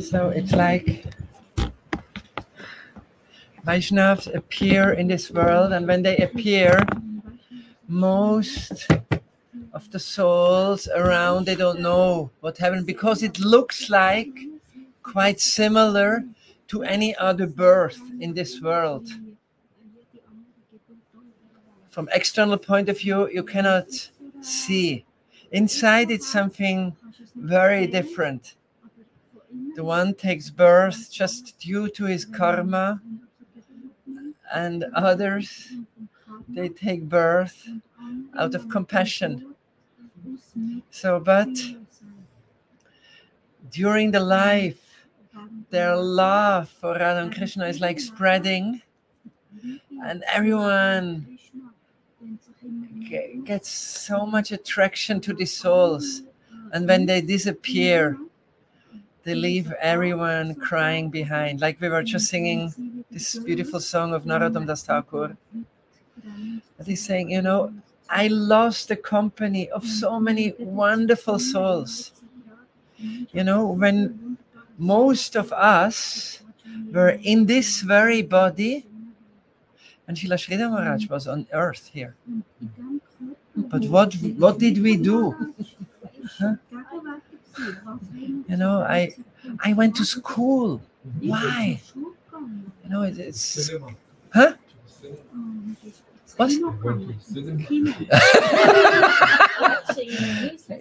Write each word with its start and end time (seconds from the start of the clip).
So 0.00 0.30
it's 0.30 0.52
like 0.52 1.04
Vaishnavas 3.66 4.34
appear 4.34 4.92
in 4.92 5.08
this 5.08 5.30
world, 5.30 5.72
and 5.72 5.86
when 5.86 6.02
they 6.02 6.16
appear, 6.18 6.80
most 7.88 8.88
of 9.72 9.90
the 9.90 9.98
souls 9.98 10.88
around 10.88 11.46
they 11.46 11.54
don't 11.54 11.80
know 11.80 12.30
what 12.40 12.58
happened 12.58 12.86
because 12.86 13.22
it 13.22 13.38
looks 13.38 13.90
like 13.90 14.32
quite 15.02 15.40
similar 15.40 16.24
to 16.68 16.82
any 16.82 17.16
other 17.16 17.46
birth 17.46 18.00
in 18.20 18.34
this 18.34 18.60
world. 18.60 19.08
From 21.90 22.08
external 22.12 22.58
point 22.58 22.88
of 22.88 22.98
view, 22.98 23.28
you 23.28 23.42
cannot 23.42 23.88
see. 24.40 25.04
Inside, 25.50 26.10
it's 26.10 26.30
something 26.30 26.94
very 27.34 27.86
different. 27.86 28.56
The 29.76 29.84
one 29.84 30.14
takes 30.14 30.50
birth 30.50 31.10
just 31.10 31.58
due 31.58 31.88
to 31.90 32.04
his 32.04 32.24
karma, 32.24 33.00
and 34.52 34.84
others 34.94 35.72
they 36.48 36.68
take 36.68 37.08
birth 37.08 37.68
out 38.36 38.54
of 38.54 38.68
compassion. 38.68 39.54
So, 40.90 41.20
but 41.20 41.48
during 43.70 44.10
the 44.10 44.20
life, 44.20 45.06
their 45.70 45.96
love 45.96 46.68
for 46.68 46.92
Radha 46.92 47.22
and 47.22 47.34
Krishna 47.34 47.66
is 47.66 47.80
like 47.80 48.00
spreading, 48.00 48.82
and 50.04 50.24
everyone 50.32 51.37
gets 53.44 53.68
so 53.68 54.26
much 54.26 54.52
attraction 54.52 55.20
to 55.22 55.32
the 55.32 55.46
souls. 55.46 56.22
And 56.72 56.86
when 56.86 57.06
they 57.06 57.20
disappear, 57.20 58.18
they 59.24 59.34
leave 59.34 59.72
everyone 59.80 60.54
crying 60.54 61.10
behind. 61.10 61.60
Like 61.60 61.80
we 61.80 61.88
were 61.88 62.02
just 62.02 62.28
singing 62.28 63.04
this 63.10 63.38
beautiful 63.38 63.80
song 63.80 64.14
of 64.14 64.24
Narottam 64.24 64.66
Das 64.66 64.82
Thakur. 64.82 65.36
He's 66.84 67.04
saying, 67.04 67.30
you 67.30 67.42
know, 67.42 67.72
I 68.08 68.28
lost 68.28 68.88
the 68.88 68.96
company 68.96 69.68
of 69.70 69.86
so 69.86 70.18
many 70.18 70.54
wonderful 70.58 71.38
souls. 71.38 72.12
You 72.98 73.44
know, 73.44 73.66
when 73.66 74.38
most 74.78 75.36
of 75.36 75.52
us 75.52 76.40
were 76.90 77.20
in 77.22 77.46
this 77.46 77.82
very 77.82 78.22
body, 78.22 78.86
and 80.08 80.16
Srila 80.16 80.38
Sridhar 80.40 80.70
Maharaj 80.70 81.04
mm. 81.04 81.10
was 81.10 81.28
on 81.28 81.46
earth 81.52 81.90
here. 81.92 82.16
Mm. 82.28 82.42
But 83.54 83.84
what 83.84 84.14
what 84.38 84.58
did 84.58 84.82
we 84.82 84.96
do? 84.96 85.36
Huh? 86.38 86.54
You 88.48 88.56
know, 88.56 88.80
I 88.80 89.14
I 89.64 89.72
went 89.74 89.96
to 89.96 90.04
school. 90.04 90.80
Why? 91.20 91.80
You 91.92 92.88
know, 92.88 93.02
it, 93.02 93.18
it's 93.18 93.70
huh? 94.32 94.54
What? 96.36 96.52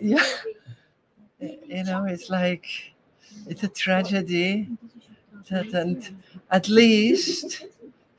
yeah. 0.02 0.23
You 1.39 1.84
know, 1.84 2.06
it's 2.06 2.30
like 2.30 2.66
it's 3.47 3.64
a 3.64 3.67
tragedy 3.67 4.67
that, 5.50 5.73
and 5.73 6.16
at 6.52 6.69
least 6.69 7.66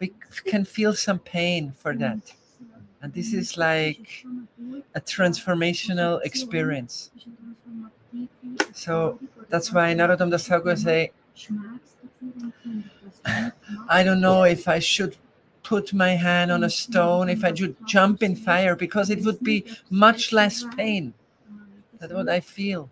we 0.01 0.13
can 0.45 0.65
feel 0.65 0.95
some 0.95 1.19
pain 1.19 1.73
for 1.73 1.95
that. 1.97 2.33
And 3.01 3.13
this 3.13 3.33
is 3.33 3.57
like 3.57 4.25
a 4.95 5.01
transformational 5.01 6.21
experience. 6.25 7.11
So 8.73 9.19
that's 9.49 9.73
why 9.73 9.95
Narottam 9.95 10.31
Das 10.31 10.83
say, 10.83 11.13
I 13.89 14.03
don't 14.03 14.21
know 14.21 14.45
if 14.45 14.69
I 14.69 14.79
should 14.79 15.17
put 15.63 15.93
my 15.93 16.11
hand 16.11 16.51
on 16.51 16.65
a 16.65 16.71
stone, 16.71 17.29
if 17.29 17.45
I 17.45 17.53
should 17.55 17.77
jump 17.87 18.23
in 18.23 18.35
fire, 18.35 18.75
because 18.75 19.11
it 19.11 19.23
would 19.25 19.41
be 19.41 19.65
much 19.91 20.33
less 20.33 20.65
pain. 20.77 21.13
That's 21.99 22.13
what 22.13 22.29
I 22.29 22.41
feel. 22.41 22.91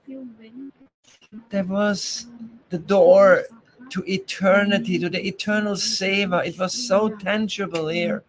There 1.50 1.65
was 1.65 2.27
the 2.69 2.78
door 2.78 3.45
to 3.91 4.05
eternity, 4.11 4.99
to 4.99 5.09
the 5.09 5.27
eternal 5.27 5.75
seva. 5.75 6.45
It 6.47 6.59
was 6.59 6.73
so 6.73 7.09
tangible 7.09 7.89
here. 7.89 8.23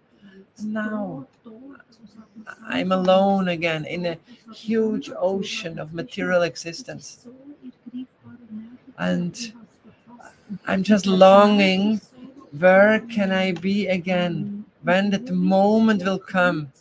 Now 0.64 1.28
I'm 2.66 2.92
alone 2.92 3.48
again 3.48 3.86
in 3.86 4.06
a 4.06 4.18
huge 4.54 5.10
ocean 5.18 5.80
of 5.80 5.94
material 5.94 6.44
existence. 6.44 7.26
And 8.98 9.54
I'm 10.66 10.84
just 10.84 11.06
longing 11.06 12.02
where 12.58 13.00
can 13.00 13.32
I 13.32 13.52
be 13.52 13.88
again? 13.88 14.66
When 14.84 15.10
that 15.12 15.30
moment 15.32 16.04
will 16.04 16.20
come. 16.20 16.72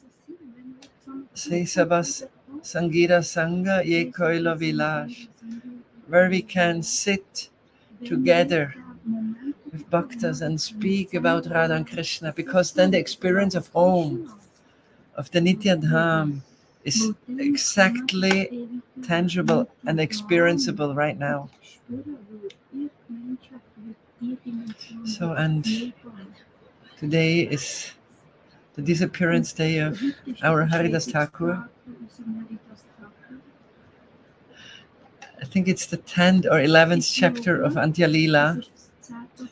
Sangita 2.67 3.21
Sangha 3.23 3.85
Ye 3.85 4.11
Koila 4.11 4.57
Vilash, 4.59 5.29
where 6.09 6.29
we 6.31 6.43
can 6.43 6.83
sit 6.83 7.51
together 8.05 8.75
with 9.73 9.89
bhaktas 9.91 10.43
and 10.43 10.61
speak 10.61 11.15
about 11.15 11.47
Radha 11.47 11.75
and 11.75 11.87
Krishna, 11.87 12.33
because 12.33 12.73
then 12.73 12.91
the 12.91 12.99
experience 12.99 13.55
of 13.55 13.69
home, 13.69 14.33
of 15.17 15.31
the 15.31 15.41
Nitya 15.41 15.81
Dham, 15.83 16.41
is 16.85 17.13
exactly 17.39 18.69
tangible 19.03 19.69
and 19.87 19.99
experienceable 19.99 20.95
right 20.95 21.19
now. 21.19 21.49
So, 25.05 25.33
and 25.33 25.93
today 26.99 27.41
is 27.41 27.93
the 28.75 28.83
disappearance 28.83 29.53
day 29.53 29.79
of 29.79 30.01
our 30.43 30.65
Haridas 30.65 31.11
Thakur. 31.11 31.69
I 35.57 35.59
think 35.59 35.69
it's 35.69 35.87
the 35.87 35.97
10th 35.97 36.45
or 36.45 36.59
11th 36.61 37.11
chapter 37.11 37.63
of 37.63 37.77
Antya 37.77 38.13
Lila. 38.13 38.61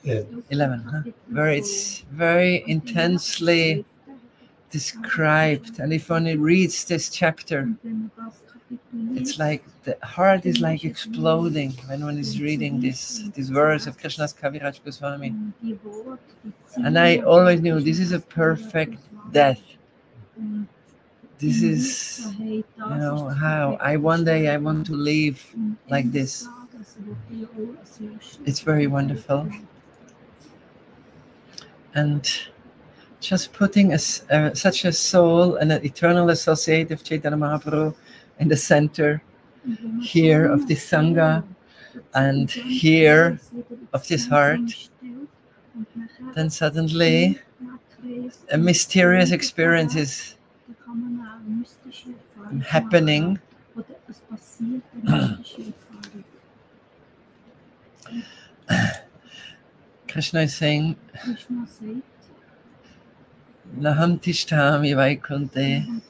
Yeah. 0.02 0.20
11, 0.50 0.80
huh? 0.80 1.02
where 1.30 1.48
it's 1.48 2.00
very 2.10 2.62
intensely 2.66 3.86
described. 4.68 5.78
And 5.78 5.94
if 5.94 6.10
one 6.10 6.26
reads 6.38 6.84
this 6.84 7.08
chapter, 7.08 7.74
it's 9.14 9.38
like 9.38 9.64
the 9.84 9.96
heart 10.02 10.44
is 10.44 10.60
like 10.60 10.84
exploding 10.84 11.70
when 11.86 12.04
one 12.04 12.18
is 12.18 12.38
reading 12.38 12.80
this 12.82 13.24
these 13.34 13.50
words 13.50 13.86
of 13.86 13.96
Krishnadas 13.96 14.34
Kaviraj 14.38 14.84
Goswami. 14.84 15.34
And 16.84 16.98
I 16.98 17.20
always 17.20 17.62
knew 17.62 17.80
this 17.80 17.98
is 17.98 18.12
a 18.12 18.20
perfect 18.20 18.98
death. 19.32 19.62
This 21.38 21.62
is 21.62 22.26
you 22.38 22.64
know 22.78 23.28
how 23.28 23.76
I 23.80 23.96
one 23.96 24.24
day 24.24 24.48
I 24.48 24.56
want 24.56 24.86
to 24.86 24.94
live 24.94 25.44
like 25.90 26.12
this. 26.12 26.46
It's 28.46 28.60
very 28.60 28.86
wonderful. 28.86 29.48
And 31.94 32.28
just 33.20 33.52
putting 33.52 33.92
a, 33.92 33.98
uh, 34.30 34.54
such 34.54 34.84
a 34.84 34.92
soul 34.92 35.56
and 35.56 35.72
an 35.72 35.84
eternal 35.84 36.30
associate 36.30 36.90
of 36.90 37.02
Chaitanya 37.02 37.38
Mahaprabhu 37.38 37.94
in 38.38 38.48
the 38.48 38.56
center 38.56 39.22
here 40.02 40.46
of 40.46 40.68
this 40.68 40.88
Sangha 40.90 41.42
and 42.14 42.50
here 42.50 43.40
of 43.92 44.06
this 44.08 44.26
heart, 44.26 44.90
then 46.34 46.50
suddenly 46.50 47.38
a 48.52 48.58
mysterious 48.58 49.30
experience 49.30 49.96
is 49.96 50.36
happening. 52.66 53.38
Krishna 60.08 60.42
is 60.42 60.54
saying, 60.54 60.96
Naham 63.76 64.20
tishtami 64.20 64.94
vaikunte. 64.94 66.02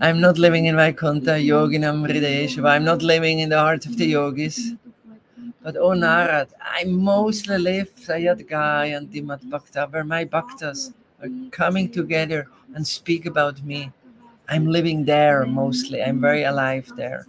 I'm 0.00 0.20
not 0.20 0.38
living 0.38 0.66
in 0.66 0.76
Vaikuntha, 0.76 1.38
yoginam 1.40 2.06
hridayeshva. 2.06 2.68
I'm 2.70 2.84
not 2.84 3.02
living 3.02 3.38
in 3.40 3.48
the 3.48 3.58
heart 3.58 3.86
of 3.86 3.96
the 3.96 4.06
yogis. 4.06 4.74
But 5.62 5.76
oh 5.76 5.90
Narad, 5.90 6.48
I 6.60 6.84
mostly 6.84 7.58
live 7.58 7.94
Sayat 7.96 8.48
Gai 8.48 8.86
and 8.86 9.10
Dimat 9.10 9.48
Bhakta, 9.50 9.88
where 9.90 10.04
my 10.04 10.24
bhaktas 10.24 10.92
are 11.22 11.28
coming 11.50 11.90
together 11.90 12.48
and 12.74 12.86
speak 12.86 13.26
about 13.26 13.62
me. 13.62 13.92
I'm 14.50 14.66
living 14.66 15.04
there 15.04 15.46
mostly. 15.46 16.02
I'm 16.02 16.20
very 16.20 16.42
alive 16.42 16.90
there. 16.96 17.24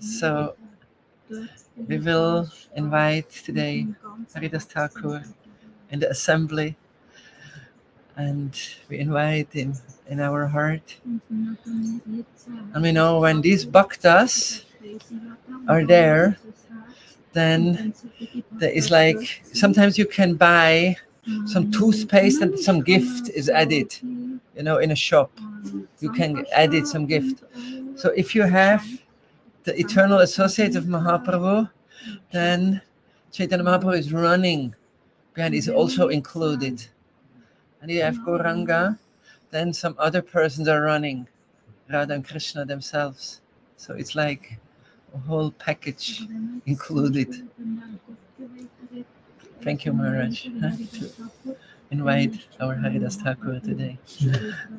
So 0.00 0.56
we 1.76 1.98
will 1.98 2.48
invite 2.74 3.28
today 3.30 3.86
Haridas 4.34 4.64
Thakur 4.64 5.22
in 5.90 6.00
the 6.00 6.08
assembly 6.10 6.76
and 8.16 8.58
we 8.88 8.98
invite 8.98 9.52
him 9.52 9.74
in 10.08 10.20
our 10.20 10.46
heart. 10.46 10.96
And 11.28 12.82
we 12.82 12.90
know 12.90 13.20
when 13.20 13.42
these 13.42 13.66
bhaktas 13.66 14.64
are 15.68 15.84
there, 15.84 16.38
then 17.32 17.92
there 18.52 18.70
is 18.70 18.90
like 18.90 19.42
sometimes 19.52 19.98
you 19.98 20.06
can 20.06 20.34
buy 20.34 20.96
some 21.44 21.70
toothpaste 21.70 22.40
and 22.40 22.58
some 22.58 22.80
gift 22.80 23.28
is 23.28 23.50
added, 23.50 23.94
you 24.02 24.62
know, 24.62 24.78
in 24.78 24.90
a 24.90 24.96
shop. 24.96 25.30
You 26.00 26.12
can 26.12 26.46
add 26.52 26.74
it 26.74 26.86
some 26.86 27.06
gift. 27.06 27.42
So 27.96 28.10
if 28.10 28.34
you 28.34 28.42
have 28.42 28.86
the 29.64 29.78
eternal 29.78 30.18
associate 30.20 30.76
of 30.76 30.84
Mahaprabhu, 30.84 31.70
then 32.32 32.80
Chaitanya 33.32 33.64
Mahaprabhu 33.64 33.98
is 33.98 34.12
running 34.12 34.74
behind, 35.34 35.54
is 35.54 35.68
also 35.68 36.08
included. 36.08 36.86
And 37.80 37.90
you 37.90 38.02
have 38.02 38.16
Gauranga, 38.18 38.98
then 39.50 39.72
some 39.72 39.94
other 39.98 40.22
persons 40.22 40.68
are 40.68 40.82
running, 40.82 41.28
Radha 41.90 42.14
and 42.14 42.26
Krishna 42.26 42.64
themselves. 42.64 43.40
So 43.76 43.94
it's 43.94 44.14
like 44.14 44.58
a 45.14 45.18
whole 45.18 45.50
package 45.52 46.26
included. 46.66 47.48
Thank 49.62 49.84
you, 49.84 49.92
Maharaj, 49.92 50.48
huh, 50.60 50.70
to 50.94 51.56
invite 51.90 52.46
our 52.60 52.74
Haridas 52.74 53.16
Thakur 53.16 53.60
today. 53.60 53.98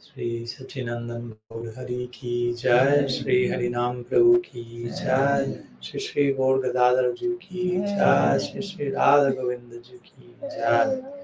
Shri 0.00 0.46
Sachinandan 0.46 1.28
गौर 1.28 1.74
हरि 1.78 2.10
की 2.14 2.52
जय, 2.52 3.06
श्री 3.10 3.48
हरिनाम 3.48 4.02
प्रभु 4.02 4.36
की 4.36 4.84
जय, 4.84 5.62
श्री 5.82 6.00
श्री 6.00 6.32
गौर 6.32 6.58
गदाधर 6.58 7.12
जी 7.12 7.28
की 7.28 7.70
जय, 7.70 8.38
श्री 8.38 8.62
श्री 8.62 8.90
राधा 8.90 9.30
गोविंद 9.30 9.72
जी 9.72 9.88
की 9.98 10.36
जय। 10.42 11.23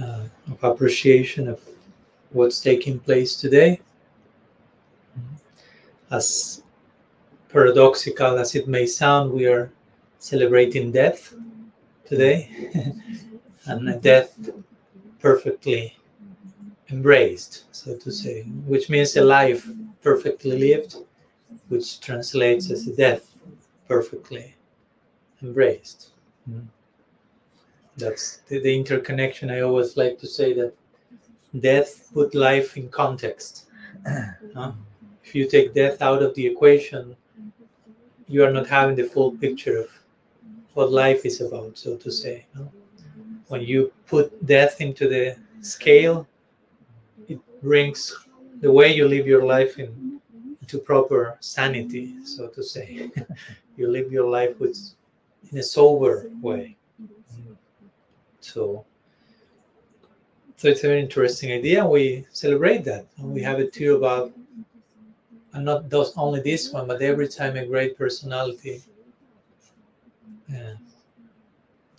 uh, 0.00 0.24
of 0.50 0.62
appreciation 0.62 1.48
of 1.48 1.60
what's 2.30 2.60
taking 2.60 2.98
place 2.98 3.36
today. 3.36 3.80
As 6.10 6.62
paradoxical 7.48 8.38
as 8.38 8.54
it 8.54 8.68
may 8.68 8.86
sound, 8.86 9.32
we 9.32 9.46
are 9.46 9.70
celebrating 10.18 10.92
death 10.92 11.34
today, 12.06 12.48
and 13.66 13.88
a 13.88 13.96
death 13.96 14.38
perfectly 15.18 15.96
embraced, 16.90 17.64
so 17.72 17.96
to 17.96 18.10
say, 18.10 18.42
which 18.66 18.90
means 18.90 19.16
a 19.16 19.24
life 19.24 19.68
perfectly 20.02 20.58
lived, 20.58 20.96
which 21.68 22.00
translates 22.00 22.70
as 22.70 22.86
a 22.86 22.94
death 22.94 23.36
perfectly 23.88 24.54
embraced. 25.42 26.10
Mm. 26.50 26.66
That's 27.96 28.38
the, 28.48 28.60
the, 28.60 28.74
interconnection. 28.74 29.50
I 29.50 29.60
always 29.60 29.96
like 29.96 30.18
to 30.20 30.26
say 30.26 30.54
that 30.54 30.72
death 31.60 32.08
put 32.14 32.34
life 32.34 32.76
in 32.76 32.88
context. 32.88 33.66
Uh, 34.54 34.72
if 35.24 35.34
you 35.34 35.48
take 35.48 35.72
death 35.72 36.02
out 36.02 36.22
of 36.22 36.34
the 36.34 36.46
equation, 36.46 37.16
you 38.28 38.44
are 38.44 38.50
not 38.50 38.66
having 38.66 38.96
the 38.96 39.04
full 39.04 39.30
picture 39.30 39.78
of 39.78 39.88
what 40.74 40.92
life 40.92 41.24
is 41.24 41.40
about, 41.40 41.78
so 41.78 41.96
to 41.96 42.10
say. 42.10 42.44
No? 42.54 42.70
When 43.48 43.62
you 43.62 43.92
put 44.06 44.44
death 44.44 44.80
into 44.80 45.08
the 45.08 45.36
scale, 45.62 46.26
it 47.28 47.38
brings 47.62 48.14
the 48.60 48.70
way 48.70 48.94
you 48.94 49.08
live 49.08 49.26
your 49.26 49.44
life 49.44 49.78
in, 49.78 50.20
into 50.60 50.78
proper 50.78 51.36
sanity, 51.40 52.14
so 52.24 52.48
to 52.48 52.62
say. 52.62 53.10
you 53.76 53.88
live 53.88 54.12
your 54.12 54.28
life 54.28 54.58
with 54.60 54.78
in 55.50 55.58
a 55.58 55.62
sober 55.62 56.30
way. 56.40 56.76
So, 58.44 58.84
so 60.56 60.68
it's 60.68 60.84
a 60.84 60.88
very 60.88 61.00
interesting 61.00 61.52
idea. 61.52 61.84
We 61.84 62.26
celebrate 62.30 62.84
that, 62.84 63.06
and 63.18 63.32
we 63.32 63.42
have 63.42 63.60
it 63.60 63.72
too 63.72 63.96
about 63.96 64.32
and 65.52 65.64
not 65.64 65.90
those 65.90 66.12
only 66.16 66.40
this 66.40 66.72
one, 66.72 66.86
but 66.86 67.02
every 67.02 67.28
time 67.28 67.56
a 67.56 67.66
great 67.66 67.96
personality 67.96 68.82
uh, 70.50 70.74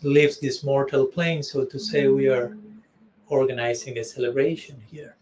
leaves 0.01 0.39
this 0.39 0.63
mortal 0.63 1.05
plane, 1.05 1.43
so 1.43 1.63
to 1.65 1.79
say, 1.79 2.07
we 2.07 2.27
are 2.27 2.57
organizing 3.27 3.97
a 3.99 4.03
celebration 4.03 4.81
here. 4.91 5.15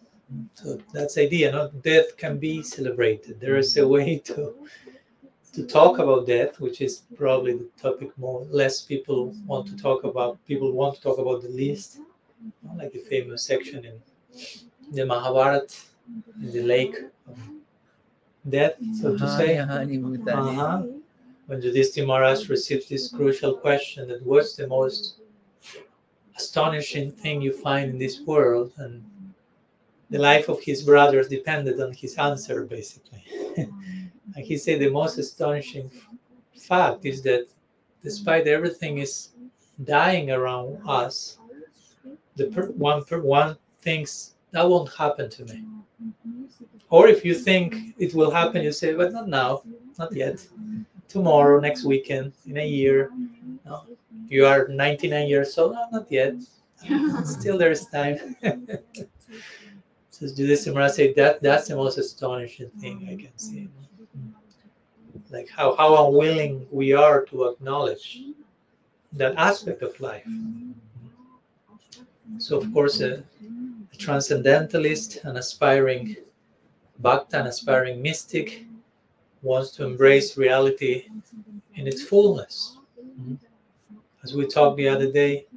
So 0.54 0.80
that's 0.94 1.16
the 1.16 1.24
idea. 1.24 1.52
Not 1.52 1.82
death 1.82 2.16
can 2.18 2.38
be 2.38 2.64
celebrated. 2.64 3.40
There 3.40 3.58
is 3.58 3.76
a 3.78 3.88
way 3.88 4.18
to 4.26 4.56
to 5.54 5.66
talk 5.66 6.00
about 6.00 6.28
death, 6.28 6.60
which 6.60 6.82
is 6.82 7.04
probably 7.16 7.54
the 7.54 7.70
topic 7.82 8.18
more 8.18 8.46
less 8.50 8.82
people 8.82 9.36
want 9.46 9.68
to 9.68 9.76
talk 9.76 10.04
about. 10.04 10.38
People 10.48 10.72
want 10.72 10.96
to 10.96 11.02
talk 11.02 11.18
about 11.18 11.42
the 11.42 11.50
least, 11.50 12.00
like 12.78 12.94
the 12.94 13.00
famous 13.00 13.44
section 13.44 13.86
in 13.86 14.02
the 14.92 15.06
Mahabharata, 15.06 15.76
in 16.42 16.52
the 16.52 16.64
lake 16.64 16.96
of 17.28 17.38
death, 18.50 18.76
so 19.02 19.18
to 19.18 19.38
say. 19.38 19.58
Uh-huh. 19.58 20.84
When 21.48 21.62
Yudhishthira 21.62 22.08
Maharaj 22.08 22.48
received 22.48 22.88
this 22.88 23.10
crucial 23.10 23.56
question 23.56 24.08
that 24.08 24.26
what's 24.26 24.56
the 24.56 24.68
most 24.68 25.16
astonishing 26.38 27.12
thing 27.12 27.42
you 27.42 27.52
find 27.52 27.92
in 27.92 27.98
this 27.98 28.22
world? 28.22 28.72
And 28.78 29.04
the 30.10 30.20
life 30.20 30.48
of 30.48 30.62
his 30.62 30.84
brothers 30.84 31.28
depended 31.28 31.82
on 31.82 31.92
his 31.92 32.16
answer, 32.16 32.64
basically. 32.64 33.24
he 34.36 34.58
said 34.58 34.80
the 34.80 34.90
most 34.90 35.18
astonishing 35.18 35.92
fact 36.56 37.06
is 37.06 37.22
that 37.24 37.48
despite 38.04 38.48
everything 38.48 39.00
is 39.00 39.30
dying 39.84 40.32
around 40.32 40.80
us, 40.88 41.38
the 42.36 42.48
per- 42.48 42.72
one 42.72 43.04
per- 43.04 43.22
one 43.22 43.58
thinks 43.80 44.36
that 44.52 44.68
won't 44.68 44.94
happen 44.94 45.30
to 45.30 45.46
me. 45.46 45.64
Or 46.90 47.08
if 47.08 47.24
you 47.24 47.34
think 47.34 47.96
it 47.98 48.14
will 48.14 48.32
happen, 48.32 48.64
you 48.64 48.72
say, 48.72 48.94
but 48.94 49.14
not 49.14 49.28
now, 49.28 49.64
not 49.98 50.14
yet. 50.14 50.46
Tomorrow, 51.08 51.60
next 51.60 51.84
weekend, 51.86 52.34
in 52.46 52.58
a 52.58 52.66
year. 52.66 53.12
No. 53.66 53.86
You 54.28 54.46
are 54.46 54.68
99 54.68 55.28
years 55.28 55.58
old, 55.58 55.74
no, 55.74 55.88
not 55.92 56.12
yet. 56.12 56.36
Still, 57.26 57.58
there 57.58 57.72
is 57.72 57.86
time. 57.88 58.36
so 60.10 60.26
Yudhishthira 60.26 60.90
say 60.90 61.14
that 61.14 61.42
that's 61.42 61.68
the 61.68 61.76
most 61.76 61.98
astonishing 61.98 62.70
thing 62.80 63.08
I 63.10 63.16
can 63.22 63.38
see. 63.38 63.70
Like 65.32 65.50
how, 65.50 65.76
how 65.76 66.08
unwilling 66.08 66.68
we 66.72 66.94
are 66.94 67.26
to 67.26 67.46
acknowledge 67.50 68.22
that 69.14 69.36
aspect 69.38 69.82
of 69.82 70.00
life. 70.00 70.28
So, 72.38 72.58
of 72.58 72.74
course, 72.74 73.02
a, 73.02 73.24
a 73.94 73.98
transcendentalist, 73.98 75.24
an 75.24 75.38
aspiring 75.38 76.18
Bhakta, 77.00 77.40
an 77.40 77.48
aspiring 77.48 78.02
mystic, 78.02 78.66
wants 79.42 79.72
to 79.72 79.86
embrace 79.86 80.38
reality 80.38 81.08
in 81.76 81.88
its 81.88 82.04
fullness. 82.04 82.78
Mm-hmm. 83.00 83.36
As 84.24 84.36
we 84.36 84.46
talked 84.46 84.78
the 84.78 84.88
other 84.88 85.12
day, 85.12 85.48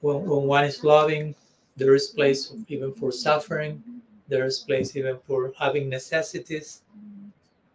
when, 0.00 0.24
when 0.24 0.44
one 0.44 0.64
is 0.64 0.82
loving, 0.82 1.34
there 1.76 1.94
is 1.94 2.08
place 2.08 2.54
even 2.68 2.92
for 2.94 3.12
suffering, 3.12 3.82
there 4.28 4.46
is 4.46 4.60
place 4.60 4.96
even 4.96 5.18
for 5.26 5.52
having 5.58 5.88
necessities. 5.88 6.82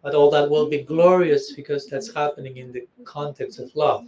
But 0.08 0.14
all 0.14 0.30
that 0.30 0.48
will 0.48 0.70
be 0.70 0.78
glorious 0.78 1.52
because 1.52 1.86
that's 1.86 2.10
happening 2.14 2.56
in 2.56 2.72
the 2.72 2.88
context 3.04 3.58
of 3.58 3.74
love. 3.76 4.06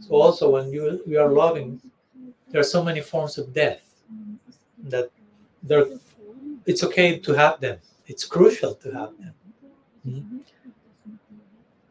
So 0.00 0.14
also 0.14 0.48
when 0.48 0.72
you, 0.72 1.02
you 1.06 1.20
are 1.20 1.30
loving, 1.30 1.80
there 2.48 2.60
are 2.62 2.64
so 2.64 2.82
many 2.82 3.02
forms 3.02 3.36
of 3.36 3.52
death 3.52 3.82
that 4.84 5.10
there 5.62 5.84
it's 6.64 6.82
okay 6.82 7.18
to 7.18 7.32
have 7.34 7.60
them 7.60 7.78
it's 8.06 8.24
crucial 8.24 8.74
to 8.74 8.90
have 8.92 9.12
them. 9.18 9.34
Mm-hmm. 10.06 10.38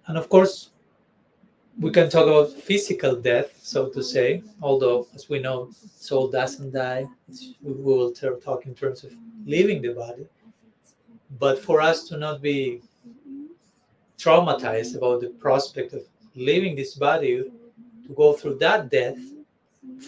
And 0.08 0.18
of 0.18 0.30
course, 0.30 0.72
we 1.80 1.90
can 1.92 2.10
talk 2.10 2.28
about 2.28 2.51
physical 2.51 3.16
death, 3.16 3.58
so 3.62 3.90
to 3.90 4.04
say, 4.04 4.44
although, 4.62 5.08
as 5.16 5.30
we 5.30 5.40
know, 5.40 5.70
soul 5.96 6.30
doesn't 6.30 6.72
die. 6.72 7.06
we 7.62 7.74
will 7.74 8.12
talk 8.12 8.66
in 8.66 8.75
terms 8.75 9.04
of 9.04 9.13
leaving 9.46 9.82
the 9.82 9.94
body. 9.94 10.28
But 11.40 11.60
for 11.60 11.80
us 11.80 12.04
to 12.10 12.18
not 12.18 12.42
be 12.42 12.82
traumatized 14.24 14.96
about 14.96 15.22
the 15.22 15.30
prospect 15.46 15.94
of 15.94 16.04
leaving 16.36 16.75
this 16.75 16.96
body, 16.96 17.44
to 18.06 18.13
go 18.13 18.34
through 18.34 18.58
that 18.58 18.90
death, 18.90 19.20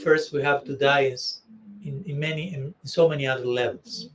first 0.03 0.33
we 0.33 0.41
have 0.41 0.63
to 0.65 0.75
die 0.75 1.15
in, 1.83 2.03
in 2.05 2.19
many 2.19 2.53
in 2.53 2.73
so 2.83 3.09
many 3.09 3.25
other 3.27 3.45
levels 3.45 4.09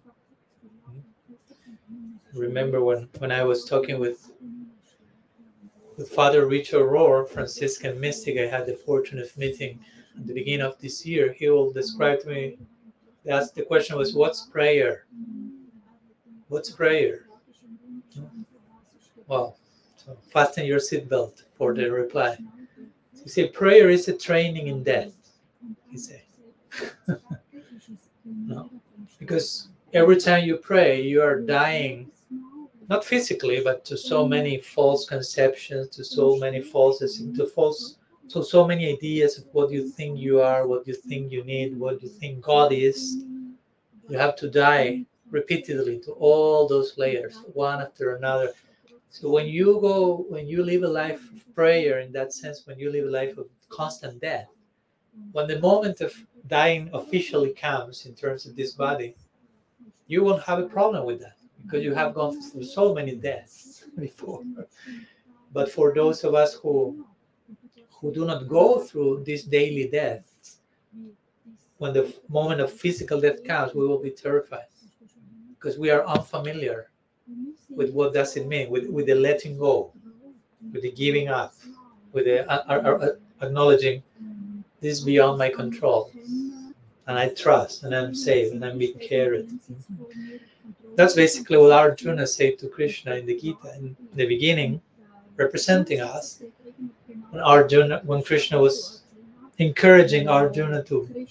remember 2.39 2.83
when, 2.83 3.09
when 3.19 3.33
I 3.33 3.45
was 3.45 3.65
talking 3.65 3.99
with 3.99 4.31
with 5.97 6.11
Father 6.11 6.47
Richard 6.47 6.85
Rohr, 6.87 7.29
Franciscan 7.29 7.99
mystic, 7.99 8.39
I 8.39 8.47
had 8.47 8.67
the 8.67 8.77
fortune 8.77 9.19
of 9.19 9.37
meeting 9.37 9.81
at 10.17 10.29
the 10.29 10.33
beginning 10.33 10.65
of 10.65 10.79
this 10.79 11.05
year. 11.05 11.33
He 11.33 11.49
will 11.49 11.73
describe 11.73 12.21
to 12.21 12.29
me. 12.29 12.57
That's 13.25 13.51
the 13.51 13.63
question 13.63 13.99
was, 13.99 14.15
"What's 14.15 14.43
prayer? 14.47 15.07
What's 16.49 16.71
prayer?" 16.71 17.27
Well, 19.27 19.59
fasten 20.31 20.65
your 20.65 20.79
seatbelt 20.79 21.45
for 21.57 21.75
the 21.75 21.91
reply. 21.91 22.37
You 23.15 23.29
say, 23.29 23.49
prayer 23.49 23.91
is 23.91 24.09
a 24.09 24.17
training 24.17 24.69
in 24.69 24.83
death. 24.83 25.13
He 25.91 25.99
said, 25.99 26.23
no, 28.25 28.71
because 29.19 29.69
every 29.93 30.17
time 30.17 30.45
you 30.45 30.57
pray, 30.57 31.03
you 31.03 31.23
are 31.23 31.41
dying 31.41 32.11
not 32.89 33.05
physically, 33.05 33.61
but 33.63 33.85
to 33.85 33.97
so 33.97 34.27
many 34.27 34.59
false 34.59 35.07
conceptions, 35.07 35.89
to 35.91 36.05
so 36.05 36.37
many 36.37 36.61
false, 36.61 36.99
to 37.01 37.47
false, 37.47 37.97
to 38.31 38.43
so 38.43 38.67
many 38.67 38.91
ideas 38.91 39.39
of 39.39 39.45
what 39.53 39.71
you 39.71 39.87
think 39.87 40.19
you 40.19 40.41
are, 40.41 40.67
what 40.67 40.87
you 40.87 40.95
think 40.95 41.31
you 41.31 41.45
need, 41.45 41.79
what 41.79 42.03
you 42.03 42.09
think 42.09 42.41
God 42.41 42.73
is. 42.73 43.25
You 44.09 44.17
have 44.17 44.37
to 44.37 44.49
die 44.49 45.05
repeatedly 45.31 45.99
to 46.01 46.13
all 46.13 46.67
those 46.67 46.97
layers, 46.97 47.43
one 47.53 47.83
after 47.83 48.17
another. 48.17 48.55
So 49.11 49.31
when 49.31 49.47
you 49.47 49.81
go, 49.81 50.27
when 50.29 50.47
you 50.47 50.63
live 50.63 50.83
a 50.83 50.89
life 50.89 51.31
of 51.33 51.55
prayer, 51.55 52.01
in 52.01 52.13
that 52.13 52.33
sense, 52.33 52.67
when 52.67 52.79
you 52.79 52.91
live 52.91 53.07
a 53.07 53.11
life 53.11 53.39
of 53.39 53.49
constant 53.69 54.21
death, 54.21 54.49
when 55.33 55.49
the 55.49 55.59
moment 55.61 56.01
of 56.01 56.15
dying 56.47 56.91
officially 56.93 57.53
comes 57.53 58.07
in 58.07 58.15
terms 58.15 58.47
of 58.47 58.55
this 58.55 58.73
body, 58.73 59.17
you 60.07 60.23
won't 60.23 60.43
have 60.43 60.59
a 60.59 60.69
problem 60.69 61.05
with 61.05 61.21
that 61.21 61.37
because 61.63 61.83
you 61.85 61.95
have 61.95 62.15
gone 62.15 62.41
through 62.41 62.65
so 62.65 62.95
many 62.95 63.15
deaths 63.15 63.85
before. 63.99 64.43
But 65.53 65.71
for 65.71 65.95
those 65.95 66.25
of 66.25 66.35
us 66.35 66.55
who 66.55 67.07
who 67.91 68.13
do 68.13 68.25
not 68.25 68.47
go 68.47 68.79
through 68.79 69.25
these 69.25 69.43
daily 69.43 69.89
deaths, 69.89 70.61
when 71.79 71.93
the 71.93 72.15
moment 72.29 72.61
of 72.61 72.73
physical 72.73 73.21
death 73.21 73.43
comes, 73.43 73.75
we 73.75 73.87
will 73.87 73.99
be 73.99 74.11
terrified 74.11 74.71
because 75.51 75.79
we 75.79 75.91
are 75.91 76.07
unfamiliar 76.07 76.91
with 77.75 77.93
what 77.93 78.13
does 78.13 78.37
it 78.37 78.47
mean, 78.47 78.71
with, 78.71 78.89
with 78.89 79.07
the 79.07 79.15
letting 79.15 79.59
go, 79.59 79.93
with 80.73 80.83
the 80.83 80.93
giving 80.93 81.29
up, 81.29 81.55
with 82.13 82.25
the 82.25 82.51
uh, 82.51 82.65
uh, 82.69 83.07
uh, 83.07 83.09
acknowledging 83.43 84.03
this 84.81 84.99
is 84.99 85.05
beyond 85.05 85.39
my 85.39 85.49
control, 85.49 86.11
and 87.07 87.19
I 87.19 87.29
trust, 87.31 87.85
and 87.85 87.95
I'm 87.95 88.15
safe, 88.15 88.53
and 88.53 88.65
I'm 88.65 88.79
being 88.79 88.99
cared 88.99 89.49
that's 90.99 91.15
basically 91.15 91.57
what 91.57 91.71
Arjuna 91.71 92.27
said 92.27 92.59
to 92.59 92.67
Krishna 92.69 93.15
in 93.15 93.25
the 93.25 93.39
Gita 93.39 93.73
in 93.77 93.97
the 94.15 94.27
beginning. 94.27 94.81
representing 95.37 96.01
us. 96.01 96.43
When 97.31 97.41
Arjuna, 97.41 98.03
when 98.05 98.23
Krishna 98.23 98.59
was 98.59 99.03
encouraging 99.59 100.29
Arjuna 100.29 100.83
to 100.85 101.27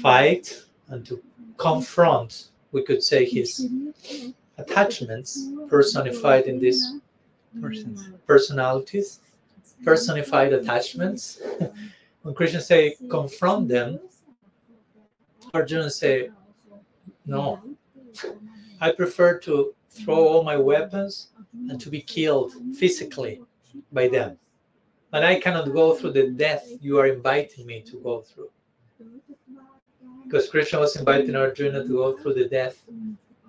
fight 0.00 0.62
and 0.88 1.04
to 1.06 1.20
confront, 1.56 2.50
we 2.70 2.84
could 2.84 3.02
say, 3.02 3.24
his 3.24 3.68
attachments 4.60 5.48
personified 5.68 6.44
in 6.46 6.58
these 6.58 6.94
Persons. 7.60 8.12
personalities, 8.26 9.20
personified 9.84 10.52
attachments. 10.52 11.40
when 12.22 12.34
Krishna 12.34 12.60
say 12.60 12.94
confront 13.10 13.68
them, 13.68 13.98
Arjuna 15.52 15.90
say, 15.90 16.30
no, 17.26 17.60
I 18.80 18.92
prefer 18.92 19.38
to 19.40 19.74
throw 19.90 20.28
all 20.28 20.44
my 20.44 20.56
weapons 20.56 21.28
and 21.68 21.80
to 21.80 21.90
be 21.90 22.00
killed 22.00 22.52
physically 22.76 23.42
by 23.92 24.06
them. 24.06 24.38
But 25.10 25.24
I 25.24 25.40
cannot 25.40 25.72
go 25.72 25.94
through 25.94 26.12
the 26.12 26.28
death 26.30 26.68
you 26.80 26.98
are 26.98 27.08
inviting 27.08 27.66
me 27.66 27.82
to 27.82 27.96
go 27.96 28.20
through. 28.20 28.50
Because 30.24 30.48
Krishna 30.48 30.78
was 30.78 30.94
inviting 30.94 31.34
Arjuna 31.34 31.82
to 31.82 31.88
go 31.88 32.16
through 32.16 32.34
the 32.34 32.48
death 32.48 32.84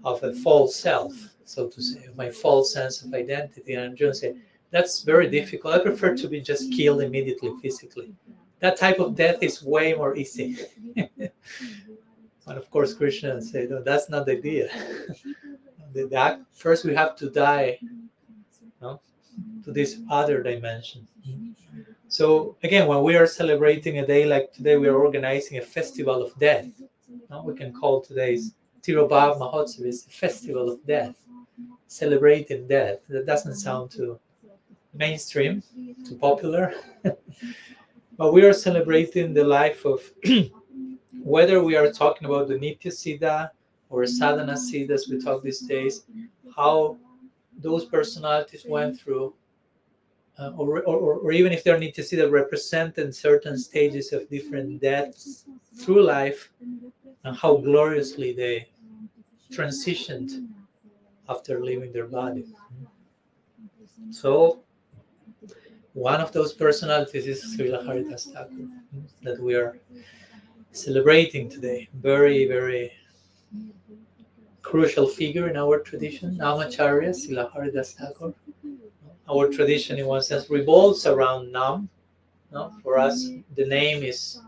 of 0.03 0.23
a 0.23 0.33
false 0.33 0.75
self, 0.75 1.13
so 1.45 1.67
to 1.67 1.81
say, 1.81 2.07
my 2.15 2.29
false 2.29 2.73
sense 2.73 3.01
of 3.01 3.13
identity. 3.13 3.73
And 3.73 3.91
Arjuna 3.91 4.13
said, 4.13 4.35
That's 4.69 5.01
very 5.03 5.29
difficult. 5.29 5.75
I 5.75 5.79
prefer 5.79 6.15
to 6.15 6.27
be 6.27 6.41
just 6.41 6.71
killed 6.71 7.01
immediately 7.01 7.53
physically. 7.61 8.13
That 8.59 8.77
type 8.77 8.99
of 8.99 9.15
death 9.15 9.41
is 9.41 9.63
way 9.63 9.93
more 9.93 10.15
easy. 10.15 10.57
and 10.95 11.29
of 12.47 12.69
course, 12.69 12.93
Krishna 12.93 13.41
said, 13.41 13.69
No, 13.69 13.81
that's 13.81 14.09
not 14.09 14.25
the 14.25 14.37
idea. 14.37 14.69
the, 15.93 16.07
the 16.07 16.15
act, 16.15 16.41
first, 16.53 16.85
we 16.85 16.95
have 16.95 17.15
to 17.17 17.29
die 17.29 17.79
no, 18.81 19.01
to 19.63 19.71
this 19.71 19.99
other 20.09 20.41
dimension. 20.41 21.07
So 22.07 22.57
again, 22.63 22.87
when 22.87 23.03
we 23.03 23.15
are 23.15 23.25
celebrating 23.25 23.99
a 23.99 24.05
day 24.05 24.25
like 24.25 24.51
today, 24.51 24.77
we 24.77 24.89
are 24.89 24.97
organizing 24.97 25.59
a 25.59 25.61
festival 25.61 26.21
of 26.21 26.37
death. 26.39 26.67
No? 27.29 27.43
We 27.43 27.55
can 27.55 27.71
call 27.71 28.01
today's 28.01 28.53
Tirobhav 28.83 29.39
Mahotsav 29.39 29.85
is 29.85 30.05
a 30.07 30.09
festival 30.09 30.69
of 30.69 30.85
death, 30.85 31.15
celebrating 31.87 32.67
death. 32.67 32.99
That 33.09 33.25
doesn't 33.25 33.55
sound 33.55 33.91
too 33.91 34.19
mainstream, 34.93 35.63
too 36.07 36.15
popular. 36.15 36.73
but 38.17 38.33
we 38.33 38.43
are 38.43 38.53
celebrating 38.53 39.33
the 39.33 39.43
life 39.43 39.85
of 39.85 40.01
whether 41.23 41.63
we 41.63 41.75
are 41.75 41.91
talking 41.91 42.25
about 42.25 42.47
the 42.47 42.55
Nitya 42.55 42.87
Siddha 42.87 43.51
or 43.89 44.05
Sadhana 44.05 44.53
Siddha, 44.53 44.91
as 44.91 45.07
we 45.09 45.21
talk 45.21 45.43
these 45.43 45.61
days, 45.61 46.05
how 46.55 46.97
those 47.59 47.85
personalities 47.85 48.65
went 48.67 48.99
through 48.99 49.33
uh, 50.39 50.51
or, 50.57 50.81
or, 50.83 51.15
or 51.19 51.31
even 51.31 51.51
if 51.51 51.63
they're 51.63 51.77
Nitya 51.77 51.99
Siddha 51.99 52.31
represent 52.31 52.97
certain 53.13 53.57
stages 53.57 54.11
of 54.13 54.29
different 54.29 54.81
deaths 54.81 55.45
through 55.75 56.03
life 56.03 56.51
and 57.23 57.35
how 57.35 57.57
gloriously 57.57 58.33
they 58.33 58.67
transitioned 59.51 60.47
after 61.29 61.63
leaving 61.63 61.91
their 61.91 62.07
body. 62.07 62.45
So 64.11 64.59
one 65.93 66.21
of 66.21 66.31
those 66.31 66.53
personalities 66.53 67.27
is 67.27 67.55
Srila 67.55 67.85
Haridas 67.85 68.25
Thakur 68.25 68.67
that 69.23 69.39
we 69.39 69.55
are 69.55 69.77
celebrating 70.71 71.49
today. 71.49 71.89
Very, 71.93 72.47
very 72.47 72.91
crucial 74.61 75.07
figure 75.07 75.49
in 75.49 75.57
our 75.57 75.79
tradition, 75.79 76.37
Namacharya, 76.37 77.09
Srila 77.09 77.51
Haridas 77.51 77.93
Thakur 77.93 78.33
our 79.31 79.47
tradition 79.47 79.97
in 79.97 80.05
one 80.05 80.21
sense 80.21 80.49
revolves 80.49 81.05
around 81.05 81.51
nam 81.51 81.89
no? 82.51 82.73
for 82.83 82.97
us 82.97 83.29
the 83.55 83.65
name 83.65 84.03
is 84.03 84.39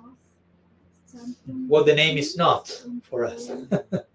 what 1.68 1.86
the 1.86 1.94
name 1.94 2.18
is 2.18 2.36
not 2.36 2.84
for 3.04 3.26
us 3.26 3.52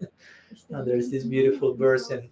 Now 0.70 0.82
there's 0.82 1.08
this 1.10 1.24
beautiful 1.24 1.74
verse 1.74 2.10
and 2.10 2.28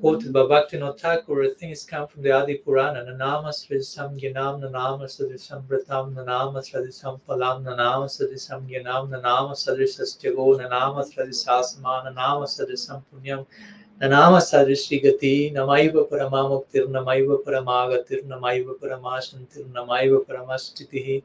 quoted 0.00 0.32
by 0.32 0.40
Bhaktivinoda 0.40 0.98
Thakur, 0.98 1.54
things 1.54 1.84
come 1.84 2.08
from 2.08 2.22
the 2.22 2.32
Adi 2.32 2.58
Purana, 2.58 3.04
Nanamasadhisam 3.06 4.20
Gyanam, 4.20 4.60
Nanamas 4.60 5.20
Radhisam 5.20 5.62
Vratam, 5.68 6.12
Palam, 6.14 7.64
Nanamasadhisam 7.64 8.68
Gyanam, 8.68 9.08
Nanamas 9.08 9.68
Radhisas 9.68 10.20
Jago, 10.20 10.58
Nanamas 10.58 11.14
Radhisasama, 11.14 13.02
Punyam, 13.14 13.46
Nanamas 14.00 14.52
Radhishi 14.52 15.00
Gati, 15.04 15.54
Namaiva 15.54 16.10
Paramamuktir, 16.10 16.88
Namaiva 16.88 17.38
Paramagatir, 17.44 18.24
Namaiva 18.24 18.74
Paramashantir, 18.80 19.64
Namaiva 19.70 20.26
Paramasthitihi 20.26 21.22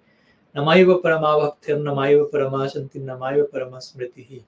Namaiva 0.56 1.02
Paramabhaktir, 1.02 1.82
Namaiva 1.82 2.32
Paramashantir, 2.32 3.02
Namaiva 3.02 3.46
Paramasmritihi. 3.50 4.44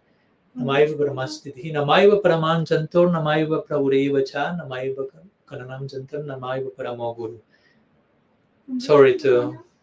ನಮೈವ 0.60 0.90
ಬ್ರಹ್ಮಸ್ಥಿತಿ 1.02 1.66
ನಮೈವ 1.78 2.16
ಪರಮಾಂಚಂತೋ 2.26 3.02
ನಮೈವ 3.18 3.60
ಪ್ರೌರೇವ 3.68 4.22
ಚ 4.32 4.36
ನಮೈವ 4.62 5.06
ಕರಣಾಂಚಂತಂ 5.52 6.24
ನಮೈವ 6.34 6.66
ಪರಮೋ 6.80 7.10
ಗುರು 7.20 7.38
Sorry 8.88 9.18
to 9.18 9.32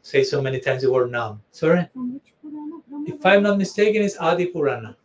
say 0.01 0.23
so 0.23 0.41
many 0.41 0.61
times 0.61 0.83
the 0.83 0.91
word 0.91 1.11
nam. 1.11 1.43
Sorry? 1.51 1.89
If 3.13 3.27
I'm 3.27 3.43
not 3.43 3.59
mistaken, 3.59 4.03
it's 4.03 4.17
Adi 4.17 4.47
Purana. 4.47 4.97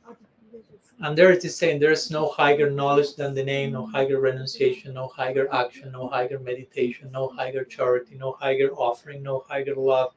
And 1.00 1.18
there 1.18 1.32
it 1.32 1.44
is 1.44 1.56
saying 1.56 1.80
there 1.80 1.92
is 1.92 2.12
no 2.12 2.28
higher 2.30 2.70
knowledge 2.70 3.16
than 3.16 3.34
the 3.34 3.44
name, 3.44 3.72
no 3.72 3.88
higher 3.88 4.20
renunciation, 4.20 4.94
no 4.94 5.08
higher 5.08 5.48
action, 5.52 5.92
no 5.92 6.08
higher 6.08 6.38
meditation, 6.40 7.10
no 7.12 7.30
higher 7.30 7.64
charity, 7.64 8.16
no 8.16 8.34
higher 8.34 8.70
offering, 8.88 9.24
no 9.24 9.44
higher 9.50 9.74
love. 9.76 10.12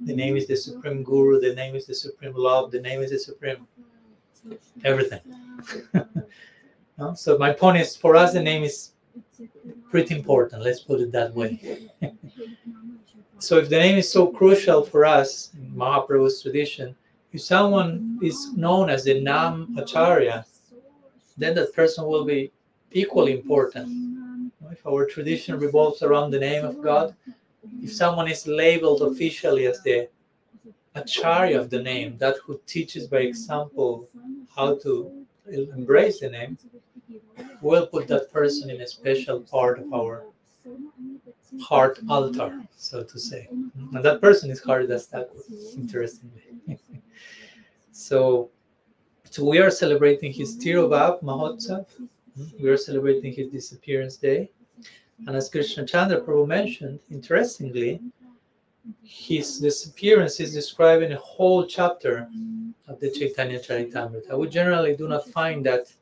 The 0.00 0.16
name 0.22 0.36
is 0.36 0.48
the 0.48 0.56
supreme 0.56 1.04
guru, 1.04 1.38
the 1.40 1.54
name 1.54 1.76
is 1.76 1.86
the 1.86 1.94
supreme 1.94 2.34
love, 2.34 2.72
the 2.72 2.80
name 2.80 3.00
is 3.00 3.10
the 3.10 3.18
supreme 3.20 3.68
everything. 4.84 5.20
no? 6.98 7.14
So 7.14 7.38
my 7.38 7.52
point 7.52 7.78
is 7.78 7.96
for 7.96 8.16
us 8.16 8.32
the 8.32 8.42
name 8.42 8.62
is 8.62 8.92
pretty 9.90 10.16
important, 10.16 10.62
let's 10.62 10.80
put 10.80 11.00
it 11.00 11.12
that 11.12 11.34
way. 11.34 11.88
so 13.38 13.58
if 13.58 13.68
the 13.68 13.78
name 13.78 13.96
is 13.96 14.10
so 14.10 14.26
crucial 14.26 14.82
for 14.82 15.04
us 15.04 15.50
in 15.54 15.70
Mahaprabhu's 15.74 16.42
tradition, 16.42 16.94
if 17.32 17.40
someone 17.42 18.18
is 18.22 18.52
known 18.52 18.90
as 18.90 19.04
the 19.04 19.20
Nam 19.20 19.74
Acharya, 19.78 20.46
then 21.36 21.54
that 21.54 21.74
person 21.74 22.06
will 22.06 22.24
be 22.24 22.52
equally 22.92 23.32
important. 23.32 24.50
If 24.70 24.86
our 24.86 25.04
tradition 25.06 25.58
revolves 25.58 26.02
around 26.02 26.30
the 26.30 26.38
name 26.38 26.64
of 26.64 26.80
God, 26.82 27.14
if 27.82 27.92
someone 27.92 28.28
is 28.28 28.46
labeled 28.46 29.02
officially 29.02 29.66
as 29.66 29.82
the 29.82 30.08
Acharya 30.94 31.60
of 31.60 31.70
the 31.70 31.82
name, 31.82 32.16
that 32.18 32.36
who 32.44 32.60
teaches 32.66 33.06
by 33.06 33.18
example 33.18 34.08
how 34.54 34.76
to 34.76 35.24
embrace 35.50 36.20
the 36.20 36.30
name, 36.30 36.56
we'll 37.60 37.86
put 37.86 38.06
that 38.08 38.32
person 38.32 38.70
in 38.70 38.80
a 38.80 38.86
special 38.86 39.40
part 39.40 39.78
of 39.78 39.92
our 39.92 40.24
heart 41.60 41.98
altar, 42.08 42.60
so 42.76 43.02
to 43.02 43.18
say. 43.18 43.48
And 43.50 44.04
that 44.04 44.20
person 44.20 44.50
is 44.50 44.60
Haridas 44.60 45.06
Thakur, 45.06 45.42
interestingly. 45.76 46.42
So, 47.96 48.50
so 49.30 49.44
we 49.44 49.60
are 49.60 49.70
celebrating 49.70 50.32
his 50.32 50.58
Tirobhav 50.58 51.22
Mahotsav. 51.22 51.86
We 52.60 52.68
are 52.68 52.76
celebrating 52.76 53.32
his 53.32 53.50
disappearance 53.50 54.16
day. 54.16 54.50
And 55.28 55.36
as 55.36 55.48
Krishna 55.48 55.86
Chandra 55.86 56.20
Prabhu 56.20 56.44
mentioned, 56.44 56.98
interestingly, 57.08 58.00
his 59.02 59.58
disappearance 59.58 60.40
is 60.40 60.52
described 60.52 61.02
in 61.02 61.12
a 61.12 61.18
whole 61.18 61.66
chapter 61.66 62.28
of 62.88 63.00
the 63.00 63.10
Chaitanya 63.10 63.58
Charitamrita. 63.58 64.38
We 64.38 64.48
generally 64.48 64.96
do 64.96 65.08
not 65.08 65.28
find 65.28 65.64
that 65.66 65.92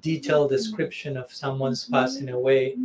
detailed 0.00 0.50
description 0.50 1.16
of 1.16 1.32
someone's 1.32 1.84
passing 1.84 2.30
away 2.30 2.76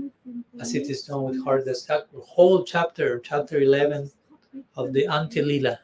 as 0.59 0.75
it 0.75 0.89
is 0.89 1.03
done 1.03 1.23
with 1.23 1.43
Haridas 1.43 1.85
Thakur. 1.85 2.19
Whole 2.21 2.63
chapter, 2.63 3.19
chapter 3.19 3.61
11 3.61 4.11
of 4.75 4.93
the 4.93 5.05
Antya 5.07 5.45
Lila, 5.45 5.79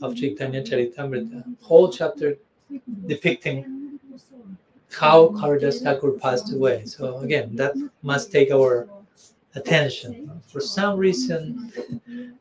of 0.00 0.16
Chaitanya 0.16 0.62
Charitamrita, 0.62 1.44
whole 1.60 1.90
chapter 1.90 2.36
depicting 3.06 3.98
how 4.90 5.30
Haridas 5.30 5.80
Thakur 5.82 6.12
passed 6.12 6.52
away. 6.52 6.84
So 6.84 7.18
again, 7.18 7.56
that 7.56 7.74
must 8.02 8.30
take 8.32 8.50
our 8.50 8.88
attention. 9.54 10.30
For 10.46 10.60
some 10.60 10.98
reason, 10.98 11.72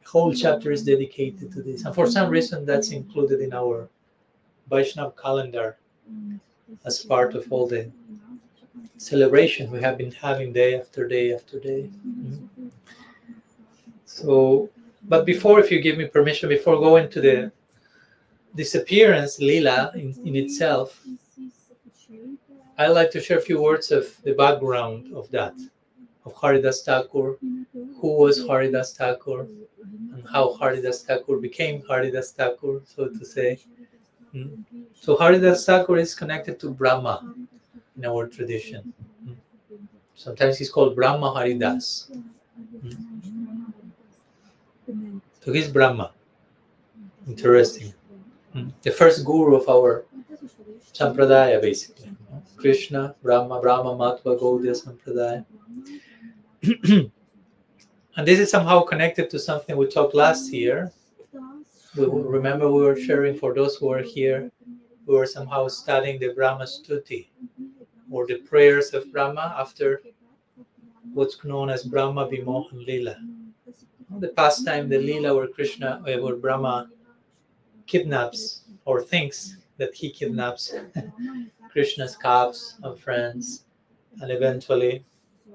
whole 0.06 0.34
chapter 0.34 0.72
is 0.72 0.84
dedicated 0.84 1.52
to 1.54 1.62
this, 1.62 1.86
and 1.86 1.94
for 1.94 2.08
some 2.08 2.30
reason, 2.30 2.66
that's 2.66 2.92
included 2.92 3.42
in 3.42 3.54
our 3.54 3.90
Vaishnav 4.70 5.16
calendar 5.22 5.78
as 6.86 7.04
part 7.04 7.36
of 7.36 7.52
all 7.52 7.68
the 7.68 7.92
celebration 8.98 9.72
we 9.72 9.82
have 9.82 9.98
been 9.98 10.12
having 10.12 10.54
day 10.54 10.80
after 10.80 11.08
day 11.08 11.34
after 11.34 11.60
day. 11.60 11.90
Mm-hmm. 12.08 12.68
So 14.06 14.70
but 15.08 15.26
before, 15.26 15.60
if 15.60 15.72
you 15.72 15.82
give 15.82 15.98
me 15.98 16.06
permission, 16.06 16.50
before 16.50 16.78
going 16.78 17.10
to 17.10 17.22
the 17.22 17.52
disappearance, 18.56 19.40
Lila 19.40 19.92
in, 19.96 20.14
in 20.26 20.36
itself, 20.36 21.02
I'd 22.78 22.90
like 22.90 23.12
to 23.12 23.22
share 23.22 23.38
a 23.38 23.42
few 23.42 23.62
words 23.62 23.92
of 23.92 24.16
the 24.24 24.34
background 24.34 25.14
of 25.14 25.30
that. 25.32 25.54
Of 26.26 26.34
Haridas 26.40 26.84
Thakur, 26.84 27.38
who 27.72 28.18
was 28.18 28.46
Haridas 28.48 28.96
Thakur, 28.96 29.48
and 30.14 30.24
how 30.32 30.54
Haridas 30.54 31.04
Thakur 31.04 31.38
became 31.38 31.82
Haridas 31.88 32.32
Thakur, 32.32 32.82
so 32.86 33.08
to 33.08 33.26
say. 33.26 33.60
Mm. 34.34 34.64
So 34.94 35.18
Haridas 35.18 35.66
Thakur 35.66 35.98
is 35.98 36.14
connected 36.14 36.60
to 36.60 36.70
Brahma 36.70 37.34
in 37.98 38.06
our 38.06 38.28
tradition. 38.28 38.94
Mm. 39.26 39.36
Sometimes 40.16 40.58
he's 40.58 40.70
called 40.70 40.96
Brahma 40.96 41.34
Haridas. 41.34 42.12
So 45.44 45.52
he's 45.52 45.68
Brahma. 45.68 46.12
Interesting. 47.28 47.94
Mm. 48.56 48.72
The 48.84 48.92
first 48.92 49.26
guru 49.26 49.56
of 49.56 49.68
our 49.68 50.06
Sampradaya, 50.94 51.62
basically. 51.62 52.12
Krishna, 52.58 53.16
Brahma, 53.24 53.60
Brahma, 53.60 53.96
Madhva, 53.96 54.40
Gaudiya 54.40 54.76
Sampradaya. 54.76 55.46
and 56.88 57.12
this 58.18 58.38
is 58.38 58.52
somehow 58.52 58.82
connected 58.82 59.32
to 59.32 59.40
something 59.40 59.76
we 59.76 59.88
talked 59.88 60.14
last 60.14 60.54
year. 60.54 60.92
We 61.96 62.06
remember 62.06 62.72
we 62.72 62.84
were 62.84 62.96
sharing 62.96 63.36
for 63.36 63.56
those 63.56 63.78
who 63.78 63.92
are 63.92 64.04
here, 64.04 64.52
we 65.08 65.16
were 65.16 65.26
somehow 65.26 65.68
studying 65.70 66.20
the 66.20 66.34
Brahma 66.34 66.66
Stuti 66.66 67.30
or 68.12 68.28
the 68.28 68.36
prayers 68.36 68.94
of 68.94 69.12
Brahma 69.12 69.56
after 69.58 70.02
what's 71.14 71.44
known 71.44 71.72
as 71.72 71.84
Brahma 71.84 72.28
Vimohan 72.28 72.86
Lila. 72.86 73.18
The 74.20 74.30
pastime, 74.30 74.88
the 74.88 75.00
Lila 75.00 75.34
where 75.36 75.48
Krishna, 75.48 76.04
eh, 76.08 76.20
where 76.20 76.36
Brahma 76.36 76.90
kidnaps 77.88 78.66
or 78.86 79.02
thinks 79.02 79.58
that 79.78 79.96
he 79.96 80.12
kidnaps 80.12 80.76
Krishna's 81.72 82.16
calves 82.16 82.78
and 82.84 83.00
friends, 83.00 83.66
and 84.22 84.32
eventually 84.32 85.04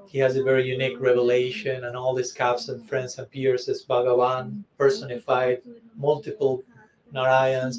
he 0.08 0.18
has 0.18 0.36
a 0.36 0.42
very 0.42 0.64
unique 0.66 1.00
revelation, 1.00 1.84
and 1.84 1.96
all 1.96 2.14
these 2.14 2.32
calves 2.32 2.68
and 2.68 2.86
friends 2.88 3.18
appears 3.18 3.68
as 3.68 3.84
Bhagavan 3.84 4.62
personified, 4.78 5.62
multiple 5.96 6.62
Narayans, 7.12 7.78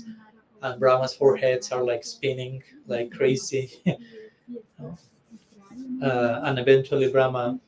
and 0.62 0.80
Brahma's 0.80 1.13
foreheads 1.13 1.72
are 1.72 1.84
like 1.84 2.04
spinning 2.04 2.63
like 2.88 3.12
crazy. 3.12 3.72
uh, 6.02 6.42
and 6.44 6.60
eventually 6.60 7.12
Brahma 7.12 7.60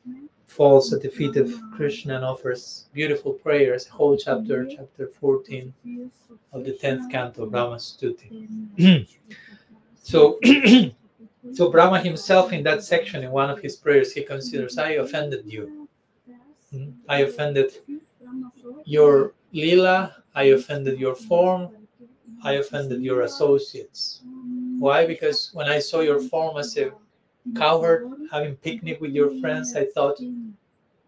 falls 0.46 0.92
at 0.92 1.00
the 1.00 1.08
feet 1.08 1.36
of 1.36 1.52
Krishna 1.76 2.16
and 2.16 2.24
offers 2.24 2.86
beautiful 2.92 3.32
prayers, 3.32 3.86
whole 3.86 4.16
chapter, 4.16 4.66
chapter 4.66 5.06
14 5.20 5.72
of 6.52 6.64
the 6.64 6.72
10th 6.72 7.10
canto, 7.10 7.46
Brahma 7.46 7.76
Stuti. 7.76 8.48
so, 10.02 10.38
so 11.52 11.70
Brahma 11.70 12.00
himself 12.00 12.52
in 12.52 12.62
that 12.64 12.84
section, 12.84 13.24
in 13.24 13.30
one 13.30 13.50
of 13.50 13.60
his 13.60 13.76
prayers, 13.76 14.12
he 14.12 14.22
considers, 14.22 14.78
I 14.78 14.90
offended 14.90 15.44
you. 15.46 15.88
Hmm? 16.70 16.90
I 17.08 17.20
offended 17.20 17.72
your 18.84 19.34
lila, 19.52 20.16
I 20.34 20.44
offended 20.44 20.98
your 20.98 21.14
form, 21.14 21.70
I 22.42 22.52
offended 22.54 23.02
your 23.02 23.22
associates. 23.22 24.22
Why? 24.78 25.06
Because 25.06 25.50
when 25.52 25.68
I 25.68 25.78
saw 25.78 26.00
your 26.00 26.20
form 26.20 26.56
as 26.58 26.76
a 26.76 26.92
cowherd 27.56 28.10
having 28.30 28.56
picnic 28.56 29.00
with 29.00 29.12
your 29.12 29.38
friends, 29.40 29.74
I 29.76 29.86
thought, 29.86 30.18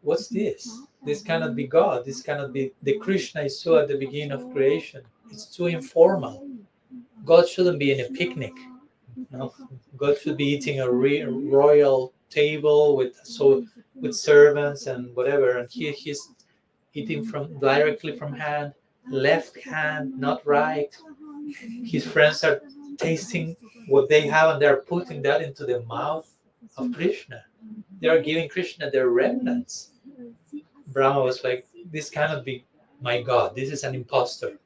what's 0.03 0.29
this? 0.29 0.69
This 1.05 1.23
cannot 1.23 1.55
be 1.55 1.67
God. 1.67 2.05
This 2.05 2.23
cannot 2.23 2.53
be 2.53 2.73
the 2.83 2.99
Krishna 2.99 3.43
I 3.43 3.47
saw 3.49 3.81
at 3.81 3.89
the 3.89 3.97
beginning 3.97 4.33
of 4.33 4.51
creation. 4.53 5.03
It's 5.31 5.47
too 5.47 5.67
informal. 5.67 6.49
God 7.25 7.49
shouldn't 7.49 7.79
be 7.79 7.93
in 7.93 8.01
a 8.01 8.09
picnic. 8.11 8.53
No, 9.31 9.55
God 9.97 10.19
should 10.19 10.37
be 10.37 10.47
eating 10.47 10.81
a 10.81 10.91
re- 10.91 11.23
royal 11.23 12.13
table 12.31 12.97
with 12.97 13.21
so 13.25 13.67
with 13.95 14.15
servants 14.15 14.87
and 14.87 15.15
whatever. 15.15 15.59
And 15.59 15.71
here 15.71 15.93
he's 15.93 16.31
eating 16.95 17.25
from 17.25 17.59
directly 17.59 18.17
from 18.17 18.33
hand, 18.33 18.73
left 19.11 19.59
hand, 19.63 20.19
not 20.19 20.47
right. 20.47 20.97
His 21.85 22.07
friends 22.07 22.45
are 22.45 22.63
tasting 22.99 23.57
what 23.89 24.09
they 24.09 24.23
have 24.23 24.51
and 24.51 24.63
they're 24.63 24.83
putting 24.83 25.23
that 25.23 25.43
into 25.43 25.67
the 25.67 25.83
mouth 25.83 26.31
of 26.77 26.93
Krishna. 26.93 27.45
They 28.01 28.09
are 28.09 28.21
giving 28.21 28.49
Krishna 28.49 28.91
their 28.91 29.09
remnants. 29.09 29.91
Brahma 30.89 31.23
was 31.23 31.45
like, 31.45 31.67
This 31.91 32.11
cannot 32.11 32.45
be 32.45 32.65
my 33.01 33.23
God. 33.23 33.55
This 33.55 33.71
is 33.71 33.85
an 33.85 33.95
impostor. 33.95 34.59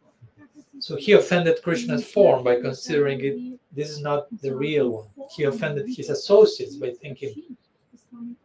So 0.78 0.96
he 0.96 1.12
offended 1.12 1.62
Krishna's 1.62 2.06
form 2.06 2.44
by 2.44 2.60
considering 2.60 3.20
it 3.24 3.55
this 3.76 3.90
is 3.90 4.00
not 4.00 4.26
the 4.40 4.54
real 4.54 4.88
one. 4.88 5.08
He 5.34 5.44
offended 5.44 5.86
his 5.88 6.10
associates 6.10 6.76
by 6.76 6.90
thinking, 6.90 7.34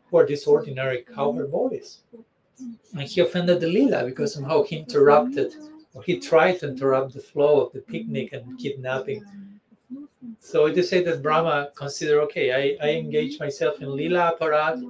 Who 0.07 0.17
are 0.17 0.27
these 0.27 0.45
ordinary 0.45 1.05
cowherd 1.15 1.51
boys? 1.51 2.01
And 2.93 3.01
he 3.01 3.21
offended 3.21 3.59
the 3.61 3.67
Lila 3.67 4.05
because 4.05 4.33
somehow 4.33 4.63
he 4.63 4.77
interrupted 4.77 5.53
or 5.93 6.03
he 6.03 6.19
tried 6.19 6.59
to 6.59 6.67
interrupt 6.69 7.13
the 7.13 7.21
flow 7.21 7.61
of 7.61 7.73
the 7.73 7.79
picnic 7.79 8.33
and 8.33 8.59
kidnapping 8.59 9.23
so 10.39 10.65
it 10.65 10.77
is 10.77 10.89
said 10.89 11.05
that 11.05 11.21
Brahma 11.21 11.69
consider 11.75 12.21
okay, 12.21 12.51
I, 12.51 12.85
I 12.85 12.91
engage 12.91 13.39
myself 13.39 13.81
in 13.81 13.95
Lila 13.95 14.35
Aparad, 14.35 14.81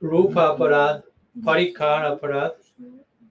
Rupa 0.00 0.56
Aparad, 0.56 1.02
Parikar 1.40 2.18
Aparad. 2.18 2.52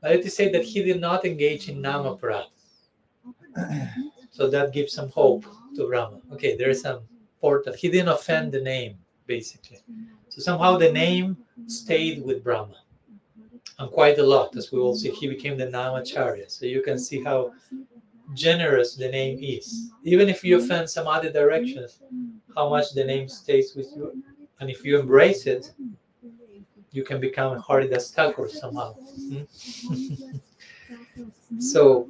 But 0.02 0.12
it 0.12 0.26
is 0.26 0.36
say 0.36 0.52
that 0.52 0.64
he 0.64 0.84
did 0.84 1.02
not 1.02 1.26
engage 1.26 1.68
in 1.70 1.82
Nama 1.82 2.16
Aparad. 2.16 2.46
So 4.40 4.50
that 4.52 4.72
gives 4.72 4.94
some 4.94 5.10
hope 5.10 5.46
to 5.76 5.86
Brahma. 5.86 6.22
Okay, 6.32 6.56
there 6.56 6.70
is 6.70 6.80
some 6.80 7.02
portal. 7.42 7.74
He 7.74 7.90
didn't 7.90 8.08
offend 8.08 8.54
the 8.54 8.62
name, 8.62 8.98
basically. 9.28 9.80
So 10.30 10.40
somehow 10.40 10.78
the 10.78 10.90
name 10.90 11.36
stayed 11.68 12.24
with 12.24 12.42
Brahma. 12.42 12.78
And 13.80 13.92
quite 13.92 14.18
a 14.18 14.24
lot, 14.24 14.56
as 14.56 14.72
we 14.72 14.80
will 14.80 14.96
see, 14.96 15.10
he 15.10 15.28
became 15.28 15.58
the 15.58 15.68
Namacharya. 15.68 16.50
So 16.50 16.66
you 16.66 16.82
can 16.82 16.98
see 16.98 17.22
how 17.22 17.52
generous 18.34 18.96
the 18.96 19.10
name 19.10 19.40
is. 19.42 19.92
Even 20.06 20.30
if 20.30 20.42
you 20.42 20.56
offend 20.58 20.90
some 20.90 21.06
other 21.06 21.30
directions, 21.30 22.00
how 22.56 22.70
much 22.70 22.94
the 22.94 23.04
name 23.04 23.28
stays 23.28 23.76
with 23.76 23.92
you. 23.94 24.24
And 24.62 24.70
if 24.70 24.86
you 24.86 24.98
embrace 24.98 25.48
it, 25.48 25.74
you 26.92 27.04
can 27.04 27.20
become 27.20 27.58
a 27.58 27.62
Haridas 27.62 28.12
Thakur 28.12 28.48
somehow. 28.48 28.94
Hmm? 28.94 29.44
so, 31.60 32.08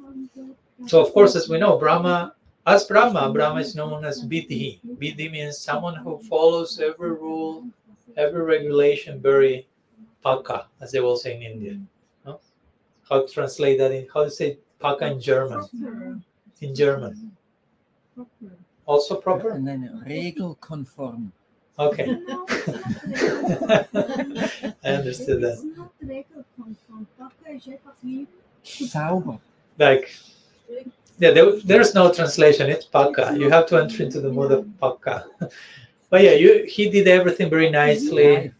so 0.86 1.00
of 1.00 1.12
course, 1.12 1.36
as 1.36 1.48
we 1.48 1.58
know, 1.58 1.78
Brahma, 1.78 2.34
as 2.66 2.84
Brahma, 2.84 3.32
Brahma 3.32 3.60
is 3.60 3.74
known 3.74 4.04
as 4.04 4.24
Vidhi. 4.24 4.78
Vidhi 4.98 5.30
means 5.30 5.58
someone 5.58 5.96
who 5.96 6.18
follows 6.28 6.78
every 6.80 7.12
rule, 7.12 7.64
every 8.16 8.42
regulation 8.42 9.20
very 9.20 9.66
paka, 10.22 10.66
as 10.80 10.92
they 10.92 11.00
will 11.00 11.16
say 11.16 11.36
in 11.36 11.42
India. 11.42 11.80
No? 12.24 12.40
How 13.08 13.26
to 13.26 13.32
translate 13.32 13.78
that 13.78 13.92
in, 13.92 14.06
how 14.12 14.24
to 14.24 14.30
say 14.30 14.58
Paka 14.80 15.12
in 15.12 15.20
German. 15.20 16.24
In 16.60 16.74
German. 16.74 17.32
Also 18.86 19.20
proper? 19.20 19.50
And 19.50 19.66
then 19.66 20.02
regelconform. 20.06 21.30
Okay. 21.78 22.04
I 24.84 24.88
understood 24.88 25.40
that. 25.42 25.58
Sauber. 28.62 29.38
Like, 29.78 30.10
yeah, 31.20 31.30
there, 31.32 31.52
there's 31.60 31.94
no 31.94 32.12
translation. 32.12 32.70
It's 32.70 32.86
Paka. 32.86 33.36
You 33.38 33.50
have 33.50 33.66
to 33.66 33.76
enter 33.76 34.02
into 34.02 34.20
the 34.20 34.32
mode 34.32 34.52
of 34.52 34.66
Paka. 34.80 35.26
But 36.08 36.24
yeah, 36.24 36.32
you 36.32 36.64
he 36.64 36.90
did 36.90 37.06
everything 37.06 37.48
very 37.48 37.70
nicely. 37.70 38.50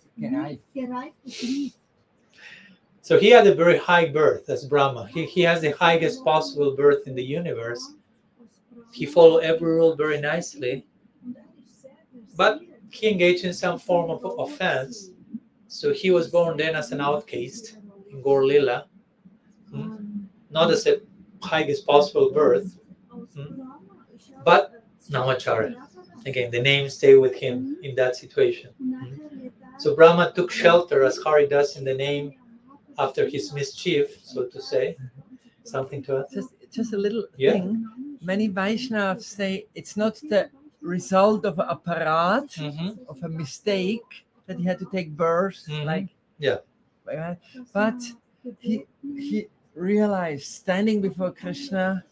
So 3.03 3.19
he 3.19 3.29
had 3.31 3.45
a 3.49 3.55
very 3.57 3.77
high 3.77 4.07
birth 4.07 4.49
as 4.49 4.67
Brahma. 4.67 5.09
He, 5.09 5.27
he 5.27 5.41
has 5.41 5.61
the 5.61 5.73
highest 5.73 6.25
possible 6.25 6.77
birth 6.77 7.09
in 7.09 7.17
the 7.17 7.25
universe. 7.25 7.95
He 8.93 9.05
followed 9.05 9.41
every 9.41 9.73
rule 9.75 9.97
very 9.97 10.21
nicely. 10.21 10.87
But 12.37 12.61
he 12.91 13.09
engaged 13.11 13.45
in 13.45 13.53
some 13.53 13.81
form 13.81 14.11
of 14.11 14.23
offense. 14.39 15.11
So 15.67 15.93
he 15.93 16.13
was 16.13 16.29
born 16.29 16.57
then 16.57 16.77
as 16.77 16.93
an 16.93 17.01
outcast 17.01 17.79
in 18.13 18.23
Gaur 18.23 18.45
Lila, 18.45 18.87
hmm? 19.73 19.97
not 20.51 20.71
as 20.71 20.85
the 20.85 21.03
highest 21.43 21.87
possible 21.87 22.31
birth, 22.33 22.79
hmm? 23.35 23.63
but 24.45 24.85
Namacharya. 25.11 25.77
Again, 26.27 26.51
the 26.51 26.61
name 26.61 26.89
stay 26.91 27.17
with 27.17 27.35
him 27.35 27.79
in 27.83 27.95
that 27.97 28.15
situation. 28.17 28.71
Hmm? 28.79 29.49
So 29.79 29.97
Brahma 29.97 30.33
took 30.35 30.51
shelter, 30.51 31.05
as 31.05 31.19
Haridas 31.25 31.77
in 31.77 31.85
the 31.85 31.95
name, 31.95 32.35
after 32.99 33.27
his 33.27 33.53
mischief, 33.53 34.19
so 34.23 34.45
to 34.47 34.61
say. 34.61 34.97
Something 35.65 36.03
to 36.05 36.19
add? 36.19 36.25
Just, 36.33 36.51
just 36.71 36.93
a 36.93 36.99
little 36.99 37.25
Yeah. 37.37 37.53
thing. 37.53 37.87
Many 38.21 38.49
Vaishnavas 38.49 39.23
say 39.23 39.67
it's 39.75 39.97
not 39.97 40.17
the 40.29 40.51
result 40.83 41.45
of 41.45 41.57
aparad, 41.57 42.49
Mhm. 42.57 42.99
of 43.09 43.23
a 43.23 43.29
mistake 43.29 44.25
that 44.47 44.59
he 44.59 44.65
had 44.65 44.79
to 44.79 44.87
take 44.87 45.17
birth, 45.17 45.65
Mhm. 45.69 45.85
like 45.85 46.09
Yeah. 46.39 46.59
But 47.73 48.01
he 48.59 48.87
he 49.19 49.49
realized 49.75 50.45
standing 50.45 51.01
before 51.01 51.33
Krishna, 51.33 52.05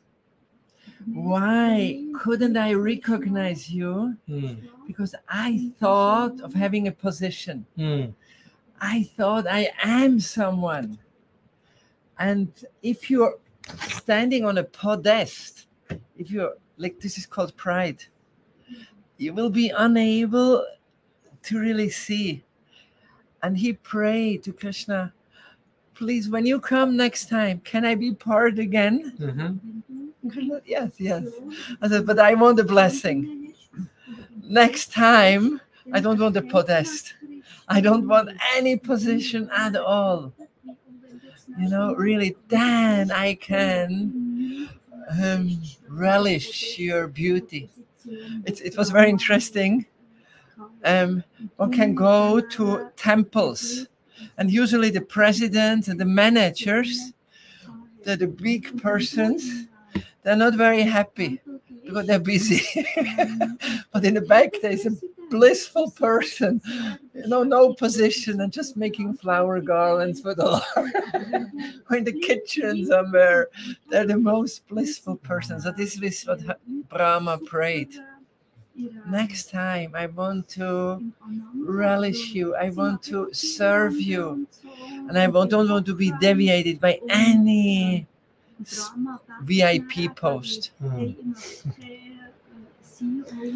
why 1.07 2.05
couldn't 2.15 2.57
I 2.57 2.75
recognize 2.75 3.71
you? 3.71 4.17
Mm. 4.29 4.69
Because 4.87 5.15
I 5.29 5.71
thought 5.79 6.41
of 6.41 6.55
having 6.55 6.89
a 6.89 6.93
position. 6.93 7.67
Mm. 7.77 8.15
I 8.81 9.05
thought 9.17 9.47
I 9.47 9.71
am 9.83 10.21
someone. 10.21 10.99
And 12.19 12.53
if 12.83 13.11
you're 13.11 13.39
standing 13.79 14.45
on 14.45 14.59
a 14.59 14.65
podest, 14.65 15.67
if 16.17 16.31
you're 16.31 16.55
like 16.77 17.01
this 17.01 17.19
is 17.19 17.27
called 17.27 17.57
pride, 17.57 18.05
you 19.17 19.33
will 19.33 19.51
be 19.51 19.71
unable 19.71 20.65
to 21.45 21.59
really 21.59 21.91
see. 21.91 22.45
And 23.43 23.57
he 23.57 23.73
prayed 23.73 24.43
to 24.45 24.53
Krishna, 24.53 25.13
please, 25.99 26.29
when 26.31 26.47
you 26.47 26.61
come 26.61 26.97
next 26.97 27.29
time, 27.29 27.61
can 27.65 27.85
I 27.85 27.95
be 27.97 28.15
part 28.15 28.59
again? 28.59 29.13
Mhm. 29.19 30.63
Yes, 30.65 30.93
yes. 30.99 31.25
I 31.83 31.89
said, 31.89 32.07
but 32.07 32.19
I 32.19 32.35
want 32.35 32.59
a 32.61 32.65
blessing. 32.65 33.55
Next 34.45 34.93
time, 34.93 35.61
I 35.93 36.01
don't 36.01 36.21
want 36.21 36.37
a 36.37 36.43
podest. 36.43 37.15
I 37.69 37.81
don't 37.81 38.07
want 38.07 38.31
any 38.57 38.77
position 38.77 39.51
at 39.55 39.75
all. 39.77 40.33
You 41.59 41.69
know, 41.69 41.95
really, 41.95 42.37
then 42.49 43.11
I 43.11 43.35
can 43.35 44.69
um, 45.23 45.63
relish 45.89 46.79
your 46.79 47.09
beauty. 47.09 47.71
It, 48.45 48.61
it 48.61 48.77
was 48.77 48.91
very 48.91 49.11
interesting. 49.11 49.87
Um, 50.85 51.25
one 51.57 51.73
can 51.73 51.95
go 51.95 52.41
to 52.41 52.91
temples, 52.97 53.87
and 54.37 54.51
usually 54.51 54.91
the 54.91 55.01
president 55.01 55.89
and 55.89 55.99
the 56.01 56.05
managers, 56.05 57.13
they're 58.05 58.17
the 58.17 58.27
big 58.27 58.81
persons, 58.81 59.67
they're 60.23 60.37
not 60.37 60.55
very 60.55 60.83
happy 60.83 61.41
because 61.85 62.07
they're 62.07 62.19
busy. 62.19 62.63
but 63.93 64.05
in 64.05 64.15
the 64.15 64.21
back, 64.21 64.55
there's 64.63 64.87
a 64.87 64.93
blissful 65.31 65.91
person, 65.91 66.61
you 67.15 67.27
know, 67.27 67.43
no 67.43 67.75
position 67.75 68.41
and 68.41 68.53
just 68.53 68.77
making 68.77 69.15
flower 69.15 69.61
garlands 69.61 70.21
for 70.21 70.35
the 70.35 70.45
Lord. 70.45 70.93
or 71.91 71.97
in 71.97 72.05
the 72.05 72.13
kitchen 72.13 72.87
somewhere, 72.87 73.49
they're 73.89 74.07
the 74.07 74.17
most 74.17 74.67
blissful 74.69 75.17
person. 75.17 75.61
So 75.61 75.71
this 75.73 76.01
is 76.01 76.25
what 76.25 76.41
Brahma 76.89 77.39
prayed. 77.39 77.95
Next 79.09 79.51
time, 79.51 79.93
I 79.95 80.07
want 80.07 80.49
to 80.51 81.03
relish 81.55 82.31
you. 82.31 82.55
I 82.55 82.71
want 82.71 83.03
to 83.05 83.33
serve 83.33 84.01
you. 84.01 84.47
And 85.09 85.19
I 85.19 85.27
don't 85.27 85.69
want 85.69 85.87
to 85.87 85.95
be 85.95 86.13
deviated 86.21 86.81
by 86.81 87.01
any 87.09 88.07
VIP 89.43 90.15
post. 90.15 90.71
Mm. 90.83 91.37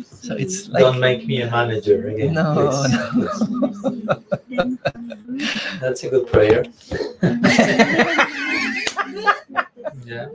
So 0.04 0.36
it's 0.36 0.68
like 0.68 0.82
Don't 0.82 1.00
make 1.00 1.26
me 1.26 1.42
a 1.42 1.50
manager 1.50 2.08
again. 2.08 2.34
No, 2.34 2.54
please. 2.54 3.38
Please. 4.48 4.78
That's 5.80 6.04
a 6.04 6.10
good 6.10 6.26
prayer. 6.28 6.64
Yeah, 10.04 10.28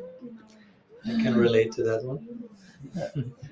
I 1.06 1.10
can 1.22 1.36
relate 1.36 1.72
to 1.74 1.84
that 1.84 2.04
one. 2.04 2.22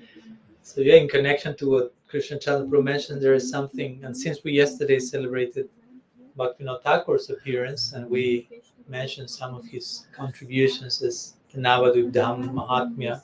So 0.76 0.82
yeah, 0.82 0.96
in 0.96 1.08
connection 1.08 1.56
to 1.56 1.70
what 1.70 1.94
Krishna 2.06 2.38
Chandra 2.38 2.82
mentioned, 2.82 3.22
there 3.22 3.32
is 3.32 3.48
something, 3.48 3.98
and 4.04 4.14
since 4.14 4.44
we 4.44 4.52
yesterday 4.52 4.98
celebrated 4.98 5.70
Bhaktivinoda 6.38 6.82
Thakur's 6.82 7.30
appearance, 7.30 7.94
and 7.94 8.10
we 8.10 8.46
mentioned 8.86 9.30
some 9.30 9.54
of 9.54 9.64
his 9.64 10.06
contributions 10.14 11.00
as 11.02 11.32
the 11.50 11.62
Navadvip 11.62 12.12
Dham 12.12 12.50
Mahatmya, 12.50 13.22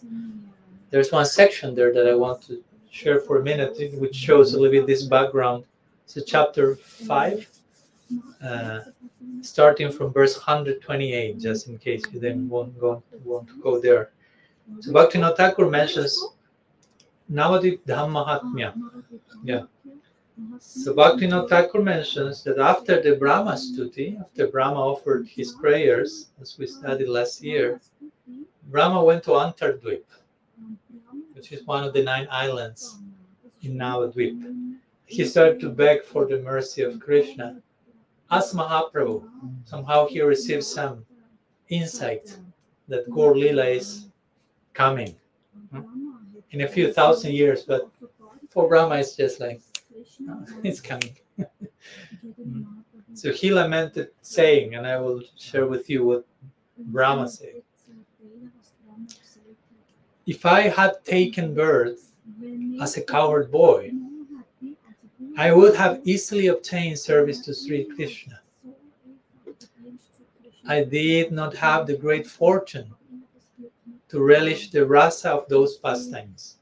there's 0.89 1.13
one 1.13 1.27
section 1.27 1.75
there 1.75 1.93
that 1.93 2.09
I 2.09 2.15
want 2.15 2.41
to 2.47 2.65
share 2.91 3.21
for 3.21 3.39
a 3.39 3.43
minute, 3.43 3.77
which 4.01 4.17
shows 4.17 4.55
a 4.55 4.59
little 4.59 4.73
bit 4.73 4.87
this 4.87 5.03
background. 5.03 5.65
A 6.17 6.23
chapter 6.23 6.77
five, 6.77 7.47
uh, 8.43 8.81
starting 9.43 9.93
from 9.93 10.11
verse 10.11 10.39
128, 10.39 11.39
just 11.39 11.69
in 11.69 11.77
case 11.77 12.03
you 12.13 12.19
then 12.19 12.49
won't 12.49 12.81
go 12.81 13.03
want 13.25 13.49
to 13.49 13.61
go 13.61 13.79
there. 13.79 14.11
So 14.81 14.93
Bhaktivinoda 14.93 15.37
Thakur 15.37 15.69
mentions 15.69 16.19
Navadvip 17.33 17.81
Dham 17.87 18.13
Mahatmya. 18.13 18.75
Yeah. 19.43 19.63
So 20.59 20.95
Bhaktivinoda 20.95 21.49
Thakur 21.49 21.81
mentions 21.81 22.45
that 22.45 22.59
after 22.59 23.01
the 23.01 23.17
Brahma 23.17 23.53
stuti, 23.53 24.21
after 24.21 24.49
Brahma 24.49 24.79
offered 24.79 25.27
his 25.27 25.53
prayers, 25.53 26.29
as 26.41 26.59
we 26.59 26.67
studied 26.67 27.09
last 27.09 27.43
year, 27.43 27.81
Brahma 28.71 29.03
went 29.03 29.25
to 29.25 29.31
Antardvip, 29.31 30.05
which 31.33 31.53
is 31.53 31.67
one 31.67 31.85
of 31.85 31.95
the 31.95 32.03
nine 32.03 32.29
islands 32.31 32.99
in 33.63 33.77
Navadvip. 33.77 34.77
He 35.07 35.25
started 35.25 35.59
to 35.61 35.71
beg 35.71 36.05
for 36.05 36.27
the 36.27 36.41
mercy 36.41 36.83
of 36.83 37.01
Krishna. 37.01 37.63
As 38.31 38.53
Mahaprabhu, 38.53 39.29
somehow 39.65 40.07
he 40.07 40.21
received 40.21 40.65
some 40.65 41.07
insight 41.69 42.37
that 42.89 43.11
Gaur 43.11 43.35
Lila 43.35 43.67
is 43.67 44.09
coming 44.75 45.15
in 46.53 46.63
a 46.63 46.69
few 46.69 46.93
thousand 46.93 47.33
years, 47.33 47.63
but 47.63 47.89
for 48.51 48.69
Brahma 48.69 48.97
it's 48.97 49.17
just 49.17 49.41
like, 49.41 49.61
"Oh, 50.29 50.45
it's 50.63 50.81
coming. 50.81 51.17
So 53.15 53.31
he 53.31 53.53
lamented, 53.53 54.09
saying, 54.23 54.75
and 54.75 54.87
I 54.87 54.99
will 54.99 55.23
share 55.37 55.67
with 55.67 55.91
you 55.91 56.07
what 56.07 56.25
Brahma 56.79 57.29
said. 57.29 57.63
If 60.27 60.47
I 60.47 60.63
had 60.63 61.05
taken 61.05 61.55
birth 61.55 62.15
as 62.81 62.97
a 62.97 63.03
cowherd 63.03 63.51
boy, 63.51 63.93
I 65.37 65.53
would 65.53 65.75
have 65.77 66.01
easily 66.05 66.47
obtained 66.47 66.99
service 66.99 67.41
to 67.41 67.55
Sri 67.55 67.85
Krishna. 67.85 68.41
I 70.67 70.85
did 70.85 71.33
not 71.33 71.57
have 71.57 71.87
the 71.87 71.97
great 71.97 72.27
fortune 72.27 72.95
to 74.13 74.23
relish 74.23 74.71
the 74.71 74.85
rasa 74.85 75.31
of 75.31 75.49
those 75.49 75.79
pastimes. 75.79 76.59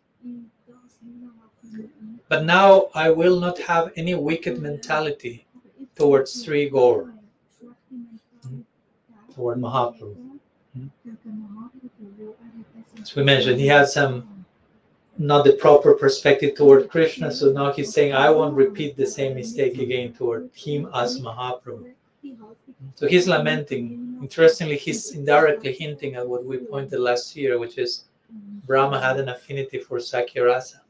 But 2.28 2.44
now 2.44 2.90
I 2.94 3.10
will 3.10 3.40
not 3.40 3.58
have 3.58 3.90
any 3.96 4.14
wicked 4.14 4.62
mentality 4.62 5.48
towards 5.96 6.44
Sri 6.44 6.70
Gaur, 6.70 7.12
hmm? 8.46 8.60
toward 9.34 9.58
Mahaprabhu. 9.58 10.14
Hmm? 10.74 10.86
As 13.02 13.16
we 13.16 13.24
mentioned, 13.24 13.58
he 13.58 13.66
has 13.66 13.94
some 13.94 14.44
not 15.18 15.44
the 15.44 15.54
proper 15.54 15.94
perspective 15.94 16.54
toward 16.54 16.88
Krishna, 16.88 17.32
so 17.32 17.50
now 17.50 17.72
he's 17.72 17.92
saying, 17.92 18.12
I 18.12 18.30
won't 18.30 18.54
repeat 18.54 18.96
the 18.96 19.06
same 19.06 19.34
mistake 19.34 19.76
again 19.76 20.12
toward 20.12 20.50
him 20.54 20.88
as 20.94 21.20
Mahaprabhu. 21.20 21.94
So 22.94 23.06
he's 23.06 23.28
lamenting. 23.28 24.18
Interestingly, 24.22 24.76
he's 24.76 25.12
indirectly 25.12 25.72
hinting 25.72 26.14
at 26.14 26.28
what 26.28 26.44
we 26.44 26.58
pointed 26.58 27.00
last 27.00 27.36
year, 27.36 27.58
which 27.58 27.78
is 27.78 28.04
Brahma 28.66 29.00
had 29.00 29.18
an 29.18 29.28
affinity 29.28 29.78
for 29.78 29.98
Sakhyarasa. 29.98 30.80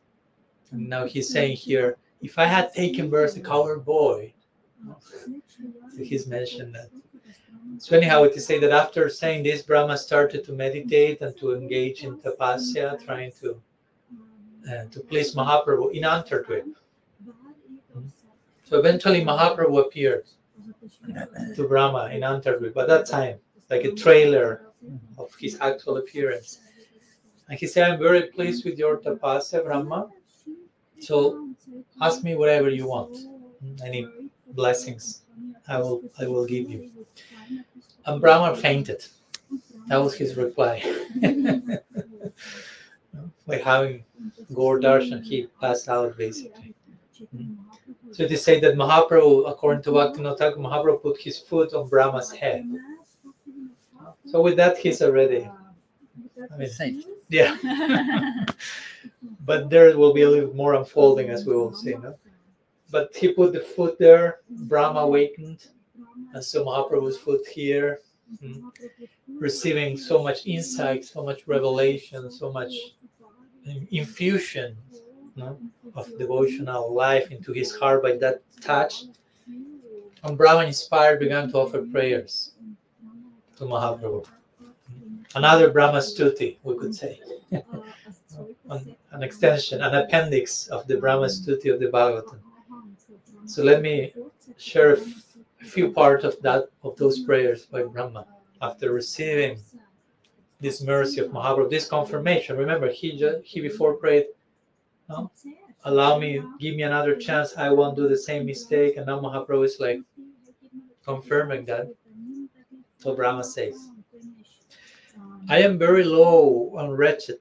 And 0.72 0.88
now 0.88 1.07
he's 1.07 1.29
saying 1.29 1.57
here, 1.57 1.96
if 2.20 2.38
I 2.38 2.46
had 2.46 2.72
taken 2.72 3.09
birth 3.09 3.37
a 3.37 3.40
cowherd 3.40 3.85
boy, 3.85 4.33
so 4.85 6.03
he's 6.03 6.26
mentioned 6.26 6.74
that. 6.74 6.90
So 7.79 7.96
anyhow, 7.96 8.26
to 8.26 8.40
say 8.40 8.59
that 8.59 8.70
after 8.70 9.09
saying 9.09 9.44
this, 9.44 9.62
Brahma 9.62 9.96
started 9.96 10.44
to 10.44 10.53
meditate 10.53 11.20
and 11.22 11.37
to 11.38 11.55
engage 11.55 12.05
in 12.05 12.18
tapasya, 12.18 13.05
trying 13.05 13.33
to 13.40 13.61
uh, 14.70 14.85
to 14.90 15.00
please 15.00 15.35
Mahaprabhu 15.35 15.92
in 15.92 16.03
Antardvip. 16.03 16.66
So 18.64 18.79
eventually 18.79 19.24
Mahaprabhu 19.24 19.81
appeared 19.81 20.26
to 21.57 21.66
Brahma 21.68 22.11
in 22.12 22.22
Antardvip. 22.22 22.74
but 22.74 22.88
that 22.88 23.07
time, 23.07 23.38
like 23.68 23.85
a 23.85 23.92
trailer 23.92 24.66
of 25.18 25.35
his 25.38 25.59
actual 25.61 25.98
appearance. 25.98 26.61
And 27.48 27.59
he 27.59 27.66
said, 27.66 27.90
I'm 27.90 27.98
very 27.98 28.22
pleased 28.29 28.64
with 28.64 28.79
your 28.79 28.98
tapasya, 28.98 29.64
Brahma. 29.64 30.09
So 31.00 31.48
ask 32.00 32.22
me 32.22 32.37
whatever 32.37 32.70
you 32.70 32.87
want. 32.87 33.16
Any 33.85 34.07
blessings 34.53 35.22
I 35.68 35.79
will 35.79 36.03
I 36.18 36.26
will 36.26 36.46
give 36.46 36.68
you. 36.70 36.90
And 38.07 38.20
Brahma 38.20 38.57
fainted. 38.57 39.05
That 39.88 39.98
was 39.98 40.14
his 40.14 40.37
reply. 40.37 40.83
By 43.46 43.57
having 43.57 44.05
Gaur 44.55 44.81
Darshan, 44.81 45.22
he 45.24 45.48
passed 45.61 45.88
out 45.88 46.16
basically. 46.16 46.74
So 48.12 48.27
they 48.27 48.37
say 48.37 48.59
that 48.61 48.75
Mahaprabhu, 48.75 49.49
according 49.49 49.83
to 49.85 49.90
Bhaktivinoda 49.90 50.38
Thakur, 50.38 50.59
Mahaprabhu 50.59 51.03
put 51.03 51.20
his 51.20 51.38
foot 51.38 51.73
on 51.75 51.88
Brahma's 51.88 52.33
head. 52.33 52.66
So 54.27 54.40
with 54.40 54.57
that, 54.57 54.79
he's 54.79 55.01
already, 55.01 55.49
I 56.53 56.57
mean, 56.57 56.68
safe. 56.68 57.05
yeah. 57.29 57.57
but 59.40 59.70
there 59.70 59.96
will 59.96 60.12
be 60.12 60.23
a 60.23 60.31
little 60.31 60.55
more 60.55 60.75
unfolding 60.75 61.31
as 61.31 61.46
we 61.46 61.55
will 61.55 61.75
see. 61.75 61.94
No? 61.94 62.16
But 62.90 63.14
he 63.14 63.33
put 63.33 63.53
the 63.53 63.61
foot 63.61 63.99
there, 63.99 64.40
Brahma 64.51 65.01
awakened, 65.01 65.66
and 66.35 66.44
so 66.44 66.64
Mahaprabhu's 66.64 67.18
foot 67.18 67.46
here, 67.46 68.01
mm, 68.42 68.62
receiving 69.38 69.96
so 69.96 70.23
much 70.23 70.46
insight, 70.46 71.05
so 71.05 71.23
much 71.23 71.46
revelation, 71.46 72.31
so 72.31 72.53
much 72.53 72.73
infusion 73.90 74.77
no, 75.40 75.59
of 75.94 76.07
devotional 76.18 76.92
life 76.94 77.31
into 77.31 77.53
his 77.53 77.74
heart 77.74 78.03
by 78.03 78.12
that 78.16 78.42
touch. 78.61 79.05
And 80.22 80.37
Brahma 80.37 80.66
inspired 80.66 81.18
began 81.20 81.50
to 81.50 81.59
offer 81.59 81.83
prayers 81.83 82.53
to 83.57 83.64
Mahaprabhu. 83.64 84.26
Another 85.35 85.70
Brahma 85.70 85.98
Stuti, 85.98 86.59
we 86.62 86.76
could 86.76 86.94
say. 86.94 87.20
an, 87.50 88.96
an 89.12 89.22
extension, 89.22 89.81
an 89.81 89.94
appendix 89.94 90.66
of 90.68 90.87
the 90.87 90.96
Brahma 90.96 91.26
Stuti 91.26 91.72
of 91.72 91.81
the 91.81 91.87
Bhagavatam. 91.87 92.40
So 93.46 93.62
let 93.62 93.81
me 93.81 94.12
share 94.59 94.92
a 94.94 95.64
few 95.64 95.92
parts 95.92 96.24
of 96.24 96.40
that 96.42 96.68
of 96.83 96.96
those 96.96 97.20
prayers 97.20 97.66
by 97.66 97.83
Brahma 97.83 98.26
after 98.61 98.92
receiving 98.92 99.59
this 100.61 100.83
mercy 100.83 101.20
of 101.20 101.31
Mahaprabhu, 101.31 101.70
this 101.70 101.88
confirmation. 101.88 102.57
Remember, 102.57 102.90
he 102.90 103.16
just, 103.16 103.44
he 103.44 103.61
before 103.61 103.94
prayed, 103.94 104.26
no, 105.11 105.31
allow 105.85 106.18
me, 106.18 106.40
give 106.61 106.77
me 106.77 106.85
another 106.85 107.16
chance. 107.16 107.57
I 107.57 107.70
won't 107.70 107.96
do 107.96 108.09
the 108.09 108.16
same 108.16 108.46
mistake. 108.46 108.96
And 108.96 109.07
now 109.07 109.20
Mahaprabhu 109.20 109.64
is 109.64 109.77
like 109.81 110.01
confirming 111.05 111.64
that. 111.66 111.88
So 112.99 113.16
Brahma 113.16 113.42
says, 113.42 113.75
I 115.49 115.59
am 115.62 115.79
very 115.79 116.05
low 116.05 116.73
and 116.79 116.96
wretched. 116.96 117.40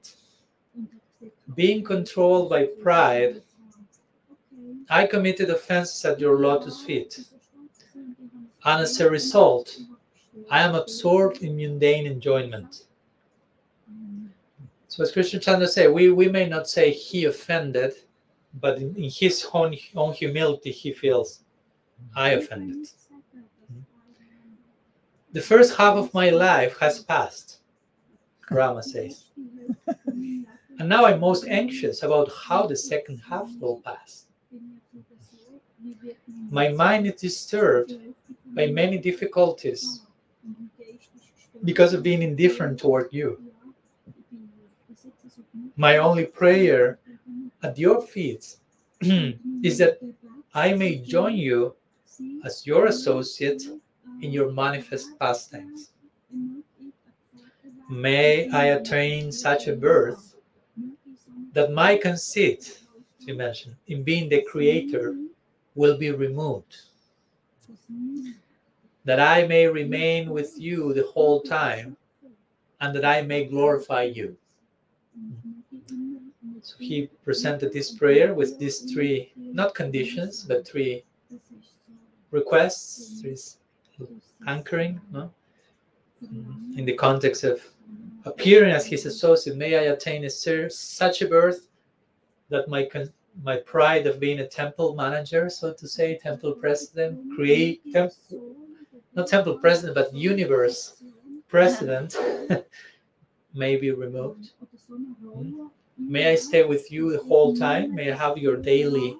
Being 1.55 1.83
controlled 1.83 2.49
by 2.49 2.65
pride, 2.81 3.41
I 4.89 5.05
committed 5.05 5.49
offenses 5.51 6.03
at 6.05 6.19
your 6.19 6.39
lotus 6.39 6.81
feet. 6.81 7.19
And 8.65 8.81
as 8.81 8.99
a 8.99 9.09
result, 9.09 9.77
I 10.49 10.63
am 10.63 10.73
absorbed 10.73 11.43
in 11.43 11.55
mundane 11.55 12.07
enjoyment. 12.07 12.85
So 14.89 15.03
as 15.03 15.11
Krishna 15.11 15.39
Chandra 15.39 15.67
said, 15.67 15.93
we, 15.93 16.09
we 16.09 16.27
may 16.27 16.49
not 16.49 16.67
say 16.67 16.89
he 16.89 17.25
offended, 17.25 17.93
but 18.55 18.79
in, 18.79 18.95
in 18.95 19.07
his 19.11 19.47
own, 19.53 19.77
own 19.95 20.13
humility, 20.13 20.71
he 20.71 20.91
feels, 20.91 21.43
I 22.15 22.31
offended. 22.31 22.87
Mm-hmm. 22.87 23.81
The 25.31 25.41
first 25.41 25.77
half 25.77 25.95
of 25.95 26.11
my 26.15 26.31
life 26.31 26.75
has 26.79 27.03
passed, 27.03 27.59
Brahma 28.49 28.81
says. 28.81 29.25
and 30.07 30.89
now 30.89 31.05
I'm 31.05 31.19
most 31.19 31.45
anxious 31.47 32.01
about 32.01 32.31
how 32.33 32.65
the 32.65 32.75
second 32.75 33.19
half 33.19 33.47
will 33.59 33.81
pass. 33.81 34.25
My 36.49 36.69
mind 36.69 37.05
is 37.05 37.21
disturbed 37.21 37.93
by 38.55 38.65
many 38.65 38.97
difficulties 38.97 40.01
because 41.63 41.93
of 41.93 42.01
being 42.01 42.23
indifferent 42.23 42.79
toward 42.79 43.09
you. 43.11 43.48
My 45.79 45.95
only 45.95 46.25
prayer 46.25 46.99
at 47.63 47.79
your 47.79 48.01
feet 48.01 48.57
is 49.63 49.77
that 49.77 49.97
I 50.53 50.73
may 50.73 50.97
join 50.97 51.37
you 51.37 51.73
as 52.43 52.67
your 52.67 52.87
associate 52.87 53.63
in 54.21 54.29
your 54.33 54.51
manifest 54.51 55.17
pastimes. 55.17 55.91
May 57.89 58.49
I 58.49 58.65
attain 58.75 59.31
such 59.31 59.67
a 59.67 59.75
birth 59.77 60.35
that 61.53 61.71
my 61.71 61.95
conceit, 61.95 62.81
you 63.19 63.35
mentioned, 63.35 63.77
in 63.87 64.03
being 64.03 64.27
the 64.27 64.41
creator 64.41 65.15
will 65.75 65.97
be 65.97 66.11
removed. 66.11 66.75
That 69.05 69.21
I 69.21 69.47
may 69.47 69.65
remain 69.67 70.31
with 70.31 70.59
you 70.59 70.93
the 70.93 71.07
whole 71.07 71.41
time 71.41 71.95
and 72.81 72.93
that 72.93 73.05
I 73.05 73.21
may 73.21 73.45
glorify 73.45 74.03
you. 74.03 74.35
So 76.69 76.75
he 76.77 77.09
presented 77.23 77.73
this 77.73 77.91
prayer 77.91 78.35
with 78.35 78.59
these 78.59 78.81
three, 78.91 79.31
not 79.35 79.73
conditions, 79.73 80.45
but 80.47 80.67
three 80.67 81.03
requests, 82.29 83.19
three 83.19 83.35
anchoring, 84.45 85.01
no? 85.11 85.31
in 86.77 86.85
the 86.85 86.93
context 86.93 87.43
of 87.43 87.59
appearing 88.25 88.71
as 88.71 88.85
his 88.85 89.07
associate. 89.07 89.57
May 89.57 89.77
I 89.77 89.93
attain 89.93 90.23
a, 90.25 90.29
such 90.29 91.23
a 91.23 91.27
birth 91.27 91.69
that 92.49 92.67
my 92.67 92.87
my 93.41 93.57
pride 93.57 94.05
of 94.05 94.19
being 94.19 94.39
a 94.39 94.47
temple 94.47 94.93
manager, 94.95 95.49
so 95.49 95.73
to 95.73 95.87
say, 95.87 96.17
temple 96.17 96.53
president, 96.53 97.19
create 97.35 97.81
temple, 97.91 98.55
not 99.15 99.27
temple 99.27 99.57
president, 99.57 99.95
but 99.95 100.13
universe 100.13 101.01
president, 101.47 102.15
may 103.53 103.75
be 103.75 103.91
removed. 103.91 104.51
Hmm? 104.87 105.67
May 105.99 106.31
I 106.31 106.35
stay 106.35 106.63
with 106.63 106.91
you 106.91 107.11
the 107.11 107.23
whole 107.23 107.55
time. 107.55 107.93
May 107.93 108.11
I 108.11 108.15
have 108.15 108.37
your 108.37 108.55
daily 108.55 109.17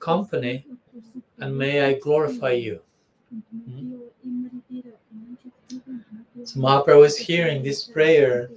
company, 0.00 0.66
and 1.38 1.56
may 1.56 1.82
I 1.82 1.98
glorify 1.98 2.52
you. 2.52 2.80
Hmm? 3.30 3.94
So 6.44 6.60
Mahaprabhu 6.60 7.06
is 7.06 7.16
hearing 7.16 7.62
this 7.62 7.84
prayer 7.84 8.50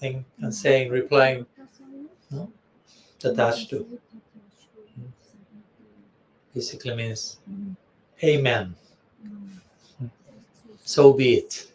and, 0.00 0.24
and 0.40 0.54
saying, 0.54 0.90
replying, 0.90 1.44
no? 2.30 2.50
to. 3.20 4.00
Basically 6.54 6.94
means, 6.94 7.36
Amen. 8.24 8.74
So 10.84 11.12
be 11.12 11.34
it. 11.34 11.70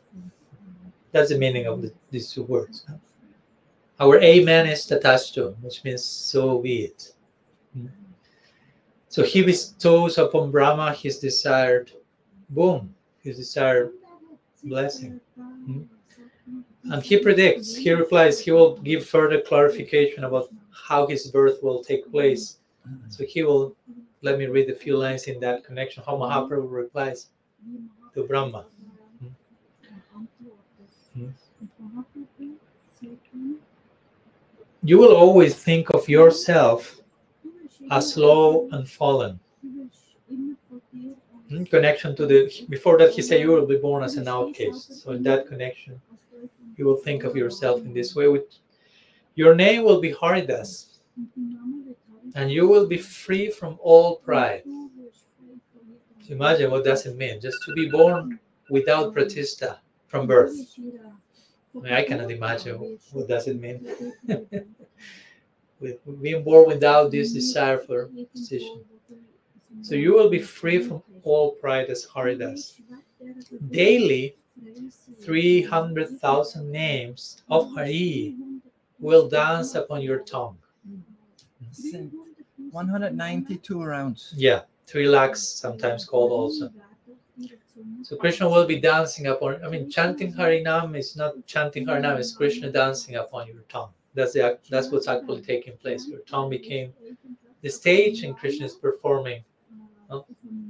That's 1.11 1.29
the 1.29 1.37
meaning 1.37 1.65
of 1.67 1.81
the, 1.81 1.93
these 2.11 2.31
two 2.31 2.43
words. 2.43 2.85
Our 3.99 4.19
Amen 4.21 4.67
is 4.67 4.85
to, 4.85 5.55
which 5.61 5.83
means 5.83 6.03
so 6.03 6.59
be 6.59 6.85
it. 6.85 7.13
Hmm. 7.73 7.87
So 9.07 9.23
he 9.23 9.41
bestows 9.41 10.17
upon 10.17 10.51
Brahma 10.51 10.93
his 10.93 11.19
desired 11.19 11.91
boom, 12.49 12.93
his 13.21 13.37
desired 13.37 13.93
blessing. 14.63 15.21
Hmm. 15.37 15.83
And 16.91 17.01
he 17.01 17.17
predicts, 17.17 17.75
he 17.75 17.91
replies, 17.91 18.39
he 18.39 18.51
will 18.51 18.77
give 18.77 19.05
further 19.05 19.41
clarification 19.41 20.25
about 20.25 20.49
how 20.71 21.07
his 21.07 21.31
birth 21.31 21.63
will 21.63 21.83
take 21.83 22.11
place. 22.11 22.57
So 23.09 23.23
he 23.25 23.43
will, 23.43 23.75
let 24.21 24.37
me 24.37 24.45
read 24.45 24.69
a 24.69 24.75
few 24.75 24.95
lines 24.95 25.23
in 25.23 25.39
that 25.39 25.63
connection, 25.63 26.03
how 26.05 26.17
Mahaprabhu 26.17 26.69
replies 26.69 27.29
to 28.13 28.23
Brahma. 28.23 28.65
Hmm. 31.15 31.29
You 34.85 34.99
will 34.99 35.15
always 35.15 35.55
think 35.55 35.89
of 35.95 36.07
yourself 36.07 37.01
as 37.89 38.15
low 38.15 38.69
and 38.71 38.87
fallen. 38.87 39.39
In 41.49 41.65
connection 41.65 42.15
to 42.15 42.27
the, 42.27 42.51
before 42.69 42.99
that, 42.99 43.09
he 43.09 43.23
said 43.23 43.41
you 43.41 43.49
will 43.49 43.65
be 43.65 43.77
born 43.77 44.03
as 44.03 44.15
an 44.17 44.27
outcast. 44.27 45.01
So, 45.01 45.13
in 45.13 45.23
that 45.23 45.47
connection, 45.47 45.99
you 46.77 46.85
will 46.85 46.97
think 46.97 47.23
of 47.23 47.35
yourself 47.35 47.81
in 47.81 47.95
this 47.95 48.15
way. 48.15 48.27
With 48.27 48.45
your 49.33 49.55
name 49.55 49.83
will 49.83 49.99
be 49.99 50.11
Haridas, 50.11 50.99
and 52.35 52.51
you 52.51 52.67
will 52.67 52.85
be 52.85 52.99
free 52.99 53.49
from 53.49 53.79
all 53.81 54.17
pride. 54.17 54.61
Imagine 56.29 56.69
what 56.69 56.83
does 56.83 57.07
it 57.07 57.17
mean 57.17 57.41
just 57.41 57.57
to 57.65 57.73
be 57.73 57.89
born 57.89 58.39
without 58.69 59.15
pratishta 59.15 59.77
from 60.07 60.27
birth. 60.27 60.55
I, 61.83 62.03
cannot 62.03 62.31
imagine 62.31 62.97
what 63.11 63.27
does 63.27 63.47
it 63.47 63.59
mean. 63.59 63.87
With 65.79 66.21
being 66.21 66.43
born 66.43 66.67
without 66.67 67.11
this 67.11 67.33
desire 67.33 67.79
for 67.79 68.09
position. 68.31 68.83
So 69.81 69.95
you 69.95 70.13
will 70.13 70.29
be 70.29 70.39
free 70.39 70.79
from 70.81 71.03
all 71.23 71.51
pride 71.51 71.89
as 71.89 72.05
Haridas. 72.05 72.79
Daily, 73.69 74.35
300,000 75.21 76.71
names 76.71 77.43
of 77.49 77.73
Hari 77.75 78.35
will 78.99 79.27
dance 79.27 79.75
upon 79.75 80.01
your 80.01 80.19
tongue. 80.19 80.57
192 82.71 83.83
rounds. 83.83 84.33
Yeah, 84.37 84.61
3 84.87 85.07
lakhs, 85.09 85.41
sometimes 85.41 86.05
called 86.05 86.31
also. 86.31 86.71
So 88.03 88.15
Krishna 88.15 88.47
will 88.47 88.65
be 88.65 88.79
dancing 88.79 89.27
upon, 89.27 89.63
I 89.63 89.69
mean, 89.69 89.89
chanting 89.89 90.33
Harinam 90.33 90.97
is 90.97 91.15
not 91.15 91.33
chanting 91.45 91.85
Harinam, 91.85 92.17
it's 92.17 92.33
Krishna 92.33 92.71
dancing 92.71 93.15
upon 93.15 93.47
your 93.47 93.63
tongue. 93.67 93.91
That's, 94.13 94.33
the, 94.33 94.57
that's 94.69 94.89
what's 94.89 95.07
actually 95.07 95.41
taking 95.41 95.75
place. 95.77 96.07
Your 96.07 96.21
tongue 96.21 96.49
became 96.49 96.93
the 97.61 97.69
stage 97.69 98.23
and 98.23 98.37
Krishna 98.37 98.65
is 98.65 98.73
performing 98.73 99.43
no? 100.09 100.25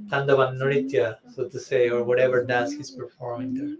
Tandavan 0.08 0.56
Nritya, 0.56 1.16
so 1.34 1.48
to 1.48 1.60
say, 1.60 1.90
or 1.90 2.02
whatever 2.02 2.44
dance 2.44 2.72
he's 2.72 2.90
performing 2.90 3.54
there. 3.54 3.76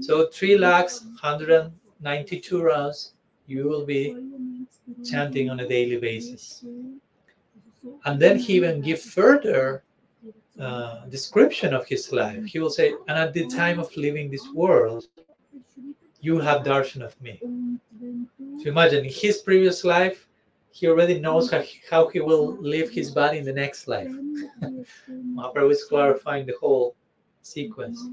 So 0.00 0.28
3 0.28 0.58
lakhs, 0.58 1.02
192 1.02 2.62
rounds, 2.62 3.12
you 3.46 3.64
will 3.64 3.84
be 3.84 4.16
chanting 5.04 5.50
on 5.50 5.60
a 5.60 5.68
daily 5.68 5.98
basis. 5.98 6.64
And 8.04 8.20
then 8.20 8.38
he 8.38 8.54
even 8.54 8.80
give 8.80 9.00
further 9.00 9.82
uh, 10.60 11.06
description 11.06 11.72
of 11.72 11.86
his 11.86 12.12
life. 12.12 12.44
He 12.44 12.58
will 12.58 12.70
say, 12.70 12.92
and 13.08 13.18
at 13.18 13.32
the 13.32 13.46
time 13.46 13.78
of 13.78 13.94
leaving 13.96 14.30
this 14.30 14.48
world, 14.52 15.06
you 16.20 16.38
have 16.40 16.64
darshan 16.64 17.04
of 17.04 17.20
me. 17.20 17.40
So 18.60 18.68
imagine 18.68 19.04
in 19.04 19.12
his 19.12 19.38
previous 19.38 19.84
life, 19.84 20.28
he 20.70 20.86
already 20.88 21.18
knows 21.18 21.50
how 21.50 21.60
he, 21.60 21.80
how 21.90 22.08
he 22.08 22.20
will 22.20 22.56
live 22.60 22.90
his 22.90 23.10
body 23.10 23.38
in 23.38 23.44
the 23.44 23.52
next 23.52 23.88
life. 23.88 24.10
Mahaprabhu 25.10 25.70
is 25.70 25.84
clarifying 25.84 26.46
the 26.46 26.54
whole 26.60 26.94
sequence. 27.42 28.04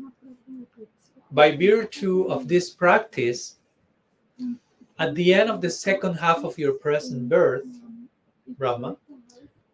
By 1.32 1.56
virtue 1.56 2.26
of 2.26 2.48
this 2.48 2.70
practice, 2.70 3.58
at 4.98 5.14
the 5.16 5.34
end 5.34 5.50
of 5.50 5.62
the 5.62 5.70
second 5.70 6.16
half 6.16 6.44
of 6.44 6.58
your 6.58 6.74
present 6.74 7.28
birth, 7.28 7.66
Brahma, 8.58 8.98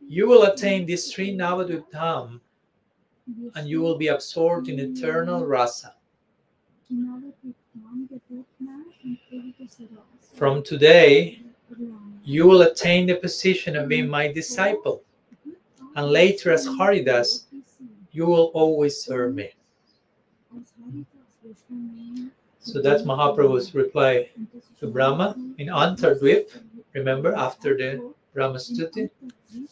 you 0.07 0.27
will 0.27 0.43
attain 0.43 0.85
this 0.85 1.11
Sri 1.11 1.35
Navadvip 1.35 1.89
and 3.55 3.67
you 3.67 3.81
will 3.81 3.97
be 3.97 4.07
absorbed 4.07 4.69
in 4.69 4.79
eternal 4.79 5.45
rasa. 5.45 5.93
From 10.33 10.63
today, 10.63 11.43
you 12.23 12.45
will 12.45 12.63
attain 12.63 13.07
the 13.07 13.15
position 13.15 13.75
of 13.75 13.87
being 13.87 14.07
my 14.07 14.31
disciple, 14.31 15.03
and 15.95 16.07
later, 16.11 16.51
as 16.51 16.65
Haridas, 16.65 17.47
you 18.11 18.25
will 18.25 18.51
always 18.53 19.01
serve 19.01 19.35
me. 19.35 19.51
So 22.59 22.81
that's 22.81 23.03
Mahaprabhu's 23.03 23.73
reply 23.73 24.29
to 24.79 24.87
Brahma 24.87 25.35
in 25.57 25.67
Antardvip. 25.67 26.51
Remember, 26.93 27.33
after 27.33 27.75
the 27.77 28.13
Brahma 28.33 28.57
Stuti, 28.57 29.09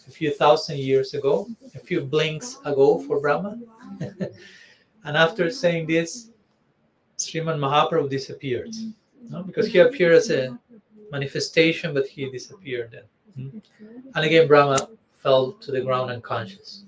a 0.07 0.11
few 0.11 0.33
thousand 0.33 0.77
years 0.79 1.13
ago, 1.13 1.47
a 1.75 1.79
few 1.79 2.01
blinks 2.01 2.57
ago 2.65 2.99
for 2.99 3.19
Brahma. 3.19 3.59
and 3.99 5.17
after 5.17 5.49
saying 5.49 5.87
this, 5.87 6.29
Sriman 7.17 7.59
Mahaprabhu 7.59 8.09
disappeared. 8.09 8.73
No? 9.29 9.43
Because 9.43 9.67
he 9.67 9.79
appeared 9.79 10.13
as 10.13 10.29
a 10.29 10.57
manifestation, 11.11 11.93
but 11.93 12.07
he 12.07 12.29
disappeared 12.29 12.91
then. 12.91 13.03
Hmm? 13.35 13.57
And 14.15 14.25
again, 14.25 14.47
Brahma 14.47 14.89
fell 15.13 15.51
to 15.53 15.71
the 15.71 15.81
ground 15.81 16.11
unconscious. 16.11 16.83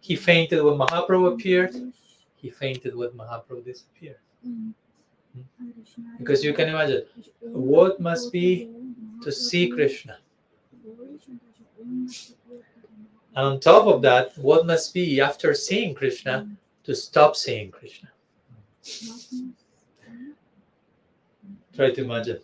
He 0.00 0.16
fainted 0.16 0.62
when 0.62 0.74
Mahaprabhu 0.74 1.34
appeared, 1.34 1.74
he 2.36 2.50
fainted 2.50 2.94
when 2.94 3.10
Mahaprabhu 3.10 3.64
disappeared. 3.64 4.16
Hmm? 4.44 4.70
Because 6.18 6.44
you 6.44 6.52
can 6.52 6.68
imagine 6.68 7.04
what 7.40 8.00
must 8.00 8.32
be 8.32 8.68
to 9.22 9.32
see 9.32 9.68
Krishna. 9.68 10.18
And 13.34 13.46
on 13.46 13.60
top 13.60 13.86
of 13.86 14.02
that, 14.02 14.36
what 14.38 14.66
must 14.66 14.92
be 14.92 15.20
after 15.20 15.54
seeing 15.54 15.94
Krishna 15.94 16.48
to 16.84 16.94
stop 16.94 17.34
seeing 17.36 17.70
Krishna? 17.70 18.08
Try 21.74 21.90
to 21.92 22.04
imagine. 22.04 22.40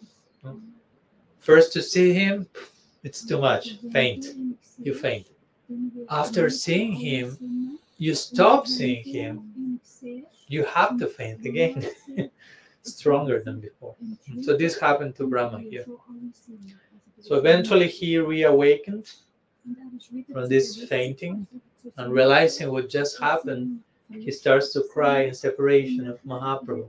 First 1.40 1.72
to 1.74 1.82
see 1.82 2.12
him, 2.12 2.46
it's 3.02 3.24
too 3.24 3.38
much. 3.38 3.78
Faint. 3.92 4.26
You 4.78 4.94
faint. 4.94 5.28
After 6.08 6.48
seeing 6.48 6.92
him, 6.92 7.78
you 7.98 8.14
stop 8.14 8.66
seeing 8.66 9.04
him. 9.04 9.80
You 10.46 10.64
have 10.64 10.98
to 10.98 11.06
faint 11.06 11.44
again. 11.44 11.86
Stronger 12.82 13.42
than 13.44 13.60
before. 13.60 13.94
So 14.42 14.56
this 14.56 14.78
happened 14.78 15.16
to 15.16 15.26
Brahma 15.26 15.60
here. 15.60 15.84
So 17.20 17.34
eventually 17.36 17.88
he 17.88 18.16
reawakened 18.16 19.10
from 20.32 20.48
this 20.48 20.84
fainting 20.84 21.46
and 21.96 22.12
realizing 22.12 22.70
what 22.70 22.88
just 22.88 23.18
happened, 23.20 23.80
he 24.10 24.30
starts 24.30 24.72
to 24.72 24.82
cry 24.92 25.22
in 25.22 25.34
separation 25.34 26.08
of 26.08 26.22
Mahaprabhu. 26.24 26.88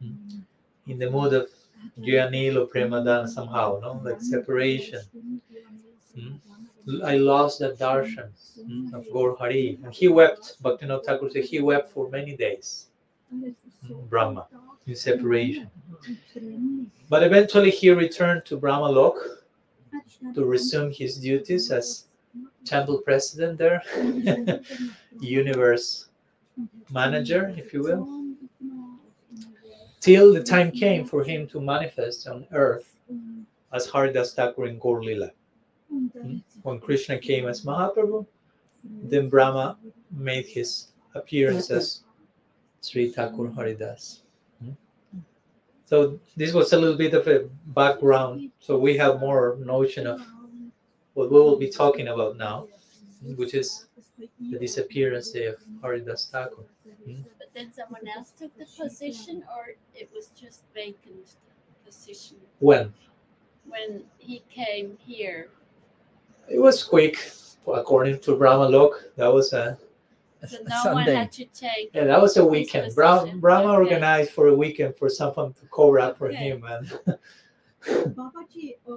Hmm. 0.00 0.12
In 0.86 0.98
the 0.98 1.10
mood 1.10 1.32
of 1.32 1.48
Jayanilo 1.98 2.70
Premadan 2.70 3.28
somehow, 3.28 3.78
no? 3.80 4.00
Like 4.04 4.20
separation. 4.20 5.00
Hmm. 6.14 6.34
I 7.02 7.16
lost 7.16 7.60
that 7.60 7.78
darshan 7.78 8.28
hmm, 8.62 8.94
of 8.94 9.06
Gaur 9.10 9.36
Hari. 9.36 9.78
And 9.82 9.92
he 9.92 10.08
wept, 10.08 10.62
Bhaktivinoda 10.62 11.04
Thakur 11.04 11.30
said 11.30 11.44
he 11.44 11.60
wept 11.60 11.92
for 11.92 12.10
many 12.10 12.36
days. 12.36 12.88
Brahma, 14.08 14.46
in 14.86 14.94
separation. 14.94 15.70
But 17.08 17.22
eventually 17.22 17.70
he 17.70 17.90
returned 17.90 18.44
to 18.46 18.56
Brahma 18.56 18.88
Lok 18.88 19.16
to 20.34 20.44
resume 20.44 20.92
his 20.92 21.16
duties 21.16 21.70
as 21.70 22.06
temple 22.64 22.98
president 22.98 23.58
there, 23.58 23.82
universe 25.20 26.08
manager, 26.90 27.54
if 27.56 27.72
you 27.72 27.82
will, 27.82 28.34
till 30.00 30.32
the 30.32 30.42
time 30.42 30.70
came 30.70 31.04
for 31.04 31.22
him 31.24 31.46
to 31.48 31.60
manifest 31.60 32.28
on 32.28 32.46
earth 32.52 32.94
as 33.72 33.86
Haridas 33.86 34.34
Thakur 34.34 34.66
in 34.66 34.78
Gaur 34.78 35.02
Lila. 35.02 35.30
When 36.62 36.80
Krishna 36.80 37.18
came 37.18 37.46
as 37.46 37.64
Mahaprabhu, 37.64 38.26
then 38.84 39.28
Brahma 39.28 39.78
made 40.10 40.46
his 40.46 40.88
appearance 41.14 41.70
as 41.70 42.02
Sri 42.80 43.10
Thakur 43.10 43.50
Haridas. 43.50 44.23
So 45.94 46.18
this 46.36 46.52
was 46.52 46.72
a 46.72 46.76
little 46.76 46.96
bit 46.96 47.14
of 47.14 47.28
a 47.28 47.44
background, 47.66 48.50
so 48.58 48.76
we 48.76 48.96
have 48.96 49.20
more 49.20 49.56
notion 49.60 50.08
of 50.08 50.20
what 51.12 51.30
we 51.30 51.38
will 51.38 51.56
be 51.56 51.70
talking 51.70 52.08
about 52.08 52.36
now, 52.36 52.66
which 53.36 53.54
is 53.54 53.86
the 54.18 54.58
disappearance 54.58 55.32
of 55.36 55.54
Haridas 55.80 56.30
Thakur. 56.32 56.64
Hmm? 57.06 57.22
But 57.38 57.50
then 57.54 57.72
someone 57.72 58.08
else 58.08 58.32
took 58.32 58.50
the 58.58 58.66
position, 58.66 59.44
or 59.56 59.76
it 59.94 60.10
was 60.12 60.30
just 60.34 60.64
vacant 60.74 61.36
position 61.86 62.38
When? 62.58 62.92
when 63.68 64.02
he 64.18 64.42
came 64.50 64.98
here. 64.98 65.46
It 66.48 66.58
was 66.58 66.82
quick, 66.82 67.30
according 67.72 68.18
to 68.26 68.34
Brahma 68.34 68.68
Lok. 68.68 68.94
That 69.14 69.32
was 69.32 69.52
a 69.52 69.78
So 70.46 70.58
no 70.86 70.94
one 70.94 71.04
had 71.04 71.32
to 71.32 71.44
take. 71.46 71.90
yeah, 71.94 72.04
that 72.04 72.20
was 72.20 72.36
a 72.36 72.44
weekend. 72.44 72.94
Brahma, 72.94 73.20
position. 73.22 73.40
Brahma 73.40 73.72
Okay. 73.72 73.82
organized 73.82 74.30
for 74.32 74.48
a 74.48 74.54
weekend 74.54 74.96
for 74.96 75.08
someone 75.08 75.52
to 75.54 75.66
cover 75.74 75.98
up 76.00 76.18
for 76.18 76.28
Okay. 76.28 76.36
him, 76.50 76.64
and 76.64 76.86
Babaji, 78.16 78.76
uh, 78.90 78.96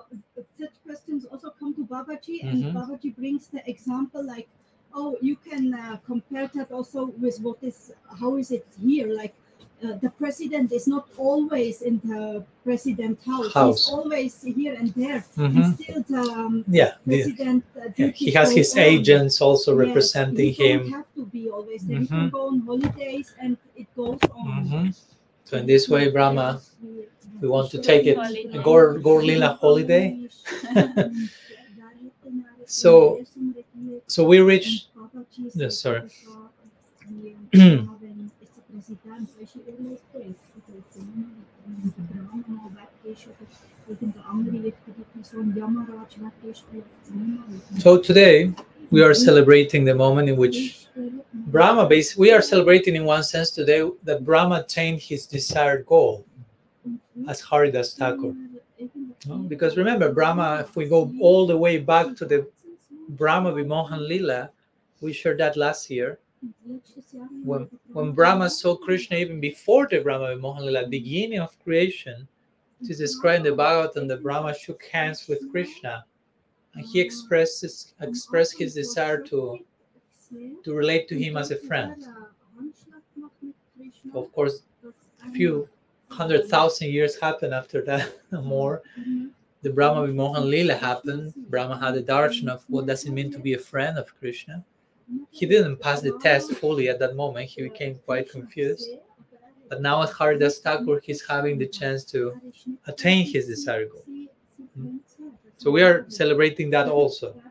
such 0.58 0.72
questions 0.86 1.26
also 1.26 1.50
come 1.60 1.74
to 1.76 1.86
Babaji, 1.86 2.50
and 2.50 2.64
Mhm. 2.64 2.74
Babaji 2.74 3.16
brings 3.16 3.48
the 3.48 3.62
example 3.70 4.24
like, 4.24 4.48
oh, 4.94 5.18
you 5.22 5.36
can 5.36 5.74
uh, 5.74 5.98
compare 6.06 6.48
that 6.56 6.72
also 6.72 7.08
with 7.18 7.40
what 7.42 7.58
is, 7.62 7.94
how 8.20 8.38
is 8.38 8.52
it 8.52 8.66
here? 8.82 9.08
Like, 9.08 9.36
uh, 9.84 9.94
the 10.02 10.10
president 10.10 10.72
is 10.72 10.88
not 10.88 11.06
always 11.18 11.82
in 11.84 12.00
the 12.04 12.44
president 12.64 13.20
house. 13.26 13.54
House. 13.54 13.86
He's 13.86 13.94
always 13.94 14.42
here 14.42 14.74
and 14.74 14.90
there. 14.96 15.24
Mhm. 15.38 15.56
And 15.64 15.76
still, 15.80 16.02
the 16.10 16.22
um, 16.34 16.66
yeah, 16.68 16.94
the- 17.06 17.22
president. 17.24 17.64
Uh, 17.76 17.90
yeah, 17.96 18.08
he 18.12 18.32
has 18.32 18.52
his 18.52 18.74
on. 18.74 18.80
agents 18.80 19.40
also 19.42 19.72
Yes, 19.78 19.88
representing 19.88 20.52
he 20.54 20.68
don't 20.68 20.86
him. 20.88 20.92
have 20.94 21.06
to 21.16 21.26
be 21.26 21.50
always 21.50 21.82
there. 21.86 22.00
He 22.00 22.06
Mhm. 22.06 22.10
can 22.10 22.30
go 22.30 22.48
on 22.48 22.60
holidays, 22.62 23.34
and 23.40 23.58
it 23.76 23.88
goes 23.96 24.20
on. 24.34 24.48
Mhm. 24.66 24.96
So 25.46 25.58
in 25.58 25.66
this 25.66 25.88
way, 25.88 26.10
Brahma, 26.10 26.60
we 27.42 27.48
want 27.48 27.70
to 27.72 27.78
take 27.80 28.06
it 28.08 28.18
a 28.54 28.60
Gaur, 28.64 28.98
Gaur 29.00 29.22
holiday. 29.62 30.06
So- 32.66 33.24
So 34.08 34.24
we 34.26 34.40
reach. 34.40 34.88
Yes, 35.56 35.80
sorry. 35.80 36.02
So 47.80 47.98
today 47.98 48.54
we 48.92 49.02
are 49.04 49.14
celebrating 49.14 49.84
the 49.84 49.96
moment 49.96 50.30
in 50.30 50.38
which 50.38 50.88
Brahma, 51.34 51.88
bas- 51.88 52.18
we 52.18 52.32
are 52.32 52.42
celebrating 52.42 52.96
in 52.96 53.04
one 53.06 53.24
sense 53.24 53.52
today 53.52 53.90
that 54.04 54.24
Brahma 54.24 54.62
attained 54.66 55.02
his 55.02 55.26
desired 55.26 55.86
goal 55.86 56.26
as 57.28 57.42
Haridas 57.42 57.94
Thakur. 57.94 58.34
no? 59.28 59.38
Because 59.38 59.78
remember, 59.78 60.12
Brahma, 60.12 60.60
if 60.62 60.76
we 60.76 60.88
go 60.88 61.12
all 61.22 61.46
the 61.46 61.58
way 61.58 61.78
back 61.78 62.16
to 62.16 62.26
the 62.26 62.48
Brahma 63.10 63.52
Vimohan 63.52 64.08
Lila, 64.08 64.50
we 65.02 65.14
shared 65.14 65.40
that 65.40 65.58
last 65.58 65.90
year. 65.90 66.20
When, 67.44 67.68
when 67.94 68.12
Brahma 68.12 68.50
saw 68.50 68.76
Krishna 68.76 69.18
even 69.18 69.40
before 69.40 69.88
the 69.90 70.00
Brahma 70.00 70.36
Vimohan 70.36 70.66
Lila, 70.66 70.88
beginning 70.88 71.40
of 71.40 71.58
creation, 71.64 72.28
described 72.86 73.46
in 73.46 73.56
the 73.56 73.64
Bhagavatam 73.64 74.08
the 74.08 74.18
Brahma 74.18 74.54
shook 74.54 74.84
hands 74.86 75.28
with 75.28 75.50
Krishna 75.52 76.06
and 76.76 76.86
he 76.86 77.00
expressed 77.00 77.62
his, 77.62 77.94
expressed 78.02 78.58
his 78.58 78.76
desire 78.76 79.22
to, 79.24 79.60
to 80.64 80.74
relate 80.74 81.08
to 81.10 81.18
him 81.18 81.38
as 81.38 81.52
a 81.52 81.58
friend. 81.58 82.06
Of 84.14 84.32
course, 84.32 84.62
a 85.26 85.32
few 85.32 85.68
hundred 86.10 86.48
thousand 86.48 86.90
years 86.90 87.20
happened 87.20 87.54
after 87.54 87.82
that, 87.86 88.14
more. 88.44 88.84
The 89.64 89.72
Brahma 89.72 90.08
Vimohan 90.08 90.50
Lila 90.50 90.76
happened. 90.76 91.34
Brahma 91.50 91.78
had 91.80 91.96
a 91.96 92.04
darshan 92.04 92.48
of 92.48 92.64
what 92.68 92.86
does 92.86 93.06
it 93.06 93.12
mean 93.12 93.32
to 93.32 93.40
be 93.40 93.54
a 93.54 93.60
friend 93.60 93.98
of 93.98 94.16
Krishna. 94.20 94.64
He 95.32 95.46
didn't 95.46 95.78
pass 95.78 96.02
the 96.02 96.18
test 96.20 96.52
fully 96.54 96.90
at 96.90 97.00
that 97.00 97.16
moment. 97.16 97.50
He 97.50 97.62
became 97.64 98.00
quite 98.06 98.30
confused. 98.30 98.90
But 99.70 99.82
now 99.82 100.02
at 100.04 100.12
Haridas 100.12 100.60
Thakur, 100.60 101.02
he's 101.04 101.26
having 101.26 101.58
the 101.58 101.68
chance 101.68 102.04
to 102.06 102.40
attain 102.88 103.26
his 103.26 103.48
desired 103.48 103.90
goal. 103.92 104.06
Hmm. 104.76 104.98
So 105.58 105.72
we 105.72 105.84
are 105.84 106.06
celebrating 106.10 106.70
that 106.72 106.88
also. 106.88 107.42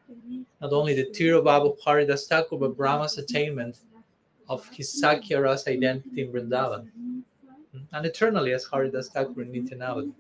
Not 0.61 0.73
only 0.73 0.95
the 0.95 1.07
Tirobhav 1.07 1.73
of 1.73 1.79
Haridas 1.85 2.27
Thakur, 2.27 2.57
but 2.57 2.77
Brahma's 2.77 3.19
attainment 3.19 3.81
of 4.49 4.67
his 4.71 5.01
Sakhyarasa 5.03 5.69
identity 5.69 6.23
in 6.23 6.33
Vrindavan. 6.33 6.89
Hmm. 6.91 7.21
And 7.93 8.07
eternally 8.07 8.53
as 8.53 8.65
Haridas 8.65 9.11
Thakur 9.11 9.43
in 9.43 9.53
Nityanavad. 9.53 10.13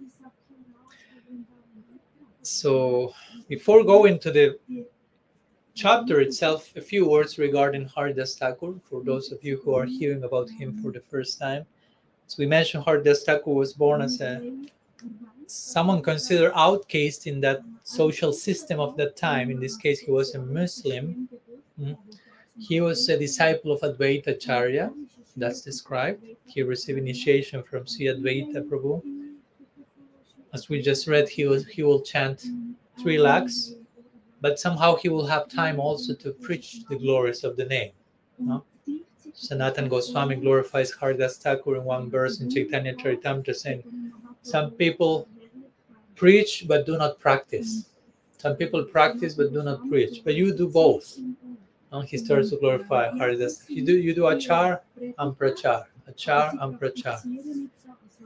So 2.42 3.12
before 3.48 3.82
going 3.82 4.18
to 4.20 4.30
the 4.30 4.58
chapter 5.76 6.20
itself, 6.20 6.72
a 6.74 6.80
few 6.80 7.06
words 7.06 7.38
regarding 7.38 7.88
Haridas 7.94 8.36
Thakur 8.36 8.74
for 8.88 9.04
those 9.04 9.30
of 9.30 9.44
you 9.44 9.60
who 9.62 9.74
are 9.74 9.84
hearing 9.84 10.24
about 10.24 10.48
him 10.48 10.82
for 10.82 10.90
the 10.90 11.00
first 11.00 11.38
time. 11.38 11.66
So 12.26 12.36
we 12.38 12.46
mentioned 12.46 12.84
Haridas 12.84 13.24
Thakur 13.24 13.52
was 13.52 13.74
born 13.74 14.00
as 14.00 14.20
a 14.20 14.52
someone 15.46 16.02
considered 16.02 16.52
outcast 16.56 17.28
in 17.28 17.40
that 17.40 17.60
social 17.84 18.32
system 18.32 18.80
of 18.80 18.96
that 18.96 19.16
time. 19.16 19.50
In 19.50 19.60
this 19.60 19.76
case, 19.76 20.00
he 20.00 20.10
was 20.10 20.34
a 20.34 20.40
Muslim. 20.40 21.28
Mm. 21.80 21.96
He 22.58 22.80
was 22.80 23.08
a 23.08 23.18
disciple 23.18 23.70
of 23.70 23.80
Advaita 23.82 24.28
Acharya, 24.28 24.90
that's 25.36 25.60
described. 25.60 26.24
He 26.46 26.62
received 26.62 26.98
initiation 26.98 27.62
from 27.62 27.86
Sri 27.86 28.06
Advaita 28.06 28.66
Prabhu. 28.68 29.02
As 30.54 30.68
we 30.68 30.80
just 30.80 31.06
read, 31.06 31.28
he 31.28 31.44
was 31.44 31.66
he 31.66 31.82
will 31.82 32.00
chant 32.00 32.46
three 32.98 33.18
lakhs, 33.18 33.74
but 34.40 34.58
somehow 34.58 34.96
he 34.96 35.08
will 35.08 35.26
have 35.26 35.48
time 35.48 35.76
mm-hmm. 35.76 35.80
also 35.80 36.14
to 36.14 36.32
preach 36.32 36.84
the 36.88 36.96
glories 36.96 37.44
of 37.44 37.56
the 37.56 37.64
name. 37.64 37.92
No? 38.38 38.64
Sanatan 39.32 39.88
Goswami 39.88 40.36
glorifies 40.36 40.90
Haridas 40.92 41.36
Thakur 41.36 41.76
in 41.76 41.84
one 41.84 42.10
verse 42.10 42.40
in 42.40 42.50
Chaitanya 42.50 42.94
Charitamrita 42.94 43.54
saying, 43.54 44.12
Some 44.42 44.70
people 44.72 45.28
preach 46.14 46.64
but 46.66 46.86
do 46.86 46.96
not 46.96 47.18
practice. 47.18 47.90
Some 48.38 48.56
people 48.56 48.84
practice 48.84 49.34
but 49.34 49.52
do 49.52 49.62
not 49.62 49.86
preach, 49.88 50.22
but 50.24 50.34
you 50.34 50.54
do 50.54 50.68
both. 50.68 51.18
And 51.92 52.08
he 52.08 52.16
starts 52.16 52.50
to 52.50 52.56
glorify 52.56 53.10
Haridas. 53.10 53.64
You 53.68 53.84
do 53.84 53.96
you 53.96 54.14
do 54.14 54.22
achar 54.22 54.80
and 54.96 55.38
prachar, 55.38 55.84
achar 56.10 56.54
and 56.62 56.80
prachar. 56.80 57.20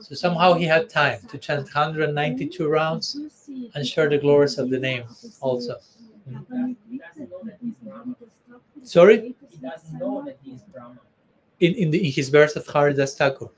So 0.00 0.14
somehow 0.14 0.54
he 0.54 0.64
had 0.64 0.88
time 0.88 1.20
to 1.28 1.38
chant 1.38 1.64
192 1.64 2.68
rounds 2.68 3.18
and 3.74 3.86
share 3.86 4.08
the 4.08 4.18
glories 4.18 4.58
of 4.58 4.70
the 4.70 4.78
name 4.78 5.04
also. 5.40 5.76
Sorry? 8.82 9.34
He 9.48 9.56
doesn't 9.58 9.98
know 9.98 10.22
that 10.24 10.38
he's 10.42 10.62
Brahma. 10.62 10.98
In 11.60 11.74
in, 11.74 11.90
the, 11.90 12.06
in 12.06 12.12
his 12.12 12.28
verse 12.28 12.56
of 12.56 12.66
Haridas 12.66 13.14
Thakur. 13.16 13.50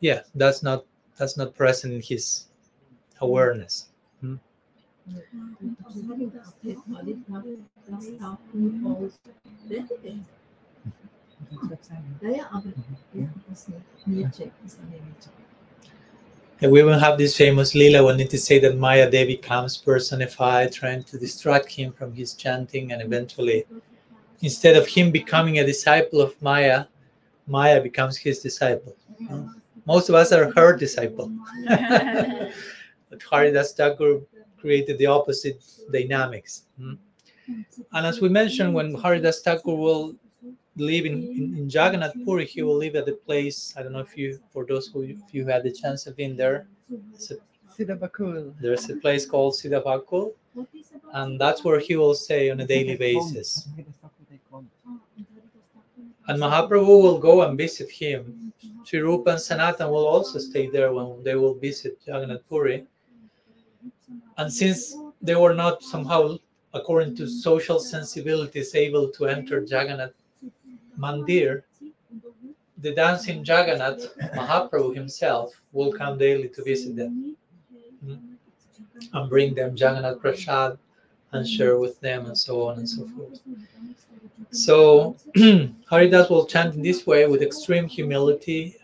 Yeah, 0.00 0.22
that's 0.34 0.62
not 0.62 0.84
that's 1.16 1.36
not 1.36 1.54
present 1.54 1.94
in 1.94 2.02
his 2.02 2.46
awareness. 3.20 3.88
Hmm. 4.20 4.36
And 16.60 16.70
we 16.70 16.82
will 16.82 16.98
have 16.98 17.18
this 17.18 17.36
famous 17.36 17.74
lila 17.74 18.04
wanting 18.04 18.28
to 18.28 18.38
say 18.38 18.58
that 18.60 18.78
Maya 18.78 19.10
Devi 19.10 19.36
comes 19.36 19.76
personified, 19.76 20.72
trying 20.72 21.02
to 21.04 21.18
distract 21.18 21.70
him 21.70 21.92
from 21.92 22.12
his 22.14 22.34
chanting, 22.34 22.92
and 22.92 23.02
eventually, 23.02 23.64
instead 24.40 24.76
of 24.76 24.86
him 24.86 25.10
becoming 25.10 25.58
a 25.58 25.66
disciple 25.66 26.20
of 26.20 26.40
Maya, 26.40 26.84
Maya 27.46 27.80
becomes 27.82 28.16
his 28.16 28.38
disciple. 28.38 28.96
Most 29.86 30.08
of 30.08 30.14
us 30.14 30.32
are 30.32 30.52
her 30.52 30.76
disciple. 30.76 31.30
but 31.66 33.22
Haridas 33.30 33.72
Thakur 33.74 34.20
created 34.56 34.96
the 34.98 35.06
opposite 35.06 35.62
dynamics. 35.92 36.64
Hmm? 36.78 36.94
And 37.92 38.06
as 38.06 38.20
we 38.20 38.28
mentioned, 38.28 38.72
when 38.72 38.94
Haridas 38.94 39.42
Thakur 39.42 39.74
will 39.74 40.14
live 40.76 41.06
in, 41.06 41.22
in, 41.22 41.56
in 41.58 41.70
Jagannath 41.70 42.14
Puri, 42.24 42.46
he 42.46 42.62
will 42.62 42.76
live 42.76 42.96
at 42.96 43.06
the 43.06 43.12
place. 43.12 43.74
I 43.76 43.82
don't 43.82 43.92
know 43.92 44.00
if 44.00 44.16
you, 44.16 44.40
for 44.50 44.64
those 44.64 44.88
who 44.88 45.02
if 45.02 45.18
you 45.32 45.46
had 45.46 45.62
the 45.62 45.72
chance 45.72 46.06
of 46.06 46.16
being 46.16 46.36
there, 46.36 46.66
Siddhabakul. 47.76 48.54
there's 48.60 48.88
a 48.90 48.96
place 48.96 49.26
called 49.26 49.54
Siddhavakul, 49.54 50.32
and 51.12 51.40
that's 51.40 51.64
where 51.64 51.80
he 51.80 51.96
will 51.96 52.14
stay 52.14 52.50
on 52.50 52.60
a 52.60 52.66
daily 52.66 52.96
basis. 52.96 53.68
And 56.26 56.40
Mahaprabhu 56.40 57.02
will 57.02 57.18
go 57.18 57.42
and 57.42 57.56
visit 57.58 57.90
him. 57.90 58.52
Sri 58.84 59.00
Rupa 59.00 59.30
and 59.30 59.40
Sanatan 59.40 59.90
will 59.90 60.06
also 60.06 60.38
stay 60.38 60.68
there 60.68 60.92
when 60.92 61.22
they 61.22 61.34
will 61.34 61.54
visit 61.54 61.98
Jagannath 62.06 62.48
Puri. 62.48 62.84
And 64.38 64.52
since 64.52 64.96
they 65.20 65.34
were 65.34 65.54
not 65.54 65.82
somehow, 65.82 66.38
according 66.72 67.16
to 67.16 67.26
social 67.28 67.78
sensibilities, 67.78 68.74
able 68.74 69.08
to 69.10 69.26
enter 69.26 69.60
Jagannath 69.60 70.12
Mandir, 70.98 71.62
the 72.78 72.92
dancing 72.92 73.38
Jagannath, 73.44 74.16
Mahaprabhu 74.34 74.94
himself, 74.94 75.60
will 75.72 75.92
come 75.92 76.18
daily 76.18 76.48
to 76.48 76.62
visit 76.62 76.96
them 76.96 77.36
and 79.12 79.30
bring 79.30 79.54
them 79.54 79.70
Jagannath 79.76 80.20
Prasad 80.20 80.78
and 81.32 81.48
share 81.48 81.78
with 81.78 82.00
them 82.00 82.26
and 82.26 82.36
so 82.36 82.68
on 82.68 82.78
and 82.78 82.88
so 82.88 83.08
forth. 83.08 83.40
So 84.50 85.16
Haridas 85.90 86.30
will 86.30 86.46
chant 86.46 86.74
in 86.74 86.82
this 86.82 87.06
way 87.06 87.26
with 87.26 87.42
extreme 87.42 87.88
humility, 87.88 88.76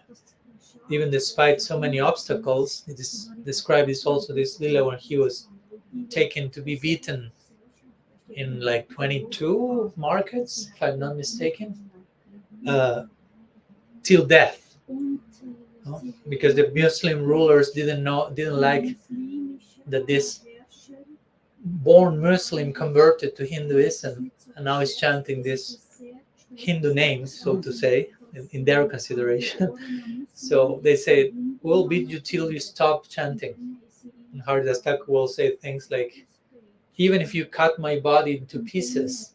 even 0.88 1.10
despite 1.10 1.60
so 1.62 1.78
many 1.78 2.00
obstacles. 2.00 2.82
It 2.88 2.98
is 2.98 3.30
described 3.44 3.88
this 3.88 4.04
also 4.04 4.34
this 4.34 4.58
lila 4.58 4.84
when 4.84 4.98
he 4.98 5.16
was 5.16 5.46
taken 6.08 6.50
to 6.50 6.60
be 6.60 6.76
beaten 6.76 7.30
in 8.30 8.60
like 8.60 8.88
22 8.88 9.92
markets, 9.96 10.70
if 10.74 10.82
I'm 10.82 10.98
not 10.98 11.16
mistaken, 11.16 11.89
uh, 12.66 13.04
till 14.02 14.26
death. 14.26 14.76
no? 14.88 16.02
Because 16.28 16.54
the 16.54 16.70
Muslim 16.74 17.24
rulers 17.24 17.70
didn't 17.70 18.02
know, 18.02 18.30
didn't 18.34 18.60
like 18.60 18.96
that 19.86 20.06
this 20.06 20.40
born 21.62 22.20
Muslim 22.20 22.72
converted 22.72 23.36
to 23.36 23.44
Hinduism 23.44 24.30
and 24.56 24.64
now 24.64 24.80
is 24.80 24.96
chanting 24.96 25.42
this 25.42 25.78
Hindu 26.56 26.94
names, 26.94 27.38
so 27.38 27.60
to 27.60 27.72
say, 27.72 28.10
in, 28.34 28.48
in 28.52 28.64
their 28.64 28.86
consideration. 28.88 30.26
so 30.34 30.80
they 30.82 30.96
say, 30.96 31.32
We'll 31.62 31.86
beat 31.86 32.08
you 32.08 32.20
till 32.20 32.50
you 32.50 32.58
stop 32.58 33.08
chanting. 33.08 33.76
And 34.32 34.42
Haridas 34.42 34.80
Thakur 34.80 35.04
will 35.06 35.28
say 35.28 35.56
things 35.56 35.88
like, 35.90 36.26
Even 36.96 37.20
if 37.20 37.34
you 37.34 37.44
cut 37.46 37.78
my 37.78 37.98
body 37.98 38.38
into 38.38 38.60
pieces, 38.60 39.34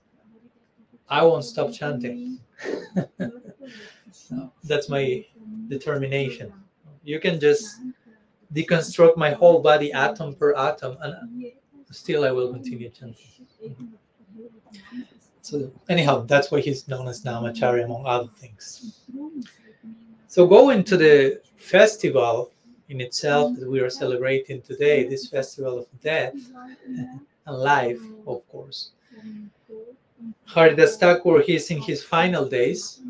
I 1.07 1.23
won't 1.23 1.45
stop 1.45 1.71
chanting. 1.71 2.39
That's 4.63 4.89
my 4.89 5.25
determination. 5.67 6.51
You 7.03 7.19
can 7.19 7.39
just 7.39 7.77
deconstruct 8.53 9.17
my 9.17 9.31
whole 9.31 9.61
body 9.61 9.91
atom 9.93 10.35
per 10.35 10.55
atom, 10.55 10.97
and 11.01 11.51
still 11.91 12.25
I 12.25 12.31
will 12.31 12.51
continue 12.51 12.89
chanting. 12.89 13.15
So 15.41 15.71
anyhow, 15.89 16.21
that's 16.21 16.49
why 16.49 16.61
he's 16.61 16.87
known 16.87 17.07
as 17.07 17.23
Namacharya 17.23 17.85
among 17.85 18.07
other 18.07 18.29
things. 18.35 19.01
So 20.27 20.47
going 20.47 20.83
to 20.85 20.97
the 20.97 21.41
festival 21.57 22.51
in 22.89 22.99
itself 22.99 23.55
that 23.59 23.69
we 23.69 23.79
are 23.79 23.89
celebrating 23.89 24.61
today, 24.61 25.07
this 25.07 25.29
festival 25.29 25.79
of 25.79 26.01
death 26.01 26.35
and 27.45 27.47
life, 27.47 28.01
of 28.25 28.47
course. 28.49 28.91
Haridas 30.45 30.97
Thakur, 30.97 31.41
he's 31.41 31.71
in 31.71 31.81
his 31.81 32.03
final 32.03 32.47
days. 32.47 33.01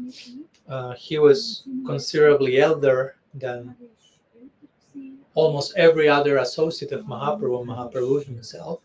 Uh, 0.68 0.93
he 0.93 1.20
was 1.20 1.63
considerably 1.86 2.59
elder 2.59 3.18
than 3.34 3.76
almost 5.36 5.74
every 5.76 6.09
other 6.09 6.38
associate 6.38 6.91
of 6.91 7.05
Mahaprabhu, 7.05 7.66
Mahaprabhu 7.66 8.26
himself. 8.26 8.82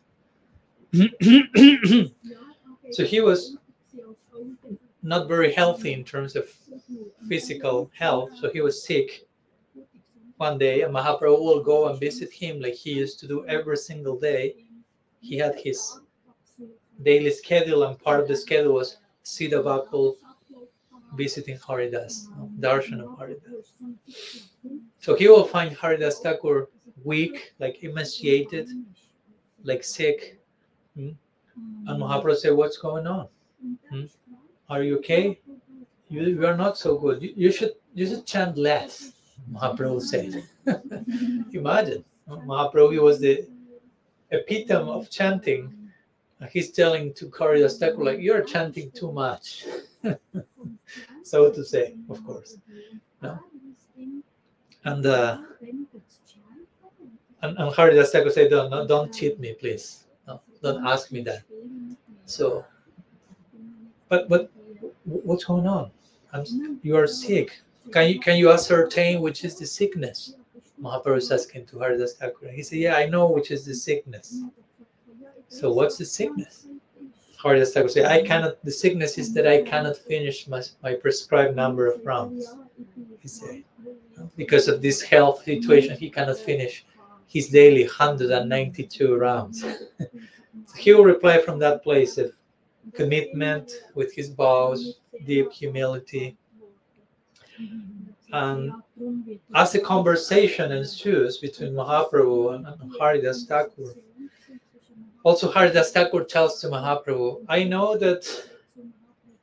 so 2.92 3.04
he 3.04 3.20
was 3.20 3.56
not 5.02 5.28
very 5.28 5.52
healthy 5.52 5.92
in 5.92 6.04
terms 6.04 6.36
of 6.36 6.52
physical 7.28 7.90
health. 7.96 8.30
So 8.40 8.50
he 8.50 8.60
was 8.60 8.84
sick 8.84 9.26
one 10.36 10.58
day, 10.58 10.82
and 10.82 10.94
Mahaprabhu 10.94 11.40
will 11.40 11.62
go 11.62 11.88
and 11.88 11.98
visit 11.98 12.32
him 12.32 12.60
like 12.60 12.74
he 12.74 12.94
used 12.94 13.18
to 13.20 13.28
do 13.28 13.46
every 13.46 13.76
single 13.76 14.18
day. 14.18 14.56
He 15.20 15.38
had 15.38 15.58
his 15.58 16.00
daily 17.02 17.30
schedule, 17.30 17.84
and 17.84 17.98
part 17.98 18.20
of 18.20 18.28
the 18.28 18.36
schedule 18.36 18.74
was 18.74 18.98
Siddhavakul 19.24 20.16
visiting 21.14 21.58
Haridas, 21.66 22.28
darshan 22.60 23.00
of 23.00 23.18
Haridas. 23.18 23.74
So 25.00 25.14
he 25.14 25.28
will 25.28 25.44
find 25.44 25.74
Haridas 25.76 26.20
Thakur 26.20 26.68
weak, 27.04 27.54
like 27.58 27.82
emaciated, 27.82 28.68
like 29.64 29.82
sick. 29.82 30.38
Hmm? 30.96 31.10
And 31.86 32.02
Mahaprabhu 32.02 32.36
said, 32.36 32.54
What's 32.54 32.78
going 32.78 33.06
on? 33.06 33.28
Hmm? 33.90 34.04
Are 34.68 34.82
you 34.82 34.98
okay? 34.98 35.40
You, 36.08 36.22
you 36.22 36.46
are 36.46 36.56
not 36.56 36.78
so 36.78 36.96
good. 36.96 37.22
You, 37.22 37.32
you 37.36 37.52
should 37.52 37.72
you 37.94 38.06
should 38.06 38.26
chant 38.26 38.56
less. 38.56 39.12
Mahaprabhu 39.52 40.00
said. 40.00 40.42
Imagine 41.52 42.04
Mahaprabhu 42.28 43.02
was 43.02 43.18
the 43.20 43.46
epitome 44.30 44.90
of 44.90 45.10
chanting. 45.10 45.74
He's 46.48 46.70
telling 46.70 47.12
to 47.14 47.30
Haridas 47.38 47.78
Thakur 47.78 48.02
like 48.02 48.20
you're 48.20 48.42
chanting 48.42 48.90
too 48.92 49.12
much. 49.12 49.66
so 51.22 51.50
to 51.50 51.64
say, 51.64 51.96
of 52.08 52.24
course. 52.24 52.56
No. 53.22 53.38
And 54.84 55.04
uh, 55.04 55.38
and, 57.42 57.58
and 57.58 57.74
Haridas 57.74 58.10
Thakur 58.10 58.30
said, 58.30 58.50
don't, 58.50 58.70
no, 58.70 58.86
don't 58.86 59.12
cheat 59.12 59.38
me, 59.38 59.54
please. 59.54 60.04
No, 60.26 60.40
don't 60.62 60.86
ask 60.86 61.12
me 61.12 61.22
that. 61.22 61.42
So, 62.24 62.64
but 64.08 64.28
but 64.28 64.50
what's 65.04 65.44
going 65.44 65.66
on? 65.66 65.90
I'm, 66.32 66.78
you 66.82 66.96
are 66.96 67.06
sick. 67.06 67.60
Can 67.92 68.08
you 68.08 68.20
can 68.20 68.36
you 68.36 68.50
ascertain 68.50 69.20
which 69.20 69.44
is 69.44 69.58
the 69.58 69.66
sickness? 69.66 70.34
Mahaprabhu 70.80 71.18
is 71.18 71.30
asking 71.30 71.66
to 71.66 71.78
Haridas 71.78 72.14
Thakur. 72.14 72.48
He 72.48 72.62
said, 72.62 72.78
Yeah, 72.78 72.96
I 72.96 73.06
know 73.06 73.28
which 73.30 73.50
is 73.50 73.64
the 73.66 73.74
sickness. 73.74 74.42
So 75.50 75.72
what's 75.72 75.98
the 75.98 76.04
sickness? 76.04 76.66
Haridas 77.42 77.72
Thakur 77.72 77.88
say, 77.88 78.04
I 78.04 78.22
cannot. 78.22 78.62
The 78.64 78.70
sickness 78.70 79.18
is 79.18 79.34
that 79.34 79.46
I 79.46 79.62
cannot 79.62 79.96
finish 79.96 80.46
my, 80.46 80.62
my 80.82 80.94
prescribed 80.94 81.56
number 81.56 81.86
of 81.86 82.04
rounds. 82.06 82.54
He 83.18 83.28
said, 83.28 83.64
because 84.36 84.68
of 84.68 84.80
this 84.80 85.02
health 85.02 85.44
situation, 85.44 85.96
he 85.96 86.08
cannot 86.08 86.38
finish 86.38 86.86
his 87.26 87.48
daily 87.48 87.84
192 87.84 89.16
rounds. 89.16 89.64
So 90.66 90.76
he 90.76 90.92
will 90.92 91.04
reply 91.04 91.40
from 91.40 91.58
that 91.60 91.82
place 91.82 92.18
of 92.18 92.32
commitment 92.92 93.72
with 93.94 94.14
his 94.14 94.28
vows, 94.28 94.98
deep 95.24 95.52
humility. 95.52 96.36
And 98.32 98.72
as 99.54 99.72
the 99.72 99.80
conversation 99.80 100.70
ensues 100.72 101.38
between 101.38 101.72
Mahaprabhu 101.72 102.54
and 102.54 102.92
Haridas 102.98 103.46
Thakur, 103.46 103.94
also 105.22 105.50
Haridas 105.50 105.92
Thakur 105.92 106.24
tells 106.24 106.60
to 106.60 106.68
Mahaprabhu, 106.68 107.44
I 107.48 107.64
know 107.64 107.96
that, 107.98 108.24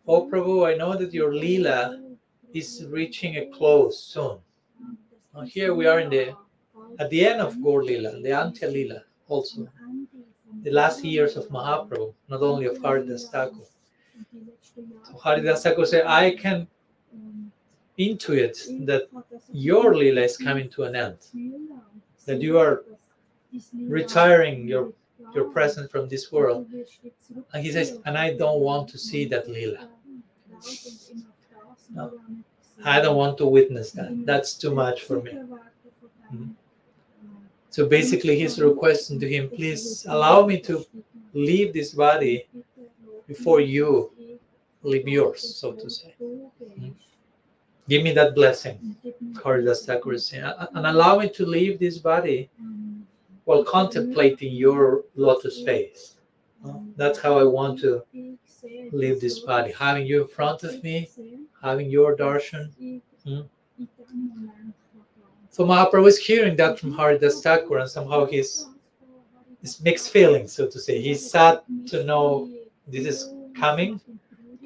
oh 0.08 0.30
Prabhu, 0.30 0.68
I 0.68 0.76
know 0.76 0.96
that 0.96 1.14
your 1.14 1.32
Leela 1.32 2.04
is 2.54 2.86
reaching 2.90 3.38
a 3.38 3.46
close 3.48 4.02
soon. 4.02 4.38
Now 5.34 5.42
here 5.42 5.74
we 5.76 5.86
are 5.86 6.00
in 6.00 6.10
the 6.10 6.36
at 7.00 7.10
the 7.10 7.28
end 7.28 7.42
of 7.42 7.62
Gaur 7.62 7.84
Lila, 7.84 8.20
the 8.22 8.30
Antya 8.30 8.72
Lila 8.72 9.04
also, 9.28 9.68
the 10.64 10.72
last 10.72 11.04
years 11.04 11.36
of 11.36 11.48
Mahaprabhu, 11.50 12.14
not 12.30 12.42
only 12.42 12.66
of 12.66 12.78
Haridas 12.82 13.30
Thakur. 13.30 13.66
So 15.04 15.18
Haridas 15.24 15.64
Thakur 15.64 15.86
said, 15.86 16.06
I 16.06 16.36
can 16.36 16.68
intuit 18.00 18.86
that 18.86 19.10
your 19.52 19.94
Leela 19.94 20.24
is 20.24 20.38
coming 20.38 20.70
to 20.70 20.84
an 20.84 20.96
end, 20.96 21.18
that 22.26 22.42
you 22.42 22.58
are 22.58 22.84
retiring 23.74 24.68
your, 24.68 24.94
your 25.38 25.50
presence 25.58 25.90
from 25.92 26.10
this 26.10 26.32
world. 26.32 26.68
And 27.54 27.64
he 27.66 27.72
says, 27.72 28.00
and 28.06 28.18
I 28.18 28.28
don't 28.42 28.62
want 28.70 28.90
to 28.90 28.98
see 28.98 29.24
that 29.26 29.48
Leela. 29.48 29.88
No. 31.94 32.12
I 32.84 33.00
don't 33.02 33.18
want 33.24 33.38
to 33.40 33.46
witness 33.46 33.92
that. 33.98 34.10
That's 34.26 34.52
too 34.62 34.74
much 34.84 35.04
for 35.08 35.18
me. 35.22 35.32
Mhm. 36.34 36.50
So 37.70 37.86
basically, 37.98 38.36
he's 38.42 38.60
requesting 38.70 39.20
to 39.20 39.28
him, 39.34 39.50
please 39.50 40.06
allow 40.16 40.46
me 40.46 40.60
to 40.62 40.74
leave 41.34 41.70
this 41.74 41.94
body 41.94 42.36
before 43.28 43.62
you 43.62 44.12
leave 44.84 45.08
yours, 45.08 45.42
so 45.62 45.68
to 45.82 45.88
say. 45.90 46.14
Give 47.90 48.02
me 48.04 48.12
that 48.20 48.36
blessing, 48.36 48.78
Haridas 49.42 49.86
Thakur 49.86 50.14
is 50.14 50.26
saying, 50.28 50.52
and 50.76 50.84
allow 50.94 51.20
me 51.20 51.30
to 51.38 51.44
leave 51.46 51.80
this 51.80 51.98
body 52.12 52.50
while 53.48 53.64
contemplating 53.64 54.52
your 54.52 55.06
lotus 55.16 55.64
face. 55.64 56.18
That's 56.98 57.18
how 57.18 57.40
I 57.40 57.46
want 57.46 57.80
to 57.80 58.04
leave 58.92 59.22
this 59.22 59.40
body, 59.40 59.72
having 59.72 60.06
you 60.06 60.24
in 60.24 60.28
front 60.28 60.64
of 60.64 60.84
me, 60.84 61.08
having 61.64 61.90
your 61.90 62.18
darshan. 62.18 62.66
Hmm. 63.24 63.42
So 65.50 65.66
Mahaprabhu 65.66 66.08
is 66.08 66.18
hearing 66.18 66.58
that 66.58 66.78
from 66.78 66.92
Haridas 66.92 67.42
Thakur, 67.42 67.78
and 67.78 67.90
somehow 67.90 68.26
he's 68.26 68.68
it's 69.64 69.80
mixed 69.80 70.10
feelings, 70.12 70.52
so 70.52 70.68
to 70.68 70.78
say. 70.78 71.00
He's 71.02 71.32
sad 71.32 71.62
to 71.88 72.04
know 72.04 72.52
this 72.86 73.06
is 73.06 73.34
coming. 73.58 74.02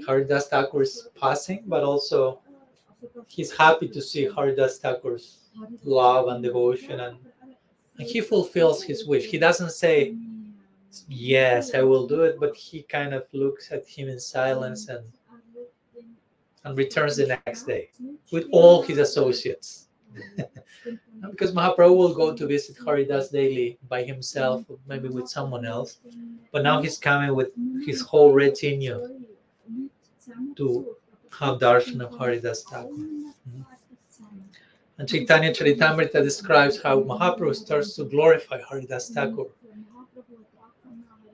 Haridas 0.07 0.47
Thakur 0.47 0.81
is 0.81 1.07
passing, 1.15 1.61
but 1.67 1.83
also 1.83 2.41
he's 3.27 3.51
happy 3.51 3.87
to 3.89 4.01
see 4.01 4.25
Haridas 4.25 4.79
Thakur's 4.79 5.37
love 5.83 6.29
and 6.29 6.43
devotion, 6.43 6.99
and, 7.01 7.17
and 8.01 8.09
he 8.09 8.19
fulfills 8.19 8.81
his 8.81 9.05
wish. 9.05 9.25
He 9.25 9.37
doesn't 9.37 9.69
say, 9.69 10.15
Yes, 11.07 11.75
I 11.75 11.83
will 11.83 12.07
do 12.07 12.23
it, 12.23 12.39
but 12.39 12.55
he 12.55 12.81
kind 12.81 13.13
of 13.13 13.27
looks 13.31 13.71
at 13.71 13.87
him 13.87 14.09
in 14.09 14.19
silence 14.19 14.89
and, 14.89 15.05
and 16.63 16.75
returns 16.75 17.17
the 17.17 17.27
next 17.27 17.63
day 17.63 17.91
with 18.31 18.47
all 18.51 18.81
his 18.81 18.97
associates. 18.97 19.87
because 21.29 21.53
Mahaprabhu 21.53 21.95
will 21.95 22.15
go 22.15 22.35
to 22.35 22.47
visit 22.47 22.75
Haridas 22.83 23.29
daily 23.29 23.77
by 23.87 24.01
himself, 24.01 24.65
maybe 24.87 25.07
with 25.07 25.29
someone 25.29 25.63
else. 25.63 25.99
But 26.51 26.63
now 26.63 26.81
he's 26.81 26.97
coming 26.97 27.35
with 27.35 27.51
his 27.85 28.01
whole 28.01 28.33
retinue 28.33 29.19
to 30.55 30.95
have 31.39 31.59
darshan 31.59 32.01
of 32.03 32.17
Haridas 32.17 32.63
Thakur. 32.63 33.30
And 35.01 35.09
Chaitanya 35.09 35.51
Charitamrita 35.51 36.21
describes 36.21 36.79
how 36.79 37.01
Mahaprabhu 37.01 37.55
starts 37.55 37.95
to 37.95 38.03
glorify 38.03 38.61
Haridas 38.61 39.09
Thakur. 39.09 39.45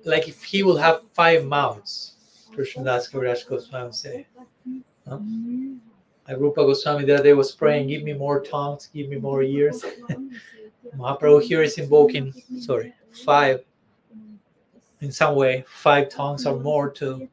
Like 0.05 0.29
if 0.29 0.41
he 0.41 0.63
will 0.63 0.77
have 0.77 1.01
five 1.11 1.43
mouths, 1.43 2.15
Krishnadas 2.55 3.11
Kaviraj 3.11 3.45
Goswami 3.45 3.91
say. 3.91 4.27
Huh? 5.05 5.19
Rupa 6.37 6.63
Goswami 6.63 7.03
the 7.03 7.15
other 7.15 7.23
day 7.23 7.33
was 7.33 7.51
praying, 7.51 7.89
give 7.89 8.03
me 8.03 8.13
more 8.13 8.41
tongues, 8.41 8.87
give 8.93 9.09
me 9.09 9.17
more 9.17 9.43
ears. 9.43 9.83
Mahaprabhu 10.97 11.41
here 11.43 11.61
is 11.61 11.77
invoking, 11.77 12.33
sorry, 12.61 12.93
five, 13.25 13.65
in 15.01 15.11
some 15.11 15.35
way, 15.35 15.65
five 15.67 16.07
tongues 16.07 16.45
or 16.45 16.57
more 16.57 16.89
to 16.91 17.27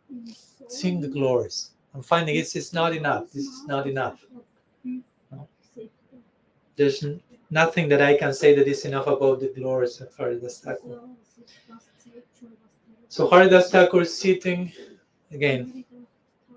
sing 0.66 1.00
the 1.00 1.06
glories. 1.06 1.70
I'm 1.94 2.02
finding 2.02 2.34
it's, 2.34 2.56
it's 2.56 2.72
not 2.72 2.92
enough. 2.92 3.30
This 3.30 3.44
is 3.44 3.64
not 3.68 3.86
enough. 3.86 4.18
There's 6.76 7.04
nothing 7.50 7.88
that 7.88 8.02
I 8.02 8.16
can 8.16 8.32
say 8.32 8.54
that 8.54 8.66
is 8.66 8.84
enough 8.84 9.06
about 9.06 9.40
the 9.40 9.48
glories 9.48 10.00
of 10.00 10.14
Haridas 10.16 10.60
Thakur. 10.60 11.00
So 13.08 13.28
Haridas 13.28 13.70
Thakur 13.70 14.02
is 14.02 14.16
sitting 14.16 14.72
again. 15.30 15.84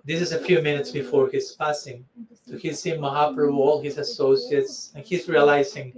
This 0.06 0.22
is 0.22 0.32
a 0.32 0.40
few 0.40 0.62
minutes 0.62 0.92
before 0.92 1.30
his 1.30 1.52
passing. 1.52 2.06
So 2.48 2.58
he's 2.58 2.80
seeing 2.80 3.00
Mahaprabhu, 3.02 3.58
all 3.58 3.82
his 3.82 3.98
associates, 3.98 4.92
and 4.96 5.06
he's 5.06 5.28
realizing, 5.28 5.94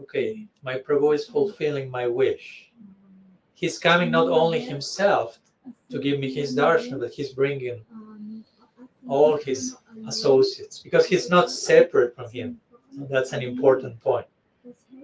okay, 0.00 0.46
my 0.62 0.74
Prabhu 0.76 1.14
is 1.14 1.26
fulfilling 1.26 1.90
my 1.90 2.08
wish. 2.08 2.70
He's 3.54 3.78
coming 3.78 4.10
not 4.10 4.28
only 4.28 4.60
himself 4.60 5.38
to 5.90 5.98
give 5.98 6.18
me 6.18 6.32
his 6.32 6.56
darshan, 6.56 6.98
but 6.98 7.12
he's 7.12 7.32
bringing 7.32 7.84
all 9.06 9.36
his 9.36 9.76
associates 10.06 10.80
because 10.80 11.06
he's 11.06 11.30
not 11.30 11.50
separate 11.50 12.14
from 12.16 12.30
him. 12.30 12.60
That's 12.96 13.32
an 13.32 13.42
important 13.42 14.00
point. 14.00 14.26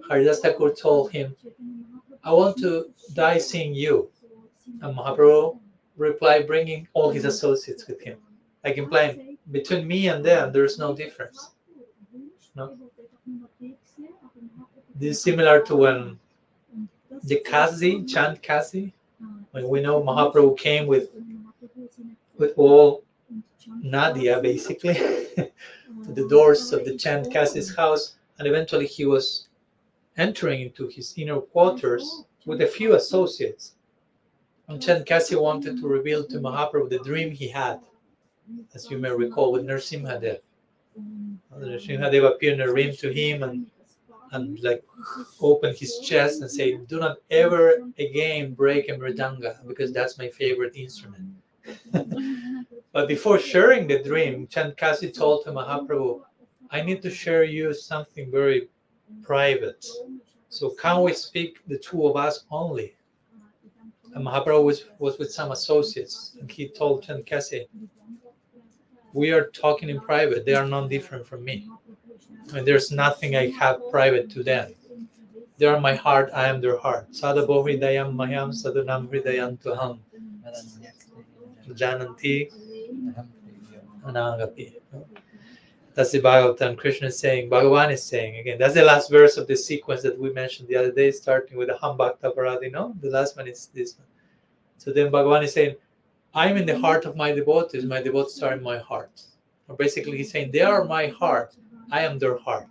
Haridas 0.09 0.41
told 0.79 1.11
him, 1.11 1.35
I 2.23 2.31
want 2.33 2.57
to 2.57 2.91
die 3.13 3.37
seeing 3.37 3.73
you. 3.73 4.09
And 4.81 4.95
Mahaprabhu 4.95 5.59
replied, 5.95 6.47
bringing 6.47 6.87
all 6.93 7.09
his 7.09 7.25
associates 7.25 7.87
with 7.87 8.01
him. 8.01 8.17
Like 8.63 8.77
implying, 8.77 9.37
between 9.51 9.87
me 9.87 10.09
and 10.09 10.23
them, 10.23 10.51
there's 10.51 10.77
no 10.77 10.95
difference. 10.95 11.51
No. 12.55 12.75
This 14.95 15.17
is 15.17 15.21
similar 15.21 15.61
to 15.63 15.75
when 15.75 16.19
the 17.23 17.39
Kazi, 17.39 18.03
Chand 18.03 18.41
Kazi, 18.41 18.93
when 19.51 19.67
we 19.67 19.81
know 19.81 20.01
Mahaprabhu 20.01 20.57
came 20.57 20.87
with, 20.87 21.09
with 22.37 22.53
all 22.57 23.03
Nadia 23.67 24.39
basically 24.41 24.97
the 26.07 26.27
doors 26.27 26.71
of 26.73 26.85
the 26.85 26.97
Chand 26.97 27.31
Kazi's 27.31 27.75
house, 27.75 28.15
and 28.39 28.47
eventually 28.47 28.87
he 28.87 29.05
was 29.05 29.47
entering 30.17 30.61
into 30.61 30.87
his 30.87 31.13
inner 31.17 31.39
quarters 31.39 32.23
with 32.45 32.61
a 32.61 32.67
few 32.67 32.95
associates. 32.95 33.75
And 34.67 34.81
Chand 34.81 35.05
Kazi 35.05 35.35
wanted 35.35 35.79
to 35.79 35.87
reveal 35.87 36.25
to 36.25 36.39
Mahaprabhu 36.39 36.89
the 36.89 36.99
dream 36.99 37.31
he 37.31 37.47
had, 37.47 37.79
as 38.73 38.89
you 38.89 38.97
may 38.97 39.11
recall, 39.11 39.51
with 39.51 39.65
Nrsimhadev. 39.65 40.39
Nrsimhadev 41.53 42.27
appeared 42.27 42.59
in 42.59 42.61
a 42.61 42.71
dream 42.71 42.95
to 42.97 43.11
him 43.13 43.43
and, 43.43 43.67
and 44.31 44.59
like 44.61 44.83
opened 45.39 45.77
his 45.77 45.99
chest 45.99 46.41
and 46.41 46.49
said, 46.49 46.87
Do 46.87 46.99
not 46.99 47.17
ever 47.29 47.77
again 47.99 48.53
break 48.53 48.89
a 48.89 48.93
mridanga 48.93 49.65
because 49.67 49.93
that's 49.93 50.17
my 50.17 50.29
favorite 50.29 50.75
instrument. 50.75 51.29
but 52.93 53.07
before 53.07 53.39
sharing 53.39 53.87
the 53.87 54.03
dream, 54.03 54.47
Chand 54.47 54.77
Kazi 54.77 55.11
told 55.11 55.43
to 55.45 55.51
Mahaprabhu, 55.51 56.21
I 56.71 56.81
need 56.81 57.01
to 57.01 57.09
share 57.09 57.43
you 57.43 57.73
something 57.73 58.31
very 58.31 58.69
private. 59.23 59.85
So 60.49 60.69
can 60.71 61.01
we 61.03 61.13
speak 61.13 61.59
the 61.67 61.77
two 61.77 62.07
of 62.07 62.15
us 62.15 62.45
only? 62.51 62.95
And 64.13 64.25
Mahaprabhu 64.25 64.63
was, 64.63 64.85
was 64.99 65.17
with 65.17 65.31
some 65.31 65.51
associates, 65.51 66.37
and 66.39 66.49
he 66.49 66.69
told 66.69 67.03
Chand 67.03 67.27
Kazi, 67.27 67.67
We 69.13 69.31
are 69.31 69.47
talking 69.47 69.89
in 69.89 69.99
private. 69.99 70.45
They 70.45 70.55
are 70.55 70.65
not 70.65 70.89
different 70.89 71.25
from 71.25 71.43
me. 71.43 71.69
And 72.53 72.65
there's 72.65 72.91
nothing 72.91 73.35
I 73.35 73.51
have 73.51 73.79
private 73.91 74.29
to 74.31 74.43
them. 74.43 74.73
They 75.57 75.65
are 75.65 75.79
my 75.79 75.95
heart, 75.95 76.29
I 76.33 76.47
am 76.47 76.61
their 76.61 76.77
heart. 76.77 77.11
Sadabo 77.11 77.63
hridayam 77.65 78.15
mayam 78.15 78.53
sadunam 78.53 79.09
hridayam 79.09 79.57
tuham 79.57 79.99
jananti 81.73 82.51
anagapi. 84.05 84.75
That's 85.93 86.11
the 86.11 86.21
Bhagavatam. 86.21 86.77
Krishna 86.77 87.07
is 87.07 87.17
saying, 87.17 87.49
Bhagavan 87.49 87.91
is 87.91 88.03
saying 88.03 88.37
again. 88.37 88.59
That's 88.59 88.75
the 88.75 88.83
last 88.83 89.09
verse 89.09 89.35
of 89.35 89.47
the 89.47 89.55
sequence 89.55 90.03
that 90.03 90.17
we 90.19 90.31
mentioned 90.31 90.67
the 90.67 90.75
other 90.75 90.91
day, 90.91 91.09
starting 91.09 91.57
with 91.57 91.69
the 91.69 91.77
Ham 91.81 91.97
Bhakta 91.97 92.31
Paradi. 92.37 92.71
No, 92.71 92.93
the 93.01 93.09
last 93.09 93.35
one 93.35 93.47
is 93.47 93.71
this 93.73 93.97
one. 93.97 94.05
So 94.77 94.93
then 94.93 95.11
Bhagavan 95.11 95.43
is 95.43 95.53
saying, 95.53 95.75
I'm 96.35 96.55
in 96.55 96.67
the 96.67 96.77
heart 96.77 97.05
of 97.05 97.15
my 97.15 97.31
devotees. 97.31 97.83
My 97.83 97.99
devotees 97.99 98.43
are 98.43 98.53
in 98.53 98.61
my 98.61 98.77
heart. 98.77 99.23
Or 99.67 99.75
basically, 99.75 100.17
he's 100.17 100.29
saying, 100.29 100.51
they 100.51 100.61
are 100.61 100.83
my 100.83 101.07
heart. 101.07 101.55
I 101.91 102.01
am 102.01 102.19
their 102.19 102.37
heart. 102.37 102.69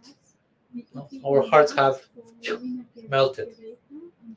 No? 0.95 1.09
Our 1.27 1.43
hearts 1.49 1.75
have 1.75 2.07
melted. 3.09 3.57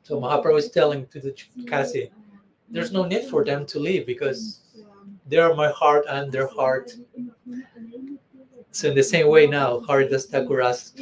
So 0.02 0.20
Mahaprabhu 0.20 0.58
is 0.58 0.70
telling 0.70 1.06
to 1.06 1.20
the 1.20 1.32
Kazi, 1.68 2.10
there's 2.70 2.92
no 2.92 3.04
need 3.04 3.24
for 3.24 3.44
them 3.44 3.66
to 3.66 3.78
leave 3.78 4.06
because 4.06 4.60
they 5.26 5.38
are 5.38 5.54
my 5.54 5.70
heart, 5.70 6.04
and 6.08 6.32
their 6.32 6.48
heart. 6.48 6.92
So 8.72 8.88
in 8.88 8.94
the 8.94 9.02
same 9.02 9.28
way 9.28 9.46
now, 9.46 9.80
Haridas 9.80 10.26
Thakur 10.26 10.60
asked 10.60 11.00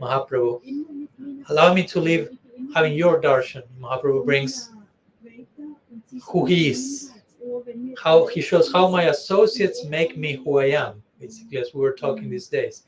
Mahaprabhu, 0.00 1.08
allow 1.48 1.74
me 1.74 1.84
to 1.86 2.00
live 2.00 2.36
having 2.74 2.94
your 2.94 3.20
darshan. 3.20 3.62
Mahaprabhu 3.80 4.24
brings 4.24 4.70
who 6.22 6.44
he 6.46 6.70
is, 6.70 7.12
how 8.02 8.26
he 8.26 8.40
shows 8.40 8.72
how 8.72 8.88
my 8.88 9.04
associates 9.04 9.84
make 9.84 10.16
me 10.16 10.36
who 10.36 10.58
I 10.58 10.66
am, 10.66 11.02
basically, 11.20 11.58
as 11.58 11.74
we 11.74 11.80
were 11.80 11.92
talking 11.92 12.30
these 12.30 12.48
days. 12.48 12.84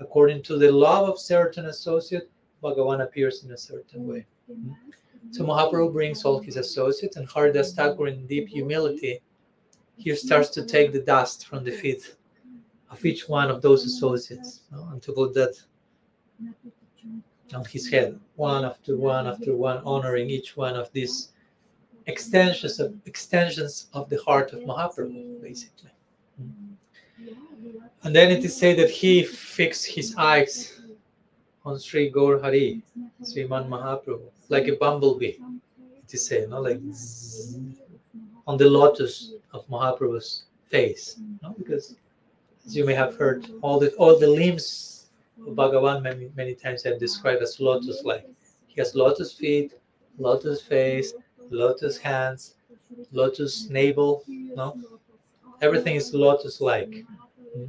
According 0.00 0.42
to 0.44 0.58
the 0.58 0.70
love 0.70 1.08
of 1.08 1.18
certain 1.18 1.66
associate, 1.66 2.30
Bhagavan 2.62 3.02
appears 3.02 3.44
in 3.44 3.52
a 3.52 3.58
certain 3.58 4.06
way. 4.06 4.26
Hmm? 4.46 4.72
So 5.30 5.44
Mahaprabhu 5.44 5.92
brings 5.92 6.24
all 6.24 6.38
his 6.38 6.56
associates, 6.56 7.16
and 7.16 7.28
Haridas 7.28 7.74
Thakur, 7.74 8.08
in 8.08 8.26
deep 8.26 8.48
humility, 8.48 9.20
he 9.96 10.14
starts 10.14 10.48
to 10.50 10.64
take 10.64 10.92
the 10.92 11.00
dust 11.00 11.46
from 11.46 11.64
the 11.64 11.72
feet 11.72 12.16
of 12.90 13.04
each 13.04 13.28
one 13.28 13.50
of 13.50 13.60
those 13.60 13.84
associates 13.84 14.62
no? 14.72 14.88
and 14.92 15.02
to 15.02 15.12
put 15.12 15.34
that 15.34 15.54
on 17.54 17.64
his 17.64 17.88
head, 17.88 18.18
one 18.36 18.64
after 18.64 18.96
one 18.96 19.26
after 19.26 19.54
one, 19.56 19.82
honoring 19.84 20.30
each 20.30 20.56
one 20.56 20.76
of 20.76 20.90
these 20.92 21.32
extensions 22.06 22.78
of 22.80 22.94
extensions 23.06 23.88
of 23.92 24.08
the 24.08 24.20
heart 24.22 24.52
of 24.52 24.60
Mahaprabhu, 24.60 25.42
basically. 25.42 25.90
Mm-hmm. 26.40 26.74
And 28.04 28.14
then 28.14 28.30
it 28.30 28.44
is 28.44 28.56
said 28.56 28.78
that 28.78 28.90
he 28.90 29.24
fixed 29.24 29.86
his 29.86 30.14
eyes 30.16 30.77
on 31.68 31.78
Sri 31.78 32.08
Gaur 32.08 32.40
Hari, 32.40 32.82
Sriman 33.22 33.68
Mahaprabhu, 33.68 34.30
like 34.48 34.68
a 34.68 34.76
bumblebee. 34.76 35.36
Is 36.10 36.26
said, 36.26 36.48
no, 36.48 36.62
like 36.62 36.80
on 38.46 38.56
the 38.56 38.64
lotus 38.64 39.32
of 39.52 39.68
Mahaprabhu's 39.68 40.44
face, 40.70 41.20
no? 41.42 41.54
because 41.58 41.96
as 42.64 42.74
you 42.74 42.86
may 42.86 42.94
have 42.94 43.16
heard, 43.16 43.46
all 43.60 43.78
the 43.78 43.90
all 43.96 44.18
the 44.18 44.26
limbs 44.26 45.08
of 45.46 45.54
Bhagavan 45.54 46.02
many 46.02 46.30
many 46.34 46.54
times 46.54 46.82
have 46.84 46.98
described 46.98 47.42
as 47.42 47.60
lotus-like. 47.60 48.26
He 48.68 48.80
has 48.80 48.94
lotus 48.94 49.34
feet, 49.34 49.74
lotus 50.18 50.62
face, 50.62 51.12
lotus 51.50 51.98
hands, 51.98 52.54
lotus 53.12 53.68
navel. 53.68 54.24
No, 54.26 54.80
everything 55.60 55.96
is 55.96 56.14
lotus-like. 56.14 57.04
Mm. 57.54 57.68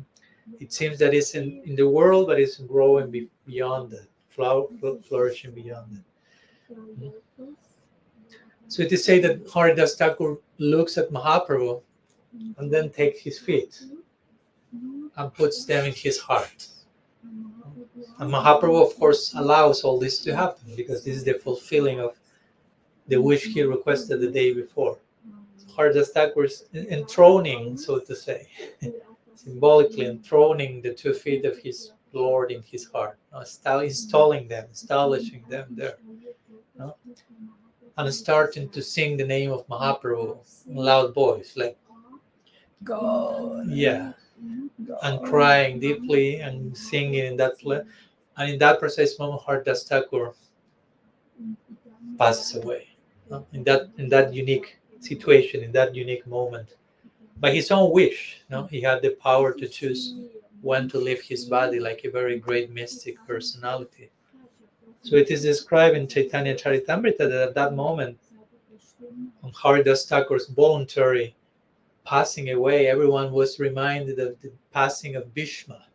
It 0.62 0.72
seems 0.72 0.98
that 1.00 1.14
it's 1.14 1.36
in, 1.36 1.62
in 1.66 1.76
the 1.76 1.88
world, 1.88 2.28
but 2.28 2.40
it's 2.40 2.58
growing 2.58 3.12
be, 3.12 3.28
beyond 3.50 3.92
that, 3.92 4.08
flourishing 5.08 5.52
beyond 5.52 5.88
that. 5.96 7.14
So 8.68 8.84
it 8.84 8.92
is 8.92 9.04
said 9.04 9.24
that 9.24 9.50
Haridas 9.52 9.96
Thakur 9.96 10.38
looks 10.60 10.98
at 10.98 11.10
Mahaprabhu 11.10 11.82
and 12.58 12.72
then 12.72 12.92
takes 12.92 13.20
his 13.22 13.40
feet 13.40 13.82
and 15.18 15.34
puts 15.34 15.66
them 15.66 15.86
in 15.86 15.94
his 15.94 16.20
heart. 16.20 16.68
And 18.20 18.32
Mahaprabhu, 18.32 18.86
of 18.88 18.96
course, 19.00 19.34
allows 19.34 19.82
all 19.84 19.98
this 20.00 20.20
to 20.20 20.36
happen 20.36 20.76
because 20.76 21.04
this 21.04 21.16
is 21.18 21.24
the 21.24 21.34
fulfilling 21.34 22.00
of 22.00 22.20
the 23.08 23.20
wish 23.20 23.46
he 23.46 23.64
requested 23.64 24.22
the 24.22 24.30
day 24.30 24.54
before. 24.54 25.00
Haridas 25.76 26.10
Thakur 26.10 26.44
is 26.44 26.66
enthroning, 26.74 27.78
so 27.78 28.00
to 28.00 28.16
say, 28.16 28.48
symbolically 29.36 30.06
enthroning 30.06 30.82
the 30.82 30.94
two 30.94 31.14
feet 31.14 31.46
of 31.46 31.58
his 31.58 31.92
Lord 32.14 32.52
in 32.52 32.64
his 32.64 32.90
heart, 32.92 33.18
installing 33.84 34.48
them, 34.48 34.68
establishing 34.72 35.44
them 35.50 35.68
there. 35.72 35.98
No? 36.78 36.96
And 37.98 38.14
starting 38.14 38.70
to 38.70 38.82
sing 38.82 39.18
the 39.18 39.26
name 39.26 39.52
of 39.52 39.68
Mahaprabhu 39.68 40.38
in 40.68 40.76
loud 40.76 41.14
voice, 41.14 41.54
like 41.56 41.78
God. 42.84 43.68
Yeah. 43.68 44.14
And 45.04 45.22
crying 45.26 45.80
deeply 45.80 46.40
and 46.40 46.76
singing 46.76 47.26
in 47.26 47.38
that 47.38 47.60
place. 47.60 47.84
And 48.38 48.52
in 48.52 48.60
that 48.60 48.80
precise 48.80 49.20
moment, 49.20 49.42
Haridas 49.46 49.84
Thakur 49.84 50.34
passes 52.18 52.56
away. 52.64 52.88
No? 53.30 53.46
In 53.52 53.64
that 53.66 53.90
in 53.98 54.08
that 54.10 54.34
unique 54.34 54.80
situation, 55.02 55.64
in 55.64 55.72
that 55.74 55.94
unique 55.94 56.26
moment. 56.26 56.76
By 57.38 57.52
his 57.52 57.72
own 57.72 57.92
wish, 57.92 58.42
no? 58.50 58.66
he 58.66 58.82
had 58.82 59.02
the 59.02 59.12
power 59.12 59.54
to 59.54 59.68
choose 59.68 60.16
when 60.62 60.90
to 60.90 60.98
leave 60.98 61.22
his 61.22 61.46
body 61.46 61.80
like 61.80 62.02
a 62.04 62.12
very 62.12 62.40
great 62.40 62.72
mystic 62.72 63.16
personality. 63.26 64.10
So 65.02 65.16
it 65.16 65.32
is 65.32 65.42
described 65.42 65.96
in 65.96 66.08
Chaitanya 66.08 66.56
Charitamrita 66.56 67.18
that 67.20 67.32
at 67.32 67.56
that 67.56 67.74
moment, 67.74 68.18
on 69.44 69.52
Haridas 69.54 70.06
Thakur's 70.06 70.48
voluntary 70.48 71.36
passing 72.06 72.52
away, 72.52 72.88
everyone 72.88 73.32
was 73.32 73.60
reminded 73.60 74.20
of 74.20 74.40
the 74.42 74.52
passing 74.74 75.16
of 75.16 75.34
Bhishma, 75.34 75.86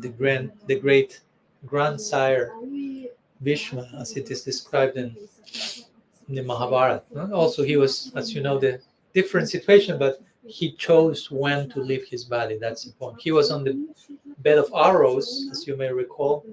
the 0.00 0.08
grand, 0.08 0.52
the 0.66 0.78
great 0.78 1.20
grandsire 1.66 2.52
Bhishma, 3.42 3.90
as 3.98 4.16
it 4.16 4.30
is 4.30 4.42
described 4.42 4.96
in, 4.96 5.16
in 6.28 6.34
the 6.34 6.42
Mahabharata. 6.42 7.02
Also, 7.32 7.62
he 7.62 7.76
was, 7.76 8.12
as 8.16 8.34
you 8.34 8.40
know, 8.40 8.58
the 8.58 8.80
different 9.14 9.48
situation, 9.48 9.98
but 9.98 10.20
he 10.46 10.72
chose 10.72 11.30
when 11.30 11.68
to 11.70 11.80
leave 11.80 12.06
his 12.06 12.24
body. 12.24 12.58
That's 12.58 12.84
the 12.84 12.92
point. 12.92 13.20
He 13.20 13.32
was 13.32 13.50
on 13.50 13.64
the 13.64 13.88
bed 14.38 14.58
of 14.58 14.72
arrows, 14.74 15.48
as 15.50 15.66
you 15.66 15.76
may 15.76 15.92
recall, 15.92 16.44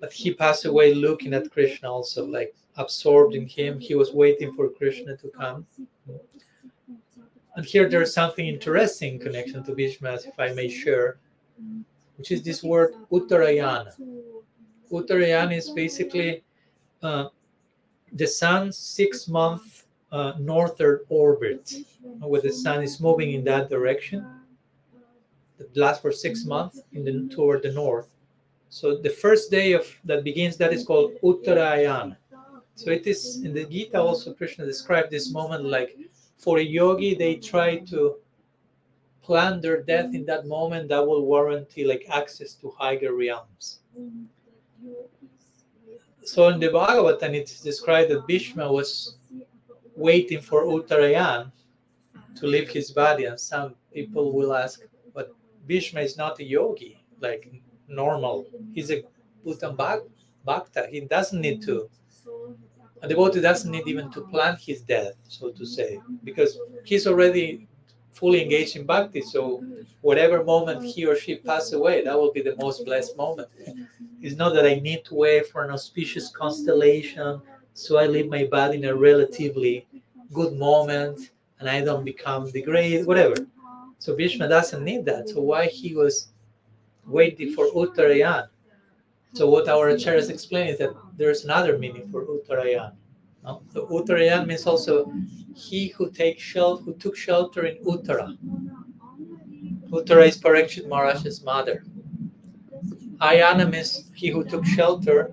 but 0.00 0.12
he 0.12 0.32
passed 0.32 0.64
away 0.64 0.94
looking 0.94 1.34
at 1.34 1.50
Krishna, 1.50 1.92
also 1.92 2.26
like 2.26 2.54
absorbed 2.76 3.34
in 3.34 3.46
him. 3.46 3.78
He 3.78 3.94
was 3.94 4.12
waiting 4.12 4.52
for 4.54 4.70
Krishna 4.70 5.16
to 5.18 5.28
come. 5.28 5.66
And 7.56 7.66
here 7.66 7.88
there's 7.88 8.14
something 8.14 8.46
interesting 8.46 9.14
in 9.14 9.20
connection 9.20 9.64
to 9.64 9.74
Bhishma, 9.74 10.14
if 10.14 10.38
I 10.38 10.52
may 10.52 10.68
share, 10.68 11.18
which 12.16 12.30
is 12.30 12.42
this 12.42 12.62
word 12.62 12.94
Uttarayana. 13.10 13.92
Uttarayana 14.90 15.56
is 15.56 15.70
basically 15.70 16.44
uh, 17.02 17.26
the 18.12 18.26
sun's 18.26 18.76
six 18.76 19.28
month 19.28 19.77
uh, 20.12 20.32
northern 20.38 21.00
orbit, 21.08 21.74
where 22.20 22.40
the 22.40 22.52
sun 22.52 22.82
is 22.82 23.00
moving 23.00 23.32
in 23.32 23.44
that 23.44 23.68
direction. 23.68 24.26
That 25.58 25.76
lasts 25.76 26.02
for 26.02 26.12
six 26.12 26.44
months 26.44 26.80
in 26.92 27.04
the 27.04 27.34
toward 27.34 27.62
the 27.64 27.72
north. 27.72 28.08
So 28.70 28.96
the 28.96 29.10
first 29.10 29.50
day 29.50 29.72
of 29.72 29.86
that 30.04 30.22
begins 30.22 30.56
that 30.58 30.72
is 30.72 30.84
called 30.84 31.14
Uttarayana. 31.22 32.16
So 32.74 32.90
it 32.90 33.06
is 33.06 33.42
in 33.44 33.52
the 33.52 33.64
Gita 33.64 34.00
also 34.00 34.32
Krishna 34.32 34.64
described 34.64 35.10
this 35.10 35.32
moment 35.32 35.64
like 35.64 35.96
for 36.36 36.58
a 36.58 36.62
yogi 36.62 37.14
they 37.14 37.34
try 37.34 37.78
to 37.90 38.16
plan 39.20 39.60
their 39.60 39.82
death 39.82 40.14
in 40.14 40.24
that 40.26 40.46
moment 40.46 40.88
that 40.88 41.04
will 41.04 41.26
warranty 41.26 41.84
like 41.84 42.06
access 42.08 42.54
to 42.54 42.70
higher 42.78 43.12
realms. 43.14 43.80
So 46.22 46.48
in 46.48 46.60
the 46.60 46.68
Bhagavatam 46.68 47.34
it's 47.34 47.60
described 47.60 48.10
that 48.10 48.26
Bhishma 48.26 48.70
was 48.72 49.17
waiting 49.98 50.40
for 50.40 50.64
Uttarayan 50.64 51.50
to 52.36 52.46
leave 52.46 52.68
his 52.68 52.90
body 52.90 53.24
and 53.24 53.38
some 53.38 53.74
people 53.92 54.32
will 54.32 54.54
ask 54.54 54.80
but 55.14 55.34
Bhishma 55.66 56.00
is 56.00 56.16
not 56.16 56.38
a 56.38 56.44
yogi 56.44 57.02
like 57.20 57.50
normal. 57.88 58.46
He's 58.74 58.90
a 58.90 59.02
Bhutan 59.44 59.76
Bhakta. 60.44 60.86
He 60.90 61.00
doesn't 61.00 61.40
need 61.40 61.62
to 61.62 61.90
a 63.02 63.08
devotee 63.08 63.40
doesn't 63.40 63.70
need 63.70 63.86
even 63.86 64.10
to 64.10 64.22
plan 64.22 64.56
his 64.60 64.82
death, 64.82 65.14
so 65.28 65.50
to 65.50 65.64
say, 65.64 66.00
because 66.24 66.58
he's 66.84 67.06
already 67.06 67.68
fully 68.12 68.42
engaged 68.42 68.76
in 68.76 68.84
bhakti. 68.84 69.20
So 69.20 69.64
whatever 70.00 70.42
moment 70.42 70.84
he 70.84 71.06
or 71.06 71.14
she 71.14 71.36
pass 71.36 71.72
away, 71.72 72.02
that 72.04 72.18
will 72.18 72.32
be 72.32 72.42
the 72.42 72.56
most 72.56 72.84
blessed 72.84 73.16
moment. 73.16 73.48
It's 74.20 74.36
not 74.36 74.54
that 74.54 74.66
I 74.66 74.74
need 74.80 75.04
to 75.06 75.14
wait 75.14 75.46
for 75.46 75.64
an 75.64 75.70
auspicious 75.70 76.30
constellation, 76.30 77.40
so 77.78 77.96
I 77.96 78.06
leave 78.06 78.28
my 78.28 78.44
body 78.44 78.78
in 78.78 78.84
a 78.86 78.94
relatively 78.94 79.86
good 80.32 80.54
moment 80.58 81.30
and 81.60 81.70
I 81.70 81.80
don't 81.80 82.04
become 82.04 82.50
degraded, 82.50 83.06
whatever. 83.06 83.36
So 84.00 84.16
Bhishma 84.16 84.48
doesn't 84.48 84.82
need 84.82 85.04
that. 85.04 85.28
So 85.28 85.40
why 85.40 85.66
he 85.66 85.94
was 85.94 86.30
waiting 87.06 87.54
for 87.54 87.66
Uttarayan? 87.70 88.48
So 89.34 89.48
what 89.48 89.68
our 89.68 89.92
acharyas 89.92 90.28
explain 90.28 90.66
is 90.66 90.78
that 90.78 90.90
there's 91.16 91.44
another 91.44 91.78
meaning 91.78 92.08
for 92.10 92.24
Uttarayan. 92.26 92.94
No? 93.44 93.62
So 93.72 93.86
Uttarayan 93.86 94.48
means 94.48 94.66
also 94.66 95.12
he 95.54 95.88
who 95.88 96.10
takes 96.10 96.42
shelter, 96.42 96.82
who 96.82 96.94
took 96.94 97.16
shelter 97.16 97.64
in 97.66 97.76
Uttara. 97.84 98.36
Uttara 99.90 100.26
is 100.26 100.36
Parikshit 100.36 100.88
Maharaj's 100.88 101.44
mother. 101.44 101.84
Ayana 103.20 103.70
means 103.70 104.10
he 104.14 104.30
who 104.30 104.42
took 104.42 104.66
shelter, 104.66 105.32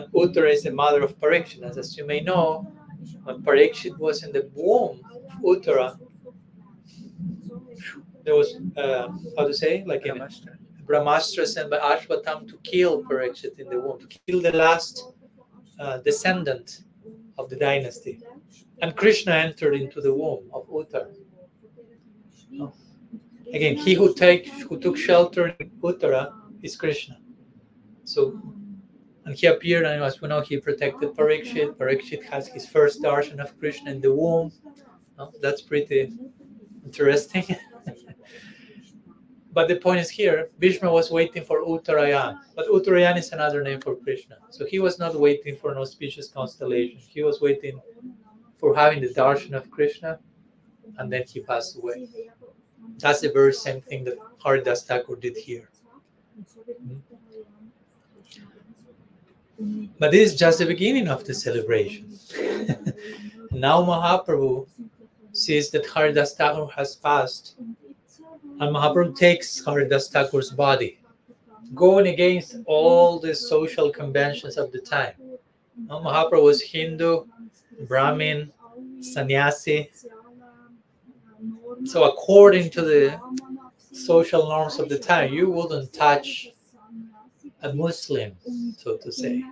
and 0.00 0.12
Uttara 0.12 0.50
is 0.52 0.62
the 0.62 0.72
mother 0.72 1.02
of 1.02 1.18
Parikshit. 1.18 1.62
As, 1.62 1.96
you 1.96 2.06
may 2.06 2.20
know, 2.20 2.70
when 3.24 3.42
Parikshit 3.42 3.98
was 3.98 4.22
in 4.24 4.32
the 4.32 4.48
womb 4.54 5.00
of 5.14 5.42
Uttara, 5.42 5.98
there 8.24 8.34
was 8.34 8.56
uh, 8.76 9.08
how 9.36 9.46
to 9.46 9.54
say 9.54 9.84
like 9.86 10.06
in 10.06 10.16
Brahmastra. 10.16 10.56
Brahmastra 10.86 11.46
sent 11.46 11.70
by 11.70 11.78
Ashwatthama 11.78 12.48
to 12.48 12.58
kill 12.62 13.02
Parikshit 13.04 13.58
in 13.58 13.68
the 13.68 13.80
womb, 13.80 13.98
to 14.00 14.08
kill 14.26 14.40
the 14.40 14.52
last 14.52 15.12
uh, 15.78 15.98
descendant 15.98 16.84
of 17.38 17.48
the 17.48 17.56
dynasty. 17.56 18.20
And 18.82 18.96
Krishna 18.96 19.32
entered 19.32 19.74
into 19.74 20.00
the 20.00 20.12
womb 20.12 20.44
of 20.52 20.68
Uttara. 20.68 21.14
Oh. 22.60 22.72
Again, 23.52 23.76
he 23.76 23.94
who 23.94 24.14
take 24.14 24.48
who 24.68 24.78
took 24.78 24.96
shelter 24.96 25.48
in 25.58 25.70
Uttara 25.82 26.32
is 26.62 26.76
Krishna. 26.76 27.18
So, 28.04 28.40
and 29.30 29.38
he 29.38 29.46
appeared, 29.46 29.86
and 29.86 30.02
as 30.02 30.20
we 30.20 30.26
know, 30.26 30.40
he 30.40 30.58
protected 30.58 31.10
Parikshit. 31.14 31.76
Parikshit 31.76 32.24
has 32.24 32.48
his 32.48 32.66
first 32.66 33.00
darshan 33.00 33.38
of 33.38 33.56
Krishna 33.60 33.92
in 33.92 34.00
the 34.00 34.12
womb. 34.12 34.50
Oh, 35.20 35.30
that's 35.40 35.62
pretty 35.62 36.12
interesting. 36.84 37.44
but 39.52 39.68
the 39.68 39.76
point 39.76 40.00
is 40.00 40.10
here, 40.10 40.50
Bhishma 40.58 40.90
was 40.90 41.12
waiting 41.12 41.44
for 41.44 41.62
Uttarayan, 41.62 42.40
but 42.56 42.66
Uttarayan 42.66 43.16
is 43.16 43.30
another 43.30 43.62
name 43.62 43.80
for 43.80 43.94
Krishna. 43.94 44.34
So 44.48 44.66
he 44.66 44.80
was 44.80 44.98
not 44.98 45.14
waiting 45.14 45.54
for 45.54 45.70
an 45.70 45.78
auspicious 45.78 46.28
constellation. 46.28 46.98
He 46.98 47.22
was 47.22 47.40
waiting 47.40 47.80
for 48.58 48.74
having 48.74 49.00
the 49.00 49.14
darshan 49.14 49.52
of 49.52 49.70
Krishna, 49.70 50.18
and 50.98 51.12
then 51.12 51.22
he 51.22 51.38
passed 51.38 51.76
away. 51.76 52.08
That's 52.98 53.20
the 53.20 53.30
very 53.30 53.52
same 53.52 53.80
thing 53.80 54.02
that 54.06 54.16
Haridas 54.42 54.82
Thakur 54.82 55.14
did 55.14 55.36
here. 55.36 55.70
But 59.98 60.12
this 60.12 60.32
is 60.32 60.38
just 60.38 60.58
the 60.58 60.66
beginning 60.66 61.08
of 61.08 61.24
the 61.24 61.34
celebration. 61.34 62.18
now 63.50 63.82
Mahaprabhu 63.82 64.66
sees 65.32 65.70
that 65.70 65.86
Haridas 65.86 66.34
Thakur 66.34 66.66
has 66.74 66.96
passed, 66.96 67.56
and 67.58 68.74
Mahaprabhu 68.74 69.16
takes 69.16 69.62
Haridas 69.64 70.08
Thakur's 70.08 70.50
body, 70.50 70.98
going 71.74 72.06
against 72.06 72.56
all 72.66 73.18
the 73.18 73.34
social 73.34 73.90
conventions 73.90 74.56
of 74.56 74.72
the 74.72 74.80
time. 74.80 75.14
Now, 75.86 76.00
Mahaprabhu 76.00 76.42
was 76.42 76.62
Hindu, 76.62 77.24
Brahmin, 77.86 78.52
sannyasi. 79.00 79.90
So, 81.84 82.04
according 82.04 82.70
to 82.70 82.82
the 82.82 83.20
social 83.92 84.48
norms 84.48 84.78
of 84.78 84.88
the 84.88 84.98
time, 84.98 85.32
you 85.32 85.50
wouldn't 85.50 85.92
touch 85.92 86.48
a 87.62 87.72
Muslim, 87.72 88.32
so 88.76 88.96
to 88.96 89.12
say. 89.12 89.44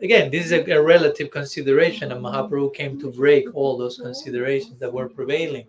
Again, 0.00 0.30
this 0.30 0.46
is 0.46 0.52
a, 0.52 0.64
a 0.70 0.82
relative 0.82 1.30
consideration, 1.30 2.12
and 2.12 2.24
Mahaprabhu 2.24 2.74
came 2.74 3.00
to 3.00 3.10
break 3.10 3.46
all 3.54 3.76
those 3.76 3.98
considerations 3.98 4.78
that 4.78 4.92
were 4.92 5.08
prevailing. 5.08 5.66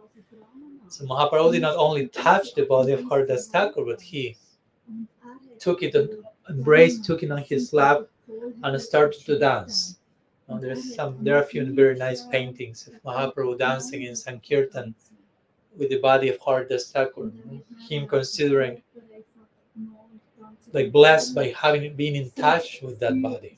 So 0.88 1.06
Mahaprabhu 1.06 1.54
did 1.54 1.62
not 1.62 1.78
only 1.78 2.08
touch 2.08 2.54
the 2.54 2.66
body 2.66 2.94
of 2.94 3.04
Haridas 3.10 3.48
Thakur, 3.48 3.86
but 3.86 4.02
he 4.02 4.38
took 5.60 5.84
it 5.84 5.96
and 5.96 6.10
embraced, 6.50 7.06
took 7.06 7.24
it 7.24 7.32
on 7.32 7.40
his 7.40 7.74
lap, 7.74 8.02
and 8.64 8.82
started 8.82 9.22
to 9.26 9.40
dance. 9.40 9.98
Now, 10.48 10.58
there's 10.58 10.96
some, 10.96 11.18
there 11.22 11.36
are 11.36 11.44
a 11.44 11.46
few 11.46 11.64
very 11.74 11.96
nice 11.96 12.24
paintings 12.24 12.88
of 12.88 12.94
Mahaprabhu 13.04 13.58
dancing 13.60 14.04
in 14.04 14.16
Sankirtan 14.16 14.96
with 15.78 15.90
the 15.90 16.00
body 16.00 16.30
of 16.30 16.38
Haridas 16.44 16.92
Thakur. 16.92 17.26
Hmm, 17.26 17.58
him 17.88 18.08
considering 18.08 18.82
like 20.74 20.92
blessed 20.92 21.36
by 21.36 21.54
having 21.58 21.96
been 21.96 22.16
in 22.16 22.30
touch 22.32 22.82
with 22.82 23.00
that 23.00 23.22
body, 23.22 23.58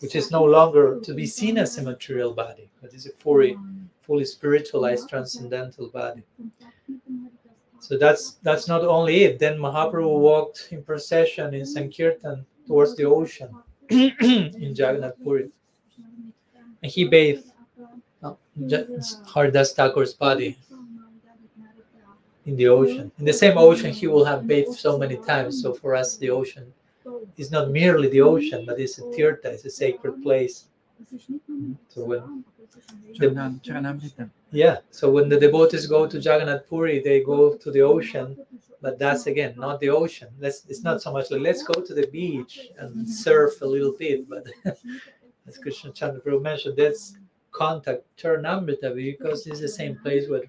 which 0.00 0.14
is 0.14 0.30
no 0.30 0.44
longer 0.44 1.00
to 1.00 1.14
be 1.14 1.26
seen 1.26 1.58
as 1.58 1.78
a 1.78 1.82
material 1.82 2.32
body, 2.32 2.70
but 2.80 2.92
is 2.92 3.06
a 3.06 3.10
fully, 3.10 3.56
fully 4.02 4.24
spiritualized, 4.24 5.08
transcendental 5.08 5.88
body. 5.88 6.22
So 7.80 7.98
that's 7.98 8.34
that's 8.42 8.68
not 8.68 8.84
only 8.84 9.24
it. 9.24 9.38
Then 9.38 9.58
Mahaprabhu 9.58 10.18
walked 10.18 10.68
in 10.70 10.82
procession 10.84 11.52
in 11.54 11.66
Sankirtan 11.66 12.46
towards 12.66 12.94
the 12.96 13.04
ocean 13.04 13.50
in 13.90 14.72
Jagannath 14.74 15.16
Puri, 15.24 15.50
and 16.82 16.92
he 16.92 17.08
bathed 17.08 17.50
uh, 18.22 18.34
Haridas 19.34 19.74
Thakur's 19.74 20.14
body 20.14 20.58
in 22.46 22.56
the 22.56 22.68
ocean. 22.68 23.10
In 23.18 23.24
the 23.24 23.32
same 23.32 23.56
ocean, 23.56 23.92
he 23.92 24.06
will 24.06 24.24
have 24.24 24.46
bathed 24.46 24.74
so 24.74 24.98
many 24.98 25.16
times. 25.16 25.62
So 25.62 25.72
for 25.72 25.94
us, 25.94 26.16
the 26.16 26.30
ocean 26.30 26.72
is 27.36 27.50
not 27.50 27.70
merely 27.70 28.08
the 28.08 28.20
ocean, 28.20 28.64
but 28.66 28.80
it's 28.80 28.98
a 28.98 29.02
tirtha, 29.02 29.46
it's 29.46 29.64
a 29.64 29.70
sacred 29.70 30.22
place. 30.22 30.66
So 31.88 32.04
when 32.04 32.44
Charanamrita. 33.14 34.30
yeah, 34.50 34.78
so 34.90 35.10
when 35.10 35.28
the 35.28 35.38
devotees 35.38 35.86
go 35.86 36.06
to 36.06 36.18
Jagannath 36.18 36.68
Puri, 36.68 37.00
they 37.00 37.22
go 37.22 37.54
to 37.54 37.70
the 37.70 37.82
ocean, 37.82 38.36
but 38.80 38.98
that's 38.98 39.26
again 39.26 39.54
not 39.56 39.80
the 39.80 39.90
ocean. 39.90 40.28
Let's, 40.40 40.64
it's 40.68 40.82
not 40.82 41.02
so 41.02 41.12
much 41.12 41.30
like 41.30 41.40
let's 41.40 41.62
go 41.62 41.80
to 41.80 41.94
the 41.94 42.06
beach 42.06 42.68
and 42.78 43.08
surf 43.08 43.60
a 43.62 43.66
little 43.66 43.92
bit, 43.92 44.28
but 44.28 44.46
as 45.46 45.58
Krishna 45.58 45.92
Chandra 45.92 46.40
mentioned, 46.40 46.76
that's 46.76 47.18
contact 47.50 48.04
Charanamrita 48.16 48.94
because 48.94 49.46
it's 49.46 49.60
the 49.60 49.68
same 49.68 49.96
place 49.96 50.28
where 50.28 50.42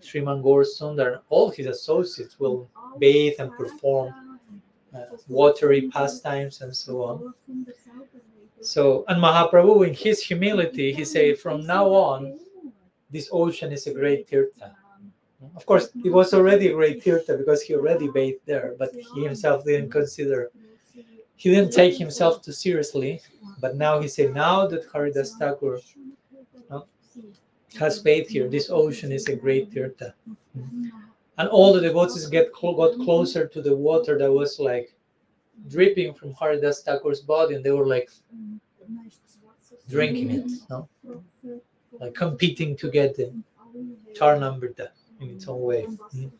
Sriman 0.00 0.42
Gaur 0.42 0.64
Sundar 0.64 1.12
and 1.14 1.22
all 1.28 1.50
his 1.50 1.66
associates 1.66 2.38
will 2.38 2.68
bathe 2.98 3.34
and 3.38 3.52
perform 3.52 4.38
uh, 4.94 5.00
watery 5.28 5.88
pastimes 5.88 6.62
and 6.62 6.74
so 6.74 7.02
on. 7.02 7.34
So, 8.60 9.04
and 9.08 9.22
Mahaprabhu, 9.22 9.86
in 9.86 9.94
his 9.94 10.22
humility, 10.22 10.92
he 10.92 11.04
said, 11.04 11.38
from 11.38 11.66
now 11.66 11.86
on, 11.88 12.38
this 13.10 13.28
ocean 13.32 13.72
is 13.72 13.86
a 13.86 13.94
great 13.94 14.28
tirtha. 14.28 14.72
Of 15.54 15.64
course, 15.64 15.90
it 16.04 16.12
was 16.12 16.34
already 16.34 16.68
a 16.68 16.74
great 16.74 17.02
tirtha 17.02 17.38
because 17.38 17.62
he 17.62 17.74
already 17.74 18.08
bathed 18.08 18.40
there, 18.44 18.74
but 18.78 18.90
he 19.14 19.22
himself 19.22 19.64
didn't 19.64 19.90
consider, 19.90 20.50
he 21.36 21.50
didn't 21.50 21.72
take 21.72 21.96
himself 21.96 22.42
too 22.42 22.52
seriously. 22.52 23.20
But 23.60 23.76
now 23.76 24.00
he 24.00 24.08
said, 24.08 24.34
now 24.34 24.66
that 24.66 24.86
Haridas 24.92 25.36
Thakur 25.38 25.80
has 27.78 27.98
bathed 27.98 28.30
here, 28.30 28.48
this 28.48 28.70
ocean 28.70 29.12
is 29.12 29.26
a 29.28 29.36
great 29.36 29.70
tirtha. 29.70 30.12
And 31.38 31.48
all 31.48 31.72
the 31.72 31.80
devotees 31.80 32.26
get 32.26 32.52
clo- 32.52 32.74
got 32.74 33.04
closer 33.04 33.46
to 33.46 33.62
the 33.62 33.74
water 33.74 34.18
that 34.18 34.32
was 34.32 34.58
like 34.58 34.94
dripping 35.68 36.14
from 36.14 36.34
Haridas 36.34 36.82
Thakur's 36.82 37.20
body, 37.20 37.54
and 37.54 37.64
they 37.64 37.70
were 37.70 37.86
like 37.86 38.10
drinking 39.88 40.30
it, 40.30 40.50
no? 40.68 40.88
like 42.00 42.14
competing 42.14 42.76
to 42.76 42.90
get 42.90 43.16
the 43.16 43.32
Charnamrita 44.14 44.88
in 45.20 45.30
its 45.30 45.46
own 45.48 45.62
way. 45.62 45.86
Mhm. 45.86 46.30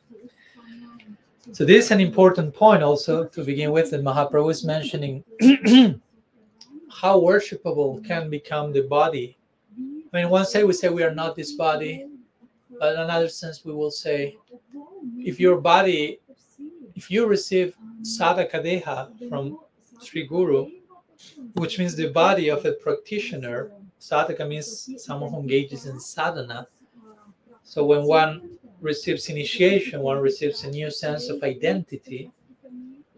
So 1.53 1.65
this 1.65 1.87
is 1.87 1.91
an 1.93 2.01
important 2.01 2.55
point 2.55 2.83
also 2.83 3.25
to 3.25 3.43
begin 3.45 3.73
with 3.73 3.91
that 3.91 4.03
Mahaprabhu 4.03 4.51
is 4.51 4.65
mentioning 4.65 5.25
how 6.91 7.19
worshipable 7.21 8.05
can 8.05 8.29
become 8.29 8.73
the 8.73 8.83
body. 8.83 9.38
I 10.13 10.17
mean, 10.17 10.31
one 10.31 10.47
say 10.47 10.65
we 10.65 10.73
say 10.73 10.89
we 10.89 11.03
are 11.03 11.15
not 11.15 11.37
this 11.37 11.53
body, 11.53 12.07
but 12.79 12.95
in 12.95 13.01
another 13.01 13.29
sense 13.29 13.65
we 13.65 13.73
will 13.73 13.91
say 13.91 14.37
if 15.19 15.39
your 15.39 15.61
body, 15.61 16.21
if 16.95 17.11
you 17.11 17.27
receive 17.27 17.77
sadhaka 18.03 18.65
deha 18.65 19.29
from 19.29 19.59
Sri 20.01 20.27
Guru, 20.27 20.71
which 21.55 21.79
means 21.79 21.95
the 21.95 22.09
body 22.11 22.49
of 22.49 22.65
a 22.65 22.73
practitioner, 22.73 23.71
sadhaka 24.01 24.49
means 24.49 24.91
someone 24.97 25.31
who 25.31 25.41
engages 25.41 25.87
in 25.87 26.01
sadhana. 26.01 26.67
So 27.65 27.85
when 27.85 28.05
one 28.05 28.59
receives 28.81 29.29
initiation, 29.29 30.01
one 30.01 30.19
receives 30.19 30.65
a 30.65 30.71
new 30.71 30.91
sense 30.91 31.29
of 31.29 31.43
identity, 31.43 32.31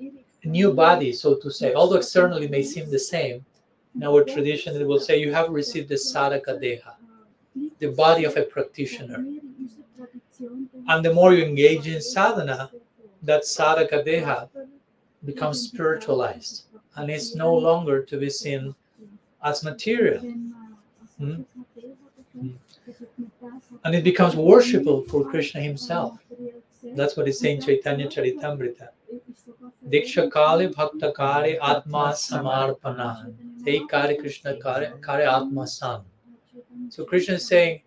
a 0.01 0.49
new 0.49 0.73
body, 0.73 1.13
so 1.13 1.37
to 1.37 1.51
say. 1.51 1.75
Although 1.75 1.99
externally 1.99 2.49
may 2.49 2.63
seem 2.63 2.91
the 2.91 2.99
same, 2.99 3.45
In 3.95 4.05
our 4.05 4.25
tradition, 4.25 4.81
it 4.81 4.87
will 4.87 5.01
say 5.01 5.19
you 5.19 5.33
have 5.33 5.51
received 5.51 5.89
the 5.89 5.97
sadhaka 5.97 6.61
deha, 6.63 6.95
the 7.79 7.89
body 7.89 8.25
of 8.25 8.37
a 8.37 8.43
practitioner. 8.43 9.25
And 10.89 11.05
the 11.05 11.13
more 11.13 11.35
you 11.35 11.45
engage 11.45 11.87
in 11.87 12.01
sadhana, 12.01 12.71
that 13.23 13.43
sadhaka 13.43 14.07
deha 14.07 14.49
becomes 15.25 15.61
spiritualized 15.61 16.65
and 16.97 17.11
is 17.11 17.35
no 17.35 17.55
longer 17.55 18.03
to 18.05 18.17
be 18.19 18.31
seen 18.31 18.75
as 19.45 19.63
material. 19.65 20.21
Hmm? 21.19 21.43
And 23.85 23.95
it 23.95 24.05
becomes 24.05 24.37
worshipful 24.37 25.03
for 25.03 25.25
Krishna 25.25 25.61
himself. 25.61 26.19
That's 26.83 27.17
what 27.17 27.29
is 27.29 27.39
saying 27.39 27.63
Chaitanya 27.63 28.09
Charitamrita. 28.09 28.89
Diksha 29.89 30.31
Kali 30.31 30.69
Bhakta 30.69 31.13
Kare 31.17 31.59
Atma 31.63 32.13
Samarpana. 32.15 33.33
Take 33.65 33.89
Kare 33.89 34.17
Krishna 34.17 34.61
Kare, 34.61 34.93
Kare 35.03 35.29
Atma 35.29 35.67
San. 35.67 36.01
So 36.89 37.05
Krishna 37.05 37.35
is 37.35 37.47
saying, 37.47 37.83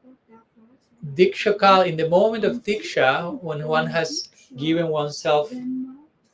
Diksha 1.15 1.57
Kali, 1.57 1.89
in 1.89 1.97
the 1.97 2.07
moment 2.09 2.43
of 2.43 2.63
Diksha, 2.63 3.41
when 3.41 3.67
one 3.67 3.87
has 3.87 4.29
given 4.55 4.87
oneself, 4.87 5.51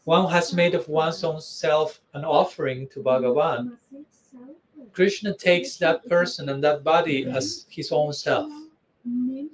one 0.03 0.29
has 0.31 0.53
made 0.53 0.75
of 0.75 0.87
one's 0.87 1.23
own 1.23 1.41
self 1.41 2.01
an 2.13 2.23
offering 2.25 2.87
to 2.89 2.99
Bhagavan, 2.99 3.77
Krishna 4.91 5.33
takes 5.33 5.77
that 5.77 6.05
person 6.07 6.49
and 6.49 6.63
that 6.63 6.83
body 6.83 7.25
as 7.25 7.65
his 7.69 7.91
own 7.91 8.11
self. 8.13 8.51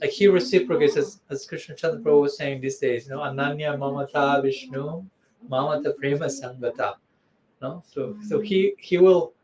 Like 0.01 0.09
he 0.09 0.27
reciprocates, 0.27 0.97
as, 0.97 1.21
as 1.29 1.45
Krishna 1.45 1.75
Chandra 1.75 2.17
was 2.17 2.37
saying 2.37 2.61
these 2.61 2.79
days, 2.79 3.05
you 3.05 3.13
know, 3.13 3.19
Ananya 3.19 3.77
Mamata 3.77 4.41
Vishnu, 4.41 5.05
Mamata 5.49 5.95
Prema 5.95 6.25
Sangata. 6.25 6.95
No? 7.61 7.83
So 7.87 8.17
so 8.27 8.39
he 8.39 8.73
he 8.79 8.97
will 8.97 9.34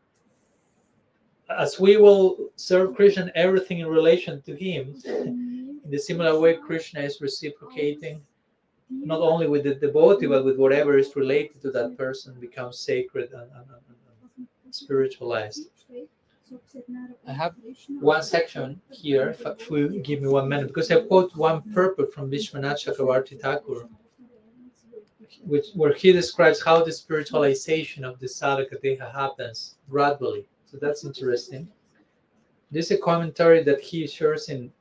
as 1.58 1.80
we 1.80 1.96
will 1.96 2.50
serve 2.56 2.94
Krishna 2.94 3.30
everything 3.34 3.80
in 3.80 3.86
relation 3.88 4.42
to 4.42 4.54
him, 4.54 4.94
mm-hmm. 4.94 5.84
in 5.84 5.90
the 5.90 5.98
similar 5.98 6.38
way 6.38 6.56
Krishna 6.56 7.00
is 7.00 7.20
reciprocating 7.20 8.16
mm-hmm. 8.16 9.06
not 9.06 9.20
only 9.20 9.48
with 9.48 9.64
the 9.64 9.74
devotee 9.74 10.26
but 10.26 10.44
with 10.44 10.56
whatever 10.56 10.98
is 10.98 11.14
related 11.16 11.60
to 11.62 11.70
that 11.70 11.96
person 11.96 12.34
becomes 12.40 12.78
sacred 12.78 13.30
and, 13.32 13.50
and, 13.56 13.66
and, 13.70 14.46
and 14.64 14.74
spiritualized. 14.74 15.68
I 17.26 17.32
have 17.32 17.54
one 18.00 18.22
section 18.22 18.80
here, 18.90 19.30
if, 19.30 19.40
if 19.46 19.70
you 19.70 20.00
give 20.00 20.20
me 20.20 20.28
one 20.28 20.48
minute, 20.48 20.66
because 20.66 20.90
I 20.90 21.00
quote 21.00 21.34
one 21.34 21.62
purport 21.72 22.12
from 22.12 22.30
Vishwanath 22.30 22.84
Chakravarti 22.84 23.40
Thakur, 23.40 23.88
which 25.44 25.68
where 25.74 25.94
he 25.94 26.12
describes 26.12 26.62
how 26.62 26.84
the 26.84 26.92
spiritualization 26.92 28.04
of 28.04 28.18
the 28.18 28.26
sadhaka 28.26 28.76
deha 28.82 29.10
happens 29.12 29.76
gradually. 29.88 30.46
So 30.72 30.78
that's 30.78 31.04
interesting. 31.04 31.68
This 32.70 32.90
is 32.90 32.98
a 32.98 33.00
commentary 33.00 33.62
that 33.64 33.80
he 33.80 34.06
shares 34.06 34.48
in 34.48 34.72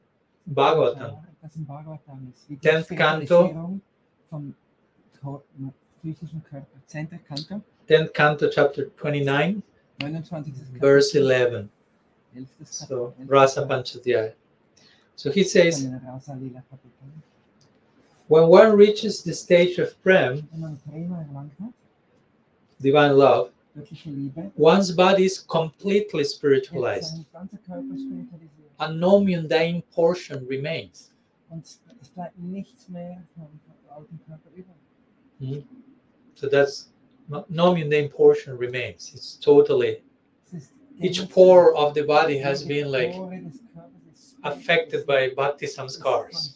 Bhagavatam, 0.49 1.17
Das 1.41 1.55
im 1.57 1.65
Bhagavatam 1.65 2.31
ist. 2.31 2.49
Wie 2.49 2.55
die 2.55 2.61
Tenth 2.69 2.87
Canto. 2.87 3.25
Spiritualisierung 3.25 3.81
Vom 4.29 4.55
Ko- 5.21 5.43
physischen 6.01 6.41
Körper. 6.49 6.67
10. 6.87 7.09
Kanto, 7.27 7.61
10th 7.87 8.13
canto, 8.13 8.49
chapter 8.49 8.85
29, 8.95 9.61
29. 9.99 10.53
verse 10.79 11.13
11. 11.15 11.69
11. 12.33 12.47
So 12.63 13.13
Rasa. 13.27 13.67
So 15.15 15.29
he 15.31 15.43
says, 15.43 15.85
Rasa 16.05 16.33
Lila 16.35 16.63
Kapitel. 16.71 17.11
when 18.27 18.47
one 18.47 18.75
reaches 18.77 19.21
the 19.23 19.33
stage 19.33 19.77
of 19.77 20.01
Prem, 20.01 20.47
divine 22.81 23.17
love, 23.17 23.51
one's 24.55 24.91
body 24.91 25.25
is 25.25 25.39
completely 25.39 26.23
spiritualized. 26.23 27.25
and 28.81 28.99
no 28.99 29.21
mundane 29.21 29.81
portion 29.93 30.45
remains. 30.47 31.11
Über. 35.39 35.63
So 36.33 36.49
that's 36.49 36.89
no, 37.49 37.73
mundane 37.75 38.09
portion 38.09 38.57
remains. 38.57 39.11
It's 39.13 39.37
totally 39.37 40.01
each 40.99 41.29
pore 41.29 41.75
of 41.75 41.93
the 41.93 42.03
body 42.03 42.37
has 42.37 42.63
been 42.63 42.91
like 42.91 43.15
affected 44.43 45.05
by 45.05 45.29
bhakti 45.29 45.67
Bhakti 45.67 46.51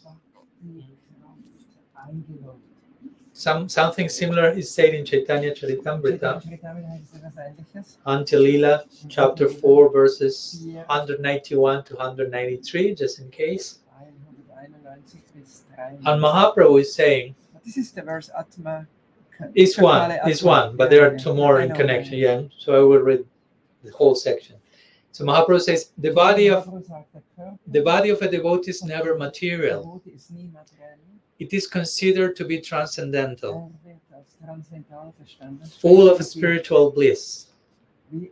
eingeloggt. 2.08 2.65
Some 3.38 3.68
something 3.68 4.08
similar 4.08 4.52
is 4.52 4.72
said 4.72 4.94
in 4.94 5.04
Chaitanya 5.04 5.54
Charitamrita, 5.54 6.42
Charitamrita 6.42 6.88
heißt 6.88 7.14
es 7.14 7.22
etwas 7.22 7.36
Ähnliches. 7.38 7.98
Antya 8.06 8.40
Lila, 8.40 8.86
chapter 9.10 9.50
4, 9.50 9.92
verses 9.92 10.66
191 10.88 11.84
to 11.84 11.96
193, 11.98 12.96
just 12.96 13.20
in 13.20 13.30
case. 13.30 13.80
191 13.92 15.02
bis 15.36 15.64
3. 15.76 16.14
And 16.14 16.24
Mahaprabhu 16.24 16.80
is 16.80 16.96
saying, 16.96 17.36
This 17.66 17.76
is 17.76 17.92
the 17.92 18.04
verse 18.04 18.30
Atma. 18.40 18.88
is 19.54 19.78
one, 19.78 20.12
Atma. 20.12 20.32
one, 20.42 20.78
but 20.78 20.90
there 20.90 21.06
are 21.06 21.18
two 21.18 21.34
more 21.34 21.60
in 21.60 21.74
connection. 21.74 22.14
yeah. 22.18 22.44
So 22.58 22.74
I 22.74 22.80
will 22.88 23.04
read 23.04 23.26
the 23.84 23.92
whole 23.92 24.16
section. 24.16 24.56
So 25.12 25.26
Mahaprabhu 25.26 25.60
says, 25.60 25.92
the 25.98 26.12
body 26.12 26.48
of 26.50 26.68
Mahaprabhu 26.68 26.88
sagt, 26.88 27.14
der 27.14 27.22
Körper 27.38 27.60
the 27.68 27.82
body 27.82 28.10
of 28.12 28.22
a 28.22 28.32
devotee 28.32 28.72
is 28.72 28.82
never 28.82 29.18
material. 29.18 30.02
Devote 31.40 31.44
ist 31.44 31.44
nie 31.44 31.44
materiell. 31.44 31.50
It 31.50 31.54
is 31.54 31.68
considered 31.68 32.36
to 32.38 32.46
be 32.46 32.62
transcendental, 32.62 33.72
wird 33.84 33.98
als 34.12 34.36
transzendental 34.38 35.14
verstanden. 35.18 35.66
full 35.82 36.10
of 36.10 36.22
spiritual 36.24 36.92
bliss. 36.92 37.48
Wie 38.10 38.32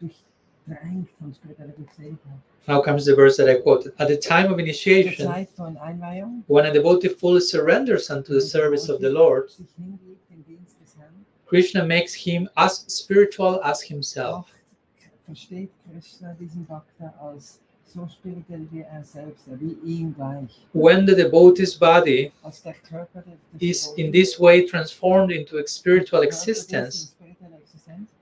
durchdrängt 0.00 1.08
von 1.18 1.32
spiritueller 1.34 1.72
Glückseligkeit. 1.72 2.38
Now 2.66 2.82
comes 2.82 3.06
the 3.06 3.14
verse 3.14 3.36
that 3.38 3.48
I 3.48 3.60
quoted. 3.62 3.92
At 3.98 4.08
the 4.08 4.16
time 4.18 4.52
of 4.52 4.58
initiation, 4.58 5.26
Zeit 5.26 5.48
von 5.56 5.76
Einweihung. 5.78 6.44
when 6.48 6.66
a 6.66 6.72
devotee 6.72 7.08
fully 7.08 7.40
surrenders 7.40 8.10
unto 8.10 8.34
the 8.34 8.40
service 8.40 8.88
of 8.90 9.00
the 9.00 9.08
Lord, 9.08 9.50
sich 9.50 9.66
hingibt 9.78 10.30
im 10.30 10.44
Dienst 10.44 10.76
des 10.80 10.94
Herrn, 10.98 11.24
Krishna 11.46 11.84
makes 11.84 12.12
him 12.14 12.48
as 12.56 12.84
spiritual 12.88 13.60
as 13.62 13.80
himself. 13.82 14.52
versteht 15.26 15.70
Krishna 15.90 16.34
diesen 16.38 16.66
Bhakta 16.66 17.14
als 17.20 17.60
so 18.00 18.08
spirituell 18.08 18.66
wie 18.70 18.80
er 18.82 19.02
selbst, 19.04 19.44
wie 19.60 19.76
ihn 19.84 20.14
gleich. 20.14 20.66
When 20.72 21.06
the 21.06 21.14
devotee's 21.14 21.74
body 21.74 22.32
Als 22.42 22.62
der 22.62 22.74
Körper 22.74 23.22
des 23.22 23.34
is 23.60 23.86
Devoten- 23.94 23.98
in 24.06 24.12
this 24.12 24.38
way 24.40 24.64
transformed 24.66 25.30
into 25.32 25.58
a 25.58 25.66
spiritual 25.66 26.20
der 26.22 26.30
Körper 26.30 26.44
des 26.46 26.48
existence, 26.48 27.14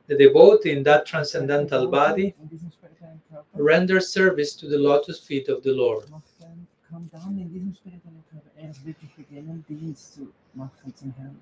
the 0.08 0.16
devotee 0.16 0.70
in 0.70 0.84
that 0.84 1.04
transcendental 1.06 1.86
body 1.88 2.34
in 2.40 2.48
diesem 2.48 2.70
spirituellen 2.70 3.20
Körper 3.28 3.62
renders 3.62 4.12
service 4.12 4.56
to 4.56 4.68
the 4.68 4.76
lotus 4.76 5.18
feet 5.20 5.48
of 5.48 5.62
the 5.62 5.70
Lord. 5.72 6.08
macht 6.10 6.24
dann, 6.40 6.66
kann 6.88 7.08
dann 7.12 7.38
in 7.38 7.52
diesem 7.52 7.74
spirituellen 7.74 8.24
Körper 8.30 8.50
erst 8.60 8.84
wirklich 8.86 9.10
beginnen, 9.16 9.64
Dienst 9.68 10.14
zu 10.14 10.28
machen 10.54 10.94
zum 10.94 11.12
Herrn. 11.18 11.36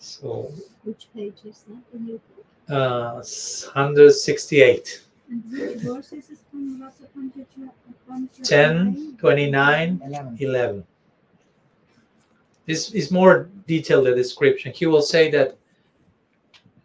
So, 0.00 0.52
Which 0.84 1.08
page 1.14 1.44
is 1.48 1.64
that 1.64 1.82
in 1.94 2.06
your 2.08 2.18
book? 2.36 2.44
uh, 2.68 3.22
168. 3.74 5.02
And 5.34 5.42
which 5.50 5.78
verses 5.78 6.30
is 6.30 6.38
from 6.48 6.80
Rasa 6.80 7.08
Panchadhyayi? 7.16 8.44
10, 8.44 9.16
29, 9.18 10.00
11. 10.06 10.36
11. 10.38 10.84
This 12.66 12.92
is 12.92 13.10
more 13.10 13.50
detailed 13.66 14.06
the 14.06 14.14
description. 14.14 14.72
He 14.72 14.86
will 14.86 15.02
say 15.02 15.32
that 15.32 15.56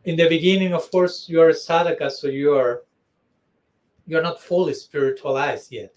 in 0.05 0.15
the 0.15 0.27
beginning, 0.27 0.73
of 0.73 0.89
course, 0.89 1.29
you 1.29 1.39
are 1.41 1.49
a 1.49 1.53
sadhaka, 1.53 2.09
so 2.09 2.25
you 2.27 2.55
are 2.55 2.81
you're 4.07 4.23
not 4.23 4.41
fully 4.41 4.73
spiritualized 4.73 5.71
yet. 5.71 5.93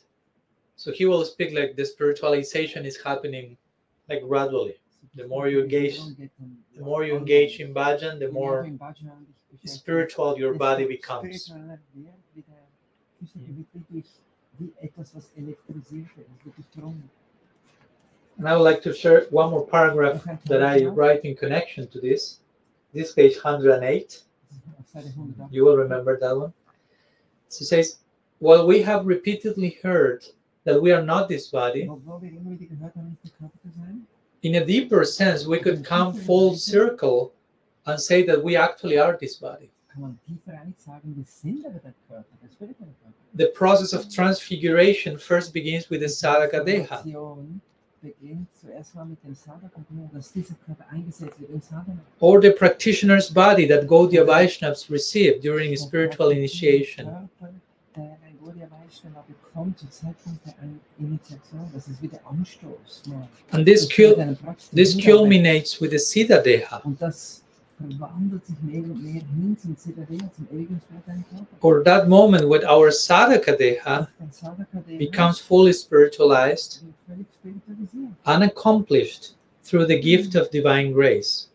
So 0.77 0.93
he 0.93 1.07
will 1.07 1.25
speak 1.25 1.55
like 1.59 1.75
the 1.75 1.87
spiritualization 1.87 2.85
is 2.85 3.01
happening 3.03 3.57
like 4.11 4.21
gradually. 4.29 4.77
The 5.15 5.27
more 5.27 5.49
you 5.49 5.63
engage- 5.63 6.01
The 6.77 6.85
more 6.91 7.03
you 7.05 7.17
engage 7.17 7.61
in 7.61 7.73
bhajan, 7.73 8.19
the 8.19 8.31
more 8.31 8.59
spiritual 9.65 10.39
your 10.39 10.55
body 10.55 10.87
becomes. 10.87 11.47
Spiritueller 11.47 11.79
wird, 11.95 12.15
wie 12.35 12.43
der 12.43 12.67
Physik 13.19 13.43
wird 13.57 13.67
wirklich 13.75 14.07
wie 14.59 14.73
etwas, 14.81 15.15
was 15.15 15.31
elektrisiert 15.37 16.17
wird, 16.17 16.29
es 16.39 16.45
wird 16.45 16.57
durchdrungen. 16.57 17.11
And 18.39 18.49
I 18.49 18.55
would 18.57 18.65
like 18.65 18.83
to 18.83 18.93
share 18.93 19.27
one 19.31 19.51
more 19.51 19.67
paragraph 19.67 20.25
that 20.47 20.63
I 20.63 20.87
write 20.87 21.21
in 21.25 21.37
connection 21.37 21.87
to 21.89 22.01
this. 22.01 22.41
This 22.93 23.13
page 23.13 23.37
108. 23.37 24.25
Auf 24.81 24.89
Seite 24.89 25.09
108. 25.17 25.53
You 25.53 25.65
will 25.65 25.77
remember 25.77 26.19
that 26.19 26.37
one. 26.37 26.53
So 27.49 27.63
it 27.63 27.67
says, 27.67 27.99
While 28.39 28.67
we 28.67 28.83
have 28.83 29.07
repeatedly 29.07 29.79
heard 29.83 30.25
that 30.65 30.81
we 30.81 30.93
are 30.93 31.03
not 31.03 31.29
this 31.29 31.49
body, 31.49 31.87
Obwohl 31.87 32.21
wir 32.23 32.31
immer 32.31 32.51
wieder 32.51 32.67
gehört 32.67 32.95
haben, 32.97 33.11
nicht 33.11 33.23
der 33.25 33.49
Körper 33.49 33.59
zu 33.63 33.69
sein, 33.77 34.07
in 34.43 34.57
a 34.57 34.65
deeper 34.65 35.05
sense, 35.05 35.47
we 35.47 35.59
could 35.59 35.85
come 35.85 36.13
full 36.13 36.57
circle 36.57 37.33
and 37.85 37.99
say 38.01 38.23
that 38.25 38.43
we 38.43 38.57
actually 38.57 38.99
are 38.99 39.17
this 39.19 39.37
body. 39.37 39.69
kann 39.93 40.03
man 40.03 40.19
tiefer 40.27 40.53
eigentlich 40.59 40.79
sagen, 40.79 41.15
wir 41.17 41.25
sind 41.25 41.67
aber 41.67 41.79
der 41.81 41.93
Körper, 42.09 42.25
der 42.43 42.49
spirituelle 42.51 42.93
Körper. 43.03 43.15
The 43.37 43.47
process 43.47 43.93
of 43.95 44.09
transfiguration 44.09 45.19
first 45.19 45.53
begins 45.53 45.91
with 45.91 46.01
the 46.01 46.09
Sadhaka 46.09 46.61
Deha. 46.65 46.87
Transformation 46.87 47.61
beginnt 48.01 48.49
zuerst 48.61 48.77
erstmal 48.79 49.05
mit 49.07 49.23
dem 49.23 49.35
Sadhaka, 49.35 49.81
dass 50.13 50.33
dieser 50.33 50.55
Körper 50.67 50.85
eingesetzt 50.91 51.39
wird 51.39 51.51
in 51.51 51.61
Sadhana. 51.61 52.01
or 52.21 52.41
the 52.41 52.51
practitioner's 52.51 53.31
body 53.33 53.67
that 53.69 53.87
Gaudiya 53.87 54.27
Vaishnavas 54.27 54.91
receive 54.91 55.41
during 55.41 55.77
spiritual 55.77 56.31
initiation. 56.33 57.07
Körper, 57.07 57.53
der 57.95 58.17
ein 58.27 58.39
Gaudiya 58.43 58.69
Vaishnava 58.71 59.25
bekommt 59.29 59.79
zur 59.79 59.91
Zeitpunkt 59.91 60.45
der 60.47 60.55
Ein- 60.63 60.81
Initiation, 60.99 61.71
das 61.75 61.87
ist 61.89 62.03
wie 62.03 62.09
der 62.09 62.27
Anstoß. 62.27 63.03
mal. 63.07 63.29
And 63.53 63.67
this, 63.67 63.87
cul- 63.89 64.37
this 64.75 64.97
culminates 64.99 65.81
with 65.81 65.91
the 65.91 65.99
Siddha 65.99 66.39
Deha, 66.43 66.83
verwandelt 67.91 68.47
sich 68.47 68.57
mehr 68.63 68.83
und 68.83 69.03
mehr 69.03 69.23
hin 69.23 69.57
zum 69.59 69.77
Siddha 69.77 70.05
Deha, 70.05 70.31
or 71.61 71.83
that 71.85 72.09
moment 72.09 72.49
when 72.49 72.65
our 72.65 72.91
Sadhaka 72.91 73.53
Deha 73.53 74.01
Auf 74.01 74.09
den 74.19 74.33
Sadhaka, 74.33 74.81
der 74.87 74.99
becomes 74.99 75.39
fully 75.39 75.73
spiritualized, 75.73 76.83
spiritualisiert 77.41 78.13
unaccomplished 78.25 79.35
through 79.63 79.87
the 79.87 79.99
gift 79.99 80.35
of 80.35 80.51
divine 80.51 80.93
grace. 80.93 81.49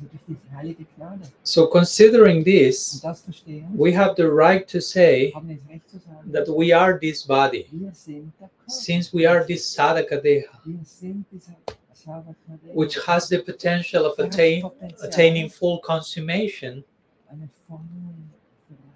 Und 0.00 0.02
wird 0.02 0.12
perfektioniert 0.12 0.26
durch 0.26 0.26
die 0.26 0.26
Gnade 0.26 0.26
von, 0.26 0.26
also 0.26 0.26
durch 0.26 0.38
die 0.38 0.56
heilige 0.56 0.84
Gnade. 0.96 1.20
So, 1.42 1.66
considering 1.68 2.44
this, 2.44 2.94
Und 2.94 3.04
das 3.04 3.22
verstehen, 3.22 3.66
we 3.76 3.96
have 3.96 4.14
the 4.16 4.24
right 4.26 4.68
to 4.70 4.80
say 4.80 5.32
haben 5.34 5.48
wir 5.48 5.56
das 5.56 5.68
Recht 5.70 5.88
zu 5.90 5.98
sagen, 5.98 6.32
that 6.32 6.48
we 6.48 6.72
are 6.76 6.98
this 6.98 7.24
body, 7.26 7.66
wir 7.70 7.92
sind 7.94 8.32
der 8.40 8.48
Körper. 8.48 8.70
since 8.70 9.12
we 9.12 9.28
are 9.28 9.44
this 9.46 9.72
Sadhaka 9.74 10.16
Deha, 10.16 10.60
Wir 10.64 10.78
sind 10.84 11.24
dieser 11.30 11.54
Sadhaka, 11.92 12.34
der 12.64 12.74
which 12.76 12.96
has 13.06 13.28
the 13.28 13.38
potential 13.38 14.04
of 14.04 14.18
attain, 14.18 14.64
attaining 15.02 15.48
full 15.48 15.80
consummation 15.80 16.84
eine 17.30 17.48
volle 17.66 17.80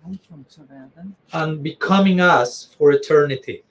Verreichung 0.03 0.45
zu 0.49 0.61
werden. 0.69 1.15
and 1.33 1.63
becoming 1.63 2.21
us 2.21 2.71
for 2.77 2.93
eternity. 2.93 3.63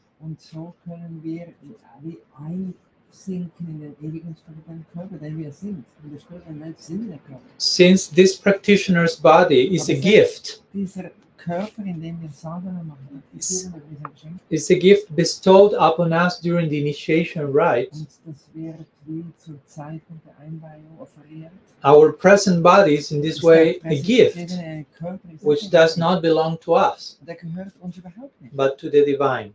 Und 3.18 3.50
so 3.50 3.50
können 3.58 3.58
wir 3.58 3.58
wie 3.58 3.58
einsinken 3.58 3.68
in 3.68 3.80
den 3.82 3.96
ewigen 4.10 4.36
spirituellen 4.36 4.86
Körper, 4.94 5.18
den 5.18 5.38
wir 5.38 5.52
sind. 5.52 5.84
In 6.04 6.12
der 6.12 6.20
spirituellen 6.20 6.62
Welt 6.62 6.80
sind 6.80 7.02
wir 7.04 7.10
der 7.12 7.20
Körper. 7.20 7.42
Since 7.58 8.14
this 8.14 8.36
practitioner's 8.38 9.16
body 9.16 9.76
is 9.76 9.90
a 9.90 9.94
gift, 9.94 10.62
Dieser 10.74 11.12
Körper, 11.38 11.84
in 11.86 12.02
dem 12.02 12.22
wir 12.22 12.30
Sadhana 12.30 12.84
machen, 12.84 13.08
praktizieren 13.12 13.74
wir 13.74 13.82
dieser 13.98 14.10
Geschenk. 14.12 14.40
is 14.50 14.70
a 14.70 14.76
gift 14.76 15.16
bestowed 15.16 15.74
upon 15.74 16.12
us 16.12 16.40
during 16.40 16.70
the 16.70 16.80
initiation 16.80 17.46
rite. 17.46 17.90
Und 17.94 18.08
das 18.26 18.40
wird 18.54 18.76
wie 19.06 19.24
zur 19.38 19.56
Zeitpunkt 19.66 20.26
der 20.26 20.38
Einweihung 20.40 21.00
offeriert. 21.00 21.52
Our 21.84 22.12
present 22.12 22.62
body 22.64 22.96
is 22.96 23.12
in 23.12 23.22
this 23.22 23.42
way 23.44 23.80
a 23.84 23.90
gift 23.96 24.36
präsentierende 24.36 24.86
Körper 24.98 25.30
ist 25.34 25.46
which 25.46 25.70
does 25.70 25.96
not 25.98 26.22
belong 26.22 26.60
to 26.60 26.76
us, 26.76 27.18
Der 27.26 27.36
gehört 27.36 27.72
uns 27.80 27.98
überhaupt 27.98 28.42
nicht. 28.42 28.56
but 28.56 28.78
to 28.78 28.90
the 28.90 29.04
divine, 29.06 29.54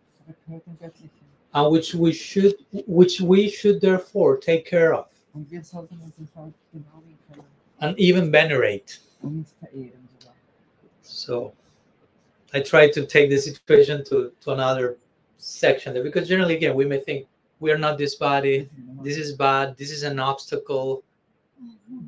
Der 1.55 1.61
gehört 1.61 1.73
dem 1.73 1.73
Göttlichen. 1.73 1.73
and 1.73 1.73
which 1.73 1.95
we 1.95 2.13
should 2.13 2.55
which 2.87 3.21
we 3.21 3.49
should 3.49 3.81
therefore 3.81 4.39
take 4.39 4.65
care 4.65 4.95
of 4.95 5.07
Und 5.35 5.51
wir 5.51 5.63
sollten 5.65 5.99
uns 6.01 6.15
deshalb 6.19 6.53
genau 6.73 7.03
wie 7.07 7.17
können 7.33 7.47
and 7.81 7.99
even 7.99 8.31
venerate. 8.33 8.99
und 9.23 9.47
verehren 9.61 10.09
sogar. 10.19 10.35
So 11.03 11.53
I 12.55 12.61
try 12.61 12.91
to 12.91 13.07
take 13.07 13.29
the 13.31 13.39
situation 13.39 14.05
to, 14.05 14.31
to 14.41 14.53
another 14.53 14.97
section 15.39 15.95
there 15.95 16.03
because 16.03 16.29
generally 16.29 16.57
again 16.57 16.75
we 16.77 16.85
may 16.85 16.99
think 17.01 17.27
we 17.61 17.71
are 17.71 17.79
not 17.79 17.97
this 17.97 18.17
body, 18.17 18.69
this 19.03 19.17
is 19.17 19.37
bad, 19.37 19.77
this 19.79 19.91
is 19.93 20.03
an 20.03 20.19
obstacle. 20.19 21.03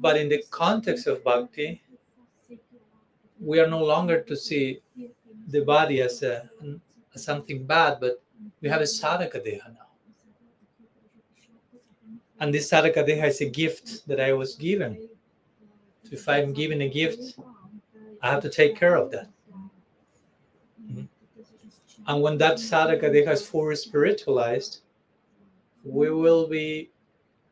But 0.00 0.16
in 0.16 0.28
the 0.28 0.42
context 0.50 1.06
of 1.06 1.22
bhakti, 1.22 1.80
we 3.40 3.60
are 3.60 3.68
no 3.68 3.82
longer 3.84 4.20
to 4.22 4.36
see 4.36 4.80
the 5.48 5.60
body 5.60 6.00
as 6.02 6.22
a 6.24 6.50
as 7.14 7.22
something 7.22 7.64
bad, 7.64 8.00
but 8.00 8.20
we 8.60 8.68
have 8.68 8.80
a 8.80 8.84
sadhaka 8.84 9.44
deha 9.44 9.68
now. 9.74 9.88
And 12.40 12.52
this 12.52 12.70
sadhaka 12.70 13.06
deha 13.06 13.28
is 13.28 13.40
a 13.40 13.48
gift 13.48 14.06
that 14.06 14.20
I 14.20 14.32
was 14.32 14.54
given. 14.54 15.08
So 16.04 16.10
if 16.12 16.28
I'm 16.28 16.52
given 16.52 16.82
a 16.82 16.88
gift, 16.88 17.38
I 18.22 18.30
have 18.30 18.42
to 18.42 18.50
take 18.50 18.76
care 18.76 18.96
of 18.96 19.10
that. 19.12 19.28
Mhm. 20.82 21.08
And 22.06 22.22
when 22.22 22.38
that 22.38 22.56
sadhaka 22.56 23.10
deha 23.10 23.32
is 23.32 23.46
fully 23.46 23.76
spiritualized, 23.76 24.80
we 25.84 26.10
will 26.10 26.48
be 26.48 26.90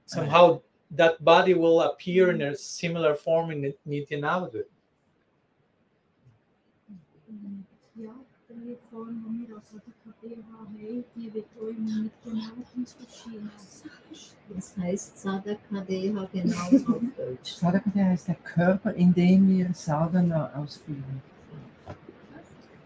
somehow 0.06 0.60
that 0.90 1.22
body 1.24 1.54
will 1.54 1.82
appear 1.82 2.30
in 2.30 2.42
a 2.42 2.56
similar 2.56 3.14
form 3.14 3.50
in 3.50 3.62
the 3.62 3.74
Das 14.54 14.76
heißt 14.76 15.18
Sadhaka 15.18 15.80
Deha 15.88 16.28
genau 16.32 16.56
auf 16.94 17.02
Deutsch. 17.16 17.52
Sadhaka 17.54 17.90
heißt 17.94 18.28
der 18.28 18.36
Körper, 18.36 18.92
in 18.94 19.14
dem 19.14 19.48
wir 19.48 19.70
Sadhana 19.72 20.50
ausführen. 20.56 21.22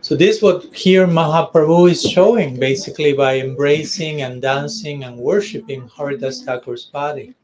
So 0.03 0.15
this 0.15 0.37
is 0.37 0.43
what 0.43 0.73
here 0.73 1.07
Mahaprabhu 1.07 1.91
is 1.91 2.01
showing 2.01 2.61
basically 2.61 3.13
by 3.13 3.41
embracing 3.41 4.23
and 4.23 4.41
dancing 4.41 5.03
and 5.03 5.19
worshipping 5.19 5.89
Haridas 5.89 6.45
Thakur's 6.45 6.85
body. 6.85 7.35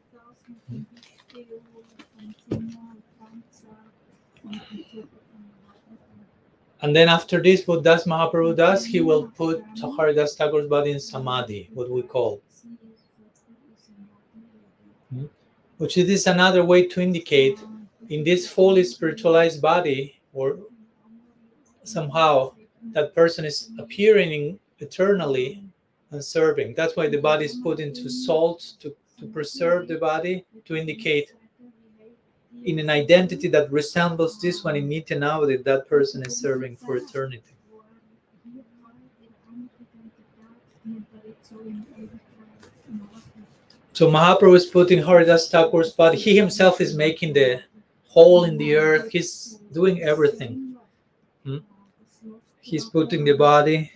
And 6.83 6.95
then 6.95 7.09
after 7.09 7.41
this, 7.41 7.67
what 7.67 7.85
does 7.85 8.05
Mahaprabhu 8.05 8.57
does? 8.57 8.85
He 8.85 9.01
will 9.01 9.29
put 9.29 9.63
Haridas 9.81 10.35
Thakur's 10.37 10.69
body 10.69 10.91
in 10.91 10.99
samadhi, 10.99 11.71
what 11.73 11.89
we 11.89 12.03
call, 12.03 12.43
hmm? 15.15 15.27
which 15.79 15.97
is 15.97 16.27
another 16.27 16.65
way 16.65 16.89
to 16.89 17.01
indicate 17.01 17.61
in 18.09 18.25
this 18.25 18.49
fully 18.49 18.83
spiritualized 18.83 19.63
body, 19.63 20.21
or 20.33 20.59
somehow 21.85 22.53
that 22.91 23.15
person 23.15 23.45
is 23.45 23.71
appearing 23.79 24.59
eternally 24.81 25.63
and 26.11 26.23
serving. 26.23 26.75
That's 26.75 26.97
why 26.97 27.09
the 27.09 27.19
body 27.19 27.45
is 27.45 27.55
put 27.63 27.79
into 27.79 28.11
salt 28.11 28.75
to, 28.81 28.93
to 29.21 29.27
preserve 29.27 29.87
the 29.87 29.99
body, 29.99 30.45
to 30.65 30.75
indicate 30.75 31.33
in 32.65 32.79
an 32.79 32.91
identity 32.91 33.49
that 33.49 33.71
resembles 33.73 34.41
this 34.41 34.63
one 34.63 34.77
in 34.77 34.89
Nitya 34.89 35.19
now 35.19 35.45
that 35.45 35.89
person 35.89 36.25
is 36.25 36.39
serving 36.39 36.77
for 36.77 36.97
eternity. 36.97 37.43
So 43.95 44.11
Mahaprabhu 44.11 44.57
is 44.57 44.67
putting 44.67 45.03
Haridas 45.03 45.51
Thakur's 45.51 45.93
body. 45.93 46.17
He 46.17 46.35
himself 46.35 46.81
is 46.81 46.97
making 46.97 47.35
the 47.35 47.63
hole 48.07 48.45
in 48.45 48.57
the 48.57 48.75
earth. 48.75 49.11
He's 49.11 49.61
doing 49.73 50.03
everything. 50.03 50.77
Hmm? 51.45 51.59
He's 52.61 52.87
putting 52.87 53.25
the 53.25 53.33
body 53.33 53.93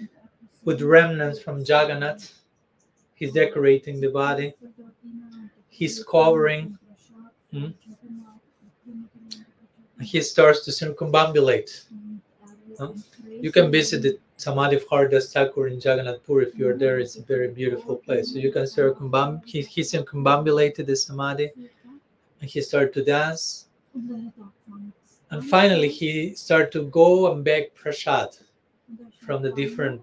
with 0.64 0.82
remnants 0.82 1.40
from 1.40 1.60
Jagannath. 1.60 2.34
He's 3.14 3.32
decorating 3.32 4.00
the 4.00 4.08
body. 4.08 4.52
He's 5.70 6.04
covering. 6.04 6.78
Hmm? 7.52 7.68
He 10.00 10.20
starts 10.20 10.64
to 10.64 10.70
circumambulate. 10.70 11.86
Mm-hmm. 11.92 12.16
Huh? 12.78 12.92
You 13.40 13.50
can 13.52 13.70
visit 13.70 14.02
the 14.02 14.18
Samadhi 14.36 14.76
of 14.76 14.84
Haridas 14.90 15.32
Thakur 15.32 15.68
in 15.68 15.76
Jagannath 15.76 16.22
Puri 16.24 16.46
if 16.46 16.54
you're 16.54 16.76
there. 16.76 16.98
It's 16.98 17.16
a 17.16 17.22
very 17.22 17.48
beautiful 17.48 17.96
place. 17.96 18.32
So 18.32 18.38
you 18.38 18.52
can 18.52 18.64
circumbam. 18.64 19.42
He, 19.46 19.62
he 19.62 19.82
circumambulated 19.82 20.86
the 20.86 20.96
Samadhi 20.96 21.50
and 22.40 22.50
he 22.50 22.60
started 22.60 22.92
to 22.94 23.04
dance. 23.04 23.66
And 25.30 25.44
finally, 25.44 25.88
he 25.88 26.34
started 26.34 26.70
to 26.72 26.84
go 26.84 27.32
and 27.32 27.42
beg 27.42 27.74
prasad 27.74 28.36
from 29.20 29.42
the 29.42 29.52
different 29.52 30.00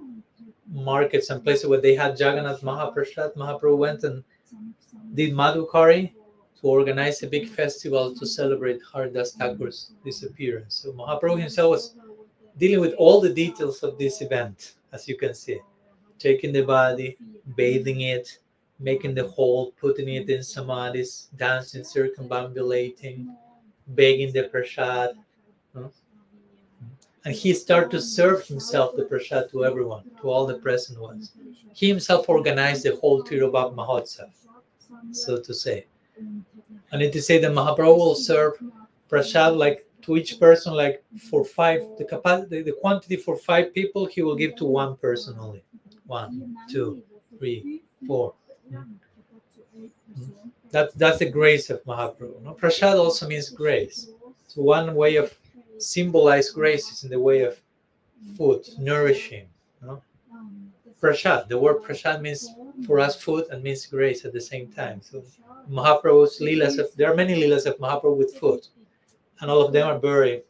markets 0.71 1.29
and 1.29 1.43
places 1.43 1.67
where 1.67 1.79
they 1.81 1.95
had 1.95 2.19
Jagannath 2.19 2.61
Mahaprasad. 2.61 3.35
Mahaprabhu 3.35 3.77
went 3.77 4.03
and 4.03 4.23
did 5.13 5.33
Madhukari 5.33 6.11
to 6.63 6.69
organize 6.69 7.21
a 7.23 7.27
big 7.27 7.49
festival 7.49 8.15
to 8.15 8.25
celebrate 8.25 8.79
Haridas 8.93 9.33
Thakur's 9.33 9.91
disappearance. 10.05 10.75
So 10.75 10.93
Mahaprabhu 10.93 11.41
himself 11.41 11.71
was 11.71 11.95
dealing 12.57 12.79
with 12.79 12.93
all 12.93 13.19
the 13.19 13.33
details 13.33 13.83
of 13.83 13.97
this 13.97 14.21
event, 14.21 14.75
as 14.93 15.05
you 15.05 15.17
can 15.17 15.33
see, 15.33 15.59
taking 16.19 16.53
the 16.53 16.61
body, 16.61 17.17
bathing 17.57 18.01
it, 18.01 18.39
making 18.79 19.13
the 19.13 19.27
hole, 19.27 19.73
putting 19.79 20.07
it 20.07 20.29
in 20.29 20.39
samadhis, 20.39 21.27
dancing, 21.35 21.83
circumambulating, 21.83 23.27
begging 23.87 24.31
the 24.31 24.43
prasad. 24.43 25.17
And 27.25 27.33
he 27.33 27.53
started 27.53 27.91
to 27.91 28.01
serve 28.01 28.45
himself 28.47 28.95
the 28.95 29.03
prasad 29.03 29.49
to 29.51 29.65
everyone, 29.65 30.03
to 30.21 30.29
all 30.29 30.45
the 30.45 30.59
present 30.59 30.99
ones. 30.99 31.33
He 31.73 31.89
himself 31.89 32.29
organized 32.29 32.83
the 32.83 32.95
whole 32.95 33.21
Tirobhav 33.21 33.75
Mahotsav, 33.75 34.31
so 35.11 35.41
to 35.41 35.53
say. 35.53 35.87
And 36.93 37.11
to 37.11 37.21
say 37.21 37.39
that 37.39 37.51
Mahaprabhu 37.51 37.97
will 37.97 38.15
serve 38.15 38.53
prasad 39.09 39.53
like 39.53 39.87
to 40.03 40.15
each 40.15 40.39
person, 40.39 40.73
like 40.73 41.03
for 41.29 41.43
five, 41.43 41.81
the 41.97 42.05
capacity, 42.05 42.61
the 42.61 42.73
quantity 42.73 43.15
for 43.15 43.35
five 43.35 43.73
people, 43.73 44.05
he 44.05 44.21
will 44.21 44.35
give 44.35 44.55
to 44.57 44.65
one 44.65 44.95
person 44.97 45.35
only. 45.39 45.63
One, 46.05 46.55
two, 46.69 47.01
three, 47.39 47.81
four. 48.05 48.35
That, 50.69 50.95
that's 50.95 51.19
the 51.19 51.29
grace 51.29 51.69
of 51.71 51.83
Mahaprabhu. 51.85 52.43
No? 52.43 52.53
Prasad 52.53 52.97
also 52.97 53.27
means 53.27 53.49
grace. 53.49 54.09
So 54.47 54.61
one 54.61 54.93
way 54.93 55.15
of 55.15 55.33
symbolize 55.79 56.51
grace 56.51 56.91
is 56.91 57.03
in 57.03 57.09
the 57.09 57.19
way 57.19 57.41
of 57.41 57.59
food, 58.37 58.67
nourishing. 58.77 59.47
No? 59.81 60.01
The 61.01 61.59
word 61.59 61.83
prasad 61.83 62.21
means 62.21 62.49
for 62.85 62.99
us 62.99 63.21
food 63.21 63.45
and 63.51 63.63
means 63.63 63.85
grace 63.85 64.25
at 64.25 64.33
the 64.33 64.41
same 64.41 64.71
time. 64.71 65.01
So 65.01 65.23
Mahaprabhu's 65.69 66.39
leelas 66.39 66.77
of 66.79 66.95
there 66.95 67.11
are 67.11 67.15
many 67.15 67.35
leelas 67.35 67.65
of 67.65 67.77
Mahaprabhu 67.77 68.17
with 68.17 68.35
food, 68.35 68.67
and 69.39 69.49
all 69.49 69.61
of 69.61 69.73
them 69.73 69.87
are 69.87 69.99
very 69.99 70.43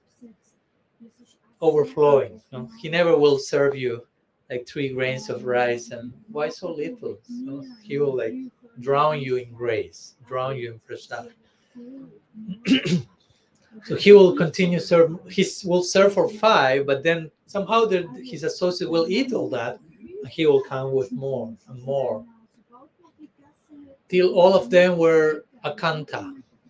overflowing. 1.61 2.41
No? 2.51 2.69
He 2.81 2.89
never 2.89 3.17
will 3.17 3.39
serve 3.39 3.75
you 3.75 4.05
like 4.49 4.67
three 4.67 4.89
grains 4.89 5.29
of 5.29 5.45
rice 5.45 5.91
and 5.91 6.13
why 6.31 6.49
so 6.49 6.71
little? 6.71 7.17
So 7.45 7.63
he 7.81 7.97
will 7.97 8.15
like 8.15 8.33
drown 8.79 9.19
you 9.19 9.37
in 9.37 9.51
grace, 9.53 10.15
drown 10.27 10.57
you 10.57 10.73
in 10.73 10.79
prasad. 10.79 11.29
so 13.85 13.95
he 13.95 14.11
will 14.11 14.35
continue 14.35 14.79
serve. 14.79 15.17
He 15.29 15.45
will 15.65 15.83
serve 15.83 16.13
for 16.13 16.29
five, 16.29 16.85
but 16.85 17.03
then 17.03 17.31
somehow 17.47 17.85
the, 17.85 18.07
his 18.23 18.43
associate 18.43 18.89
will 18.89 19.07
eat 19.07 19.33
all 19.33 19.49
that. 19.49 19.79
And 20.23 20.31
he 20.31 20.45
will 20.45 20.61
come 20.61 20.93
with 20.93 21.11
more 21.11 21.53
and 21.67 21.81
more 21.83 22.25
till 24.13 24.35
all 24.39 24.53
of 24.53 24.69
them 24.69 24.97
were 24.99 25.43
akanta. 25.65 26.23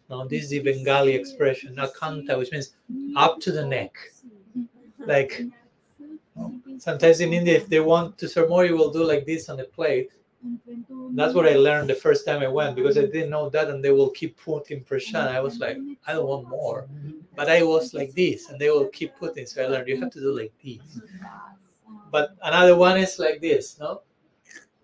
Now 0.09 0.23
this 0.23 0.43
is 0.45 0.49
the 0.51 0.61
Bengali 0.61 1.13
expression 1.13 1.75
akanta, 1.75 2.37
which 2.37 2.51
means 2.53 2.75
up 3.17 3.41
to 3.41 3.51
the 3.51 3.65
neck. 3.65 3.93
Like 4.99 5.41
sometimes 6.77 7.19
in 7.19 7.33
India, 7.33 7.55
if 7.57 7.67
they 7.67 7.81
want 7.81 8.17
to 8.19 8.29
serve 8.29 8.47
more, 8.47 8.63
you 8.65 8.77
will 8.77 8.91
do 8.91 9.03
like 9.03 9.25
this 9.25 9.49
on 9.49 9.57
the 9.57 9.65
plate. 9.65 10.09
That's 11.17 11.33
what 11.33 11.47
I 11.47 11.55
learned 11.55 11.89
the 11.89 11.95
first 12.05 12.25
time 12.25 12.41
I 12.41 12.47
went 12.47 12.77
because 12.77 12.97
I 12.97 13.07
didn't 13.15 13.29
know 13.29 13.49
that, 13.49 13.69
and 13.69 13.83
they 13.83 13.91
will 13.91 14.09
keep 14.09 14.37
putting 14.37 14.83
prashad. 14.83 15.27
I 15.27 15.41
was 15.41 15.59
like, 15.59 15.77
I 16.07 16.13
don't 16.13 16.27
want 16.27 16.47
more, 16.47 16.87
but 17.35 17.49
I 17.49 17.63
was 17.63 17.93
like 17.93 18.13
this, 18.13 18.49
and 18.49 18.57
they 18.59 18.69
will 18.69 18.87
keep 18.87 19.15
putting. 19.17 19.45
So 19.45 19.63
I 19.63 19.67
learned 19.67 19.89
you 19.89 19.99
have 19.99 20.11
to 20.11 20.21
do 20.21 20.31
like 20.41 20.53
this. 20.63 21.01
But 22.09 22.35
another 22.41 22.75
one 22.77 22.97
is 22.97 23.19
like 23.19 23.41
this, 23.41 23.79
no? 23.79 24.01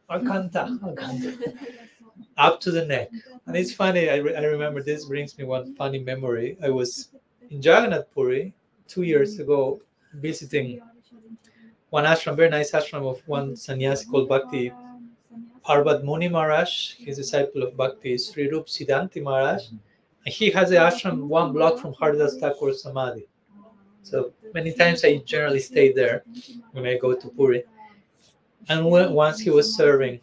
Akanta, 0.10 0.64
akanta, 0.90 1.89
up 2.38 2.60
to 2.62 2.72
the 2.72 2.86
neck. 2.86 3.10
And 3.46 3.56
it's 3.56 3.74
funny. 3.74 4.10
I, 4.10 4.18
re- 4.18 4.36
I 4.36 4.44
remember 4.44 4.82
this 4.82 5.06
brings 5.06 5.38
me 5.38 5.46
one 5.46 5.76
funny 5.76 6.00
memory. 6.00 6.58
I 6.64 6.70
was 6.70 7.10
in 7.50 7.58
Jagannath 7.62 8.12
Puri 8.14 8.54
two 8.88 9.04
years 9.04 9.40
ago 9.40 9.82
visiting 10.14 10.80
one 11.90 12.06
ashram, 12.06 12.36
very 12.36 12.50
nice 12.50 12.72
ashram 12.72 13.10
of 13.10 13.22
one 13.28 13.56
sannyasi 13.56 14.06
called 14.08 14.30
Bhakti 14.30 14.72
Parvat 15.66 16.04
Muni 16.04 16.28
Maharaj, 16.28 16.96
he's 16.96 17.20
a 17.20 17.22
disciple 17.22 17.64
of 17.64 17.78
Bhakti 17.78 18.18
Sri 18.18 18.50
Rup 18.50 18.68
Siddhanti 18.68 19.22
Maharaj. 19.22 19.68
And 19.70 20.34
he 20.34 20.50
has 20.52 20.72
a 20.72 20.78
ashram 20.78 21.28
one 21.28 21.54
block 21.54 21.78
from 21.78 21.94
Haridas 21.94 22.38
Thakur 22.40 22.74
Samadhi. 22.74 23.28
So 24.02 24.34
many 24.54 24.74
times 24.74 25.06
I 25.06 25.18
generally 25.18 25.60
stay 25.60 25.94
there 25.94 26.24
when 26.72 26.86
I 26.86 26.98
go 26.98 27.14
to 27.14 27.28
Puri. 27.30 27.64
And 28.68 28.86
when, 28.90 29.14
once 29.14 29.40
he 29.40 29.52
was 29.52 29.76
serving 29.76 30.22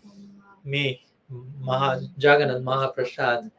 me, 0.64 1.05
Maha, 1.28 2.02
Jagannath 2.18 2.62
Mahaprasad, 2.62 3.50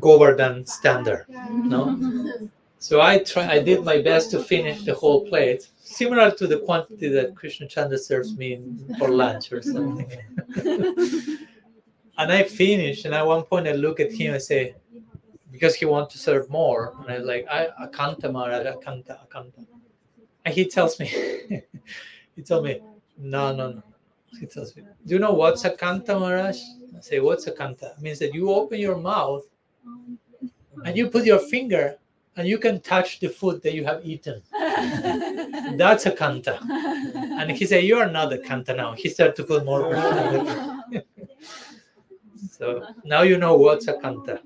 Govardhan 0.00 0.66
standard. 0.66 1.26
No? 1.50 2.48
So 2.78 3.00
I 3.00 3.18
try. 3.18 3.48
I 3.48 3.58
did 3.60 3.84
my 3.84 4.02
best 4.02 4.30
to 4.32 4.38
finish 4.42 4.84
the 4.84 4.94
whole 4.94 5.26
plate, 5.26 5.68
similar 5.78 6.30
to 6.32 6.46
the 6.46 6.58
quantity 6.58 7.08
that 7.08 7.34
Krishna 7.34 7.66
Chandra 7.66 7.98
serves 7.98 8.36
me 8.36 8.62
for 8.98 9.08
lunch 9.08 9.50
or 9.50 9.62
something. 9.62 10.10
and 12.18 12.32
I 12.32 12.42
finished, 12.42 13.06
and 13.06 13.14
at 13.14 13.26
one 13.26 13.44
point 13.44 13.66
I 13.66 13.72
look 13.72 13.98
at 13.98 14.12
him 14.12 14.34
and 14.34 14.42
say, 14.42 14.74
because 15.50 15.74
he 15.74 15.86
wants 15.86 16.12
to 16.12 16.18
serve 16.18 16.50
more, 16.50 16.94
and 17.00 17.10
I 17.10 17.16
like, 17.18 17.46
I 17.50 17.68
akanta 17.86 18.30
Maharaj, 18.30 18.66
akanta, 18.66 19.18
akanta. 19.26 19.64
And 20.44 20.54
he 20.54 20.66
tells 20.66 21.00
me, 21.00 21.06
he 22.36 22.42
told 22.42 22.64
me, 22.64 22.80
no, 23.18 23.54
no, 23.54 23.72
no. 23.72 23.82
Do 24.40 25.14
you 25.14 25.18
know 25.18 25.32
what's 25.32 25.62
akanta 25.64 26.18
Maharaj? 26.18 26.58
I 26.96 27.00
say, 27.00 27.20
what's 27.20 27.46
akanta? 27.46 27.96
It 27.96 28.00
means 28.00 28.18
that 28.20 28.34
you 28.34 28.50
open 28.50 28.78
your 28.78 28.96
mouth 28.96 29.44
and 30.84 30.96
you 30.96 31.08
put 31.08 31.24
your 31.24 31.38
finger 31.38 31.96
and 32.36 32.46
you 32.46 32.58
can 32.58 32.80
touch 32.80 33.20
the 33.20 33.28
food 33.28 33.62
that 33.62 33.72
you 33.74 33.84
have 33.84 34.04
eaten. 34.04 34.42
That's 34.52 36.06
a 36.06 36.12
kanta. 36.12 36.60
And 37.40 37.50
he 37.50 37.64
said, 37.64 37.84
You 37.84 37.96
are 37.98 38.10
not 38.10 38.32
a 38.32 38.36
kanta 38.36 38.76
now. 38.76 38.92
He 38.92 39.08
started 39.08 39.36
to 39.36 39.44
put 39.44 39.64
more 39.64 39.90
pressure. 39.90 41.02
so 42.50 42.86
now 43.04 43.22
you 43.22 43.38
know 43.38 43.56
what's 43.56 43.88
a 43.88 43.94
kanta. 43.94 44.40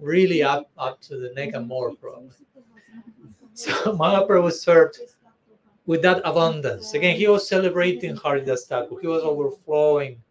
Really 0.00 0.42
up 0.42 0.70
up 0.78 1.00
to 1.02 1.18
the 1.18 1.32
neck 1.34 1.50
and 1.54 1.68
more 1.68 1.94
probably. 1.94 2.30
So 3.54 3.72
Mahaprabhu 3.96 4.44
was 4.44 4.62
served 4.62 4.98
with 5.86 6.02
that 6.02 6.20
abundance. 6.24 6.94
Again, 6.94 7.16
he 7.16 7.28
was 7.28 7.48
celebrating 7.48 8.16
Haridas 8.16 8.66
Thakur. 8.66 9.00
He 9.00 9.06
was 9.06 9.22
overflowing 9.22 10.22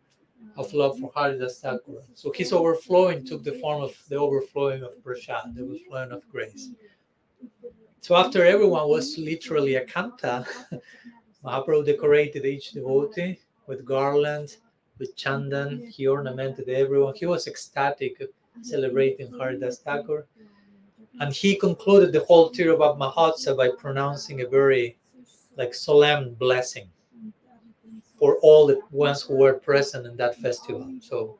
of 0.58 0.74
love 0.74 0.98
for 1.00 1.12
Haridas 1.16 1.60
Thakur. 1.60 2.04
So 2.14 2.32
his 2.32 2.54
overflowing 2.54 3.26
took 3.26 3.44
the 3.44 3.54
form 3.54 3.82
of 3.82 3.96
the 4.10 4.16
overflowing 4.16 4.84
of 4.84 4.92
prashad, 5.04 5.56
the 5.56 5.64
overflowing 5.64 6.12
of 6.12 6.28
grace. 6.30 6.70
So 8.02 8.16
after 8.16 8.46
everyone 8.46 8.88
was 8.88 9.18
literally 9.18 9.76
a 9.76 9.86
kanta, 9.86 10.46
Mahaprabhu 11.46 11.86
decorated 11.86 12.46
each 12.46 12.72
devotee 12.72 13.40
with 13.68 13.86
garland, 13.86 14.58
with 15.00 15.16
chandan. 15.16 15.88
He 15.88 16.08
ornamented 16.08 16.70
everyone. 16.70 17.16
He 17.16 17.26
was 17.26 17.48
ecstatic 17.48 18.22
celebrating 18.62 19.32
Haridas 19.32 19.80
Thakur. 19.80 20.28
And 21.20 21.34
he 21.34 21.56
concluded 21.56 22.12
the 22.12 22.22
whole 22.22 22.52
Tirobhav 22.52 22.98
Mahotsav 22.98 23.58
by 23.58 23.70
pronouncing 23.70 24.42
a 24.42 24.48
very 24.48 24.98
like 25.58 25.74
solemn 25.74 26.34
blessing 26.36 26.90
for 28.18 28.38
all 28.42 28.68
the 28.68 28.80
ones 28.92 29.22
who 29.22 29.36
were 29.36 29.54
present 29.54 30.06
in 30.06 30.16
that 30.18 30.36
festival. 30.38 30.88
So 31.02 31.38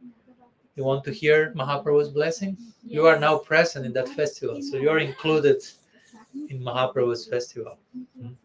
you 0.76 0.84
want 0.84 1.04
to 1.06 1.12
hear 1.12 1.54
Mahaprabhu's 1.56 2.10
blessing? 2.10 2.58
You 2.84 3.06
are 3.08 3.20
now 3.20 3.38
present 3.38 3.86
in 3.86 3.94
that 3.94 4.10
festival. 4.10 4.62
So 4.62 4.78
you're 4.78 5.00
included 5.00 5.62
in 6.50 6.60
Mahaprabhu's 6.62 7.28
festival. 7.28 7.78
Mm. 8.22 8.36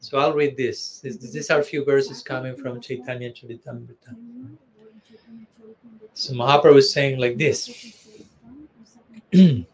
So 0.00 0.18
I'll 0.18 0.34
read 0.34 0.56
this. 0.56 1.00
This- 1.00 1.16
These 1.16 1.50
are 1.50 1.60
a 1.60 1.64
few 1.64 1.84
verses 1.84 2.22
coming 2.22 2.54
from 2.56 2.80
Chaitanya 2.80 3.32
Charitamrita. 3.32 4.14
So 6.14 6.34
Mahaprabhu 6.34 6.78
is 6.78 6.92
saying 6.92 7.18
like 7.18 7.38
this 7.38 7.94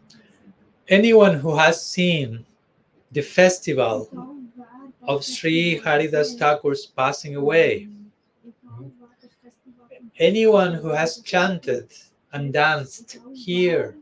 Anyone 0.89 1.35
who 1.39 1.57
has 1.57 1.85
seen 1.85 2.45
the 3.13 3.23
festival 3.23 4.09
of 5.07 5.25
Sri 5.25 5.77
Haridas 5.79 6.35
Thakur's 6.35 6.87
passing 6.87 7.37
away, 7.37 7.89
anyone 10.19 10.75
who 10.75 10.89
has 10.89 11.21
chanted 11.21 11.93
and 12.33 12.53
danced 12.53 13.19
here, 13.35 13.97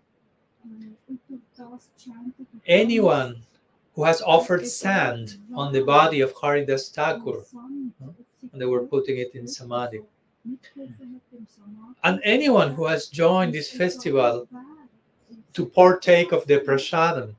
anyone 2.67 3.43
who 3.95 4.05
has 4.05 4.23
offered 4.23 4.67
sand 4.67 5.37
on 5.55 5.73
the 5.73 5.83
body 5.83 6.21
of 6.21 6.33
Haridas 6.41 6.89
Thakur, 6.91 7.45
and 8.53 8.61
they 8.61 8.67
were 8.67 8.87
putting 8.87 9.19
it 9.19 9.35
in 9.35 9.47
Samadhi, 9.47 10.01
and 12.05 12.21
anyone 12.25 12.75
who 12.75 12.87
has 12.87 13.09
joined 13.09 13.53
this 13.53 13.71
festival 13.71 14.49
to 15.53 15.67
partake 15.67 16.33
of 16.33 16.47
the 16.47 16.59
prasadam, 16.61 17.35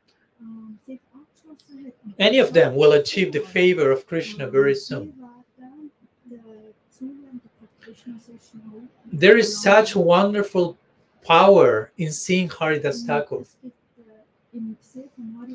any 2.19 2.40
of 2.40 2.53
them 2.53 2.76
will 2.76 2.94
achieve 2.94 3.31
the 3.31 3.40
favor 3.40 3.91
of 3.91 4.06
Krishna 4.07 4.48
very 4.48 4.76
soon. 4.76 5.14
There 9.11 9.38
is 9.38 9.61
such 9.61 9.95
wonderful 9.95 10.77
power 11.23 11.91
in 11.98 12.11
seeing 12.11 12.49
Haridas 12.49 13.03
Thakur. 13.03 13.44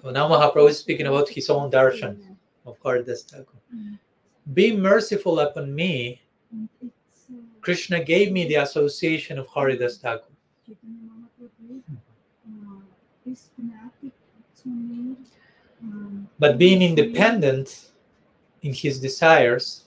So 0.02 0.10
now 0.10 0.28
Mahaprabhu 0.28 0.70
is 0.70 0.78
speaking 0.78 1.06
about 1.06 1.28
his 1.28 1.50
own 1.50 1.70
darshan 1.70 2.16
of 2.64 2.76
Haridas 2.84 3.24
Thakur. 3.24 3.58
Be 4.54 4.76
merciful 4.76 5.40
upon 5.40 5.74
me. 5.74 6.22
Krishna 7.60 8.02
gave 8.02 8.32
me 8.32 8.46
the 8.48 8.56
association 8.56 9.38
of 9.38 9.46
Haridas 9.48 9.98
Thakur. 9.98 10.32
Hmm. 14.64 15.12
But 16.38 16.58
being 16.58 16.82
independent 16.82 17.90
in 18.62 18.72
his 18.72 18.98
desires, 19.00 19.84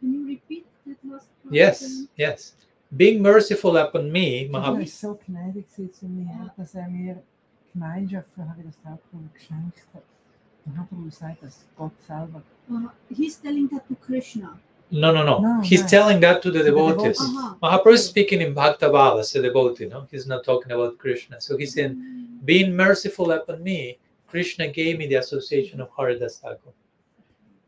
Can 0.00 0.12
you 0.14 0.26
repeat 0.26 0.64
that 0.86 0.96
last 1.04 1.28
part 1.42 1.54
yes, 1.54 2.04
yes. 2.16 2.54
Being 2.96 3.22
merciful 3.22 3.76
upon 3.78 4.10
me, 4.12 4.44
Du 4.46 4.52
Mahaprabhu. 4.52 4.78
bist 4.80 5.00
so 5.00 5.18
gnädig 5.26 5.64
gewesen 5.74 5.92
zu 5.94 6.06
mir, 6.06 6.52
dass 6.56 6.74
er 6.74 6.88
mir 6.88 7.22
Gemeinschaft 7.72 8.28
für 8.34 8.46
Haridas 8.46 8.76
Thakur 8.82 9.20
geschenkt 9.32 9.80
hat. 9.94 10.02
Mahaprabhu 10.66 11.10
sagt, 11.10 11.42
dass 11.42 11.64
Gott 11.76 11.92
selber 12.06 12.42
Uh, 12.70 12.88
he's 13.10 13.36
telling 13.40 13.68
that 13.70 13.86
to 13.88 13.94
Krishna. 13.96 14.58
No, 14.90 15.10
no, 15.10 15.24
no. 15.24 15.40
No, 15.40 15.60
He's 15.62 15.82
no. 15.82 15.88
telling 15.88 16.20
that 16.20 16.42
to 16.42 16.50
the 16.50 16.58
To 16.58 16.64
the 16.64 16.70
devotees. 16.70 17.18
devotees. 17.18 17.20
Uh-huh. 17.20 17.54
Mahaprabhu 17.62 17.94
is 17.94 18.06
speaking 18.06 18.40
in 18.40 18.52
Bhakta 18.54 18.88
Bhava 18.88 19.20
as 19.20 19.34
a 19.34 19.42
devotee, 19.42 19.86
no? 19.86 20.06
He's 20.10 20.26
not 20.26 20.44
talking 20.44 20.70
about 20.72 20.96
Krishna. 20.98 21.40
So 21.40 21.56
he's 21.56 21.72
saying, 21.74 21.96
being 22.44 22.76
merciful 22.76 23.30
upon 23.32 23.62
me, 23.62 23.98
Krishna 24.32 24.66
gave 24.66 24.96
me 24.96 25.06
the 25.06 25.16
association 25.16 25.78
of 25.82 25.90
Haridas 25.94 26.38
Thakur. 26.38 26.72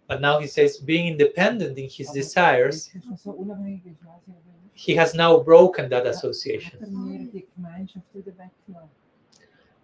But 0.08 0.22
now 0.22 0.38
he 0.38 0.46
says, 0.46 0.78
being 0.78 1.08
independent 1.08 1.76
in 1.76 1.90
his 1.90 2.08
desires, 2.10 2.90
he 4.72 4.94
has 4.94 5.14
now 5.14 5.32
broken 5.40 5.90
that 5.90 6.06
association. 6.06 6.78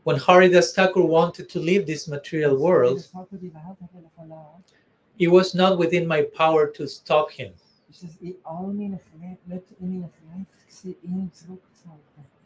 When 0.04 0.16
Haridas 0.16 0.72
Thakur 0.72 1.04
wanted 1.04 1.50
to 1.50 1.58
leave 1.58 1.86
this 1.86 2.08
material 2.08 2.56
world, 2.56 3.06
it 5.18 5.28
was 5.28 5.54
not 5.54 5.76
within 5.76 6.06
my 6.06 6.22
power 6.34 6.66
to 6.76 6.88
stop 6.88 7.30
him. 7.30 7.52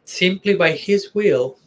Simply 0.03 0.55
by 0.55 0.71
his 0.73 1.15
will, 1.15 1.57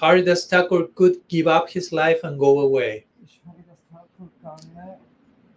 Haridas 0.00 0.46
Thakur 0.46 0.88
could 0.94 1.16
give 1.28 1.46
up 1.46 1.68
his 1.68 1.92
life 1.92 2.20
and 2.24 2.38
go 2.38 2.60
away. 2.60 3.04
ist 3.24 3.40
Haridas 3.46 3.78
Thakur 3.90 4.28
gegangen, 4.36 4.98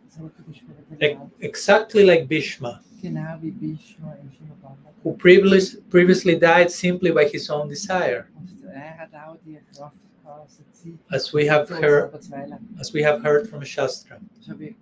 zurück 0.10 0.34
in 0.40 0.46
die 0.54 0.60
spirituelle 0.60 1.12
E- 1.14 1.20
Welt. 1.20 1.32
exactly 1.40 2.04
like 2.04 2.28
Bhishma, 2.28 2.82
Genau 3.02 3.38
wie 3.42 3.52
Bhishma 3.52 4.14
im 4.22 4.32
Shimabala. 4.32 4.78
who 5.04 5.14
previously, 5.14 6.38
died 6.38 6.70
simply 6.72 7.12
by 7.12 7.26
his 7.26 7.50
own 7.50 7.68
desire. 7.70 8.28
Und 8.36 8.50
hat 8.74 9.10
auch 9.14 9.38
die 9.46 9.58
Kraft 9.76 9.96
gehabt, 10.24 10.52
so 10.52 10.64
Zeit 10.72 10.94
As 11.10 11.34
we 11.34 11.48
have 11.50 11.68
heard- 11.70 12.12
selber 12.12 12.22
zu 12.22 12.32
wählen. 12.32 12.78
as 12.80 12.94
we 12.94 13.04
have 13.04 13.22
heard 13.24 13.48
from 13.50 13.64
Shastra. 13.64 14.18
So 14.42 14.58
wie 14.60 14.76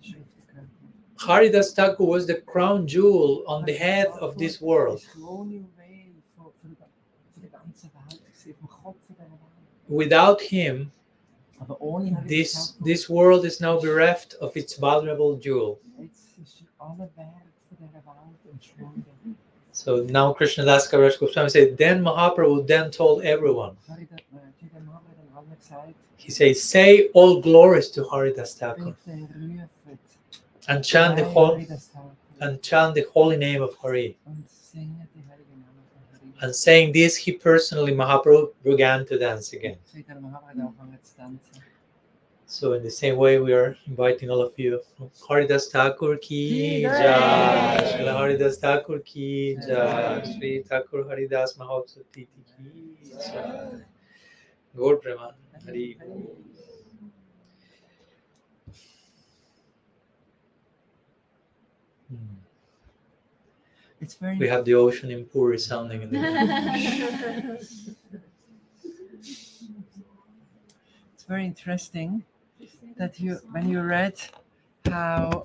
die 0.00 0.08
Schrift 0.12 0.26
gehört. 0.48 0.66
Haridas 1.18 1.74
Thakur 1.74 2.08
was 2.08 2.26
the 2.26 2.34
crown 2.46 2.86
jewel 2.86 3.44
on 3.46 3.64
the 3.66 3.72
head 3.74 4.08
of 4.20 4.36
this 4.36 4.60
world. 4.60 5.02
Das 5.02 5.12
Krone 5.12 5.52
Juwel 5.54 6.12
von, 6.36 6.46
von, 6.60 6.76
der, 6.78 6.88
von 7.32 7.42
der 7.42 7.50
ganzen 7.50 7.90
Welt, 7.94 8.22
gewesen, 8.24 8.54
vom 8.58 8.68
Kopf 8.68 8.96
von 9.06 9.16
dieser 9.16 9.28
Welt. 9.28 9.81
Without 9.92 10.40
him, 10.40 10.90
Aber 11.60 11.76
ohne 11.80 12.10
Haridas 12.16 12.28
this 12.28 12.74
this 12.84 13.08
world 13.10 13.44
is 13.44 13.60
now 13.60 13.78
bereft 13.78 14.34
of 14.40 14.56
its 14.56 14.72
vulnerable 14.80 15.36
jewel. 15.38 15.78
jetzt 15.98 16.38
ist 16.42 16.64
aller 16.78 17.08
Wert 17.16 17.46
von 17.68 17.76
dieser 17.78 18.02
Welt 18.04 18.52
entschwunden. 18.52 19.04
So 19.74 20.02
now 20.04 20.32
Krishnadas 20.34 20.88
Kaviraj 20.90 21.18
Goswami 21.18 21.48
said, 21.50 21.76
then 21.78 22.02
Mahaprabhu 22.02 22.66
then 22.66 22.90
told 22.90 23.22
everyone. 23.24 23.76
Haridas, 23.88 24.18
er 24.32 24.38
äh, 24.38 24.52
Chaitanya 24.60 24.86
Mahaprabhu 24.86 25.10
hat 25.10 25.18
dann 25.18 25.36
allen 25.36 25.56
gesagt, 25.58 25.94
He 26.16 26.30
says, 26.30 26.62
say 26.62 27.08
all 27.14 27.40
glories 27.40 27.90
to 27.90 28.04
Haridas 28.04 28.54
Thakur 28.54 28.94
and 30.68 30.84
chant 30.84 31.16
the 31.16 31.24
whole 31.24 31.58
and 32.40 32.62
chant 32.62 32.94
the 32.94 33.04
holy 33.14 33.36
name 33.36 33.60
of 33.62 33.74
Hari. 33.82 34.16
und 34.26 34.44
singet 34.48 35.08
die 35.14 35.22
heilige 35.28 35.56
Namen 35.58 35.84
von 35.92 36.02
Hari. 36.12 36.31
And 36.42 36.54
saying 36.54 36.92
this, 36.92 37.14
he 37.14 37.30
personally 37.30 37.92
Mahaprabhu 37.92 38.52
began 38.64 39.06
to 39.06 39.16
dance 39.16 39.52
again. 39.52 39.76
Chaitanya 39.92 40.20
Mahaprabhu 40.20 40.48
hat 40.48 40.56
angefangen 40.56 40.98
zu 41.02 41.14
tanzen. 41.16 41.62
So 42.46 42.72
in 42.74 42.82
the 42.82 42.90
same 42.90 43.16
way, 43.16 43.38
we 43.38 43.52
are 43.54 43.76
inviting 43.86 44.28
all 44.28 44.42
of 44.42 44.52
you. 44.58 44.80
Haridas 45.26 45.68
Thakur 45.70 46.16
ki 46.16 46.82
jai. 46.82 47.78
Srila 47.92 48.12
Haridas 48.18 48.58
Thakur 48.58 48.98
ki 48.98 49.56
jai. 49.66 50.22
Sri 50.24 50.62
Thakur 50.62 51.04
Haridas 51.04 51.56
Mahotsav 51.56 52.02
Titi 52.12 52.42
ki 52.56 53.12
jai. 53.14 53.80
Gaur 54.76 54.96
Preman. 54.96 55.34
Hari. 55.64 55.96
It's 64.02 64.16
very 64.16 64.36
We 64.36 64.48
have 64.48 64.64
the 64.64 64.74
ocean 64.74 65.12
in 65.12 65.24
Puri 65.26 65.58
sounding 65.58 66.02
in 66.02 66.10
the. 66.10 66.18
It's 71.14 71.28
very 71.28 71.46
interesting 71.46 72.24
that 72.96 73.20
you, 73.20 73.38
when 73.52 73.68
you 73.68 73.80
read 73.80 74.16
how 74.90 75.44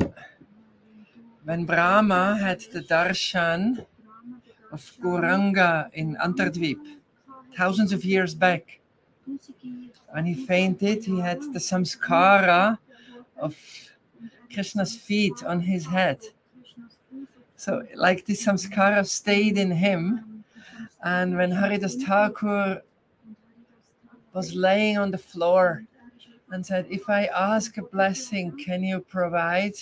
when 1.44 1.66
Brahma 1.66 2.38
had 2.38 2.62
the 2.74 2.82
darshan 2.82 3.86
of 4.72 4.82
Gauranga 5.04 5.92
in 5.94 6.18
Antardvip 6.18 6.80
thousands 7.56 7.92
of 7.94 8.04
years 8.04 8.34
back, 8.34 8.80
when 10.14 10.26
he 10.26 10.34
fainted, 10.34 11.06
he 11.06 11.20
had 11.20 11.42
the 11.54 11.60
samskara 11.60 12.80
of 13.38 13.56
Krishna's 14.52 14.96
feet 14.96 15.44
on 15.44 15.62
his 15.62 15.86
head. 15.86 16.20
So, 17.58 17.82
like 17.96 18.24
this 18.24 18.46
samskara 18.46 19.06
stayed 19.08 19.58
in 19.58 19.72
him, 19.72 20.44
and 21.04 21.36
when 21.36 21.52
Haridas 21.52 21.96
Thakur 21.96 22.84
was 24.32 24.54
laying 24.54 25.00
on 25.00 25.10
the 25.10 25.18
floor 25.18 25.84
and 26.52 26.64
said, 26.64 26.86
If 26.92 27.10
I 27.10 27.26
ask 27.26 27.76
a 27.78 27.82
blessing, 27.82 28.56
can 28.64 28.84
you 28.84 29.00
provide? 29.00 29.74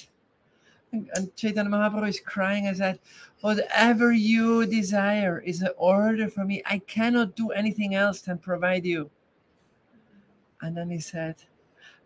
And, 0.94 1.36
Chaitanya 1.36 1.70
Mahaprabhu 1.70 2.08
is 2.08 2.22
crying 2.22 2.68
and 2.68 2.78
said, 2.78 3.00
Whatever 3.42 4.14
you 4.14 4.66
desire 4.66 5.40
is 5.42 5.62
an 5.62 5.74
order 5.76 6.30
for 6.30 6.46
me. 6.46 6.64
I 6.66 6.80
cannot 6.80 7.36
do 7.36 7.52
anything 7.52 7.94
else 7.94 8.22
than 8.22 8.38
provide 8.38 8.86
you. 8.86 9.12
And 10.62 10.78
then 10.78 10.90
he 10.90 11.02
said, 11.02 11.36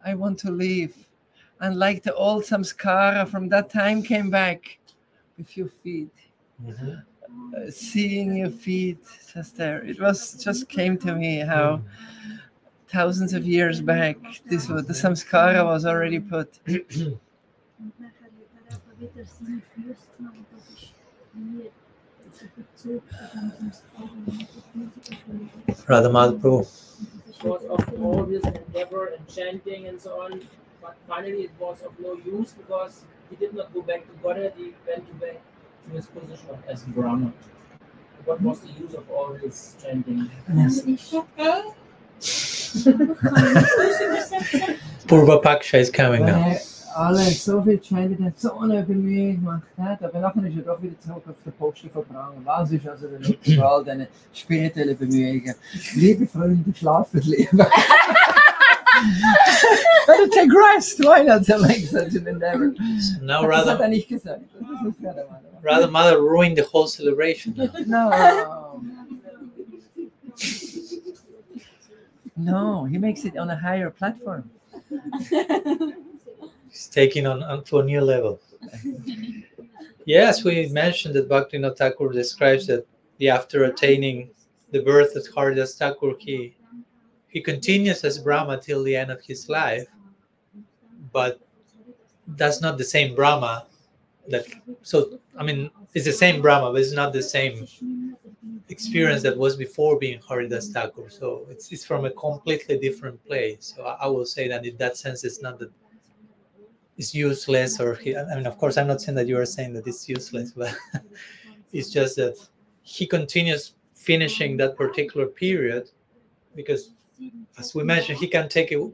I 0.04 0.16
want 0.16 0.40
to 0.40 0.52
leave. 0.52 0.96
And 1.62 1.78
like 1.78 2.02
the 2.02 2.16
old 2.16 2.46
samskara 2.46 3.28
from 3.28 3.50
that 3.50 3.70
time 3.70 4.02
came 4.02 4.32
back 4.32 4.79
with 5.40 5.58
your 5.58 5.70
feet 5.84 6.12
Mhm. 6.62 7.02
uh, 7.56 7.72
seeing 7.72 8.36
your 8.36 8.52
feet 8.52 9.00
just 9.34 9.56
there 9.56 9.80
it 9.92 9.98
was 10.00 10.36
just 10.46 10.68
came 10.68 10.98
to 10.98 11.16
me 11.16 11.40
how 11.40 11.80
thousands 12.92 13.34
of 13.34 13.44
years 13.48 13.80
back 13.82 14.18
this 14.52 14.68
was 14.68 14.86
the 14.88 14.94
samskara 14.94 15.64
was 15.64 15.86
already 15.86 16.20
put 16.20 16.50
Und 16.68 17.98
nachher 17.98 18.28
hat 18.68 18.76
aber 18.76 18.94
wieder 19.00 19.24
seine 19.26 19.62
Füße 19.74 20.08
genommen, 20.18 20.46
das 20.52 20.64
ist 20.68 20.94
mir 21.34 21.72
so 22.38 22.46
Bezug 22.58 22.74
zu 22.76 22.90
dem 22.90 24.04
Augen 24.04 24.26
und 24.28 24.38
die 24.38 24.46
Füße 24.76 25.12
gefunden. 25.12 25.50
Radha 25.88 26.10
Madhaprabhu. 26.10 26.66
Because 27.32 27.66
of 27.70 27.80
all 28.04 28.26
this 28.26 28.44
endeavor 28.44 29.04
and 29.16 29.26
chanting 29.30 29.88
and 29.88 30.02
so 30.02 30.12
on, 30.22 30.42
but 30.82 30.96
finally 31.08 31.44
it 31.46 31.52
was 31.58 31.82
of 31.84 31.94
no 32.00 32.16
use 32.16 32.52
because 32.58 33.06
he 33.30 33.36
did 33.36 33.54
not 33.54 33.74
go 33.74 33.82
back 33.82 34.06
to 34.08 34.14
Godhead, 34.24 34.54
he 34.58 34.74
went 34.88 35.08
to 35.08 35.14
back 35.14 35.42
to 35.86 35.96
his 35.96 36.06
position 36.08 36.58
as 36.68 36.84
Brahma. 36.84 37.32
What 38.26 38.42
was 38.42 38.60
the 38.62 38.70
use 38.70 38.94
of 38.94 39.10
all 39.10 39.34
this 39.42 39.76
chanting? 39.82 40.30
Purva 45.08 45.42
Paksha 45.42 45.80
is 45.80 45.90
coming 45.90 46.26
now. 46.26 46.38
er 46.38 46.60
alle 46.96 47.32
so 47.32 47.62
viel 47.62 47.80
chanted 47.80 48.20
hat, 48.20 48.40
so 48.40 48.60
eine 48.60 48.84
Bemühung 48.84 49.36
gemacht 49.40 49.64
hat, 49.78 50.04
aber 50.04 50.20
nachher 50.20 50.46
ist 50.46 50.58
er 50.58 50.64
doch 50.64 50.82
wieder 50.82 51.00
zurück 51.00 51.24
auf 51.28 51.36
den 51.44 51.54
Posten 51.54 51.90
verbrannt. 51.90 52.38
Was 52.44 52.72
ist 52.72 52.88
also 52.88 53.08
der 53.08 53.20
Nutzen 53.20 53.62
all 53.62 53.84
diesen 53.84 54.08
spirituellen 54.34 54.98
Bemühungen? 54.98 55.56
Liebe 55.96 56.28
Freunde, 56.28 56.76
schlafen 56.76 57.22
lieber. 57.22 57.70
Better 60.08 60.28
take 60.28 60.54
rest, 60.54 61.00
why 61.04 61.24
not 61.24 61.46
to 61.46 61.60
make 61.60 61.86
such 61.86 62.16
an 62.16 62.28
endeavor? 62.28 62.74
So 63.00 63.20
now 63.22 63.42
das 63.48 63.66
hat 63.66 63.80
Radha, 63.80 63.84
er 63.84 63.90
nicht 63.90 64.10
gesagt. 64.10 64.44
Das 64.54 64.94
ist 64.94 65.00
gerade 65.00 65.26
meine 65.30 65.44
Meinung. 65.44 65.64
Radha 65.64 65.88
Mother 65.88 66.20
ruined 66.22 66.58
the 66.58 66.64
whole 66.64 66.88
celebration. 66.88 67.54
now. 67.86 68.82
No. 72.42 72.54
no 72.54 72.86
he 72.86 72.98
makes 72.98 73.26
it 73.26 73.36
on 73.36 73.50
a 73.50 73.56
higher 73.58 73.90
platform 73.90 74.50
He's 76.70 76.88
taking 76.88 77.28
on, 77.28 77.44
on 77.44 77.64
to 77.66 77.80
a 77.80 77.84
new 77.84 78.00
level. 78.02 78.40
yes, 80.06 80.44
we 80.44 80.68
mentioned 80.70 81.16
that 81.16 81.28
Bhaktivinoda 81.28 81.76
Thakur 81.76 82.12
describes 82.12 82.68
that 82.68 82.86
the, 83.18 83.30
after 83.30 83.66
attaining 83.66 84.30
the 84.72 84.82
birth 84.82 85.16
of 85.16 85.28
Haridas 85.36 85.76
Thakur, 85.76 86.14
he, 86.20 86.56
he 87.30 87.42
continues 87.42 88.04
as 88.04 88.18
Brahma 88.20 88.60
till 88.60 88.84
the 88.84 88.96
end 88.96 89.12
of 89.12 89.22
his 89.22 89.50
life, 89.50 89.88
but 91.14 91.40
that's 92.28 92.62
not 92.62 92.78
the 92.78 92.84
same 92.84 93.16
Brahma. 93.16 93.66
That 94.28 94.46
so 94.82 95.20
I 95.38 95.44
mean 95.44 95.72
it's 95.94 96.06
the 96.06 96.12
same 96.12 96.42
Brahma, 96.42 96.72
but 96.72 96.82
it's 96.82 96.94
not 96.94 97.14
the 97.14 97.24
same 97.24 97.68
experience 98.70 99.24
that 99.24 99.38
was 99.38 99.56
before 99.56 99.98
being 99.98 100.20
Haridas 100.28 100.70
Thakur. 100.70 101.10
So 101.10 101.46
it's, 101.50 101.72
it's 101.72 101.84
from 101.84 102.06
a 102.06 102.12
completely 102.12 102.78
different 102.78 103.24
place. 103.26 103.74
So 103.76 103.84
I, 103.84 104.06
I 104.06 104.08
will 104.08 104.26
say 104.26 104.48
that 104.48 104.66
in 104.66 104.78
that 104.78 104.98
sense, 104.98 105.24
it's 105.24 105.42
not 105.42 105.58
that 105.60 105.72
it's 106.98 107.16
useless 107.16 107.80
or 107.80 107.96
he, 107.96 108.16
I 108.16 108.36
mean, 108.36 108.46
of 108.46 108.58
course, 108.58 108.78
I'm 108.78 108.88
not 108.88 109.02
saying 109.02 109.16
that 109.16 109.28
you 109.28 109.38
are 109.40 109.46
saying 109.46 109.74
that 109.74 109.88
it's 109.88 110.08
useless, 110.08 110.52
but 110.52 110.76
it's 111.74 111.90
just 111.90 112.18
that 112.18 112.38
he 112.82 113.08
continues 113.08 113.74
finishing 113.96 114.58
that 114.58 114.76
particular 114.76 115.26
period 115.26 115.90
because 116.56 116.92
as 117.58 117.76
we 117.76 117.84
mentioned, 117.84 118.18
he 118.18 118.28
can 118.28 118.48
take 118.50 118.72
a, 118.72 118.90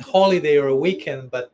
holiday 0.00 0.56
or 0.56 0.68
a 0.68 0.76
weekend, 0.76 1.30
but 1.30 1.52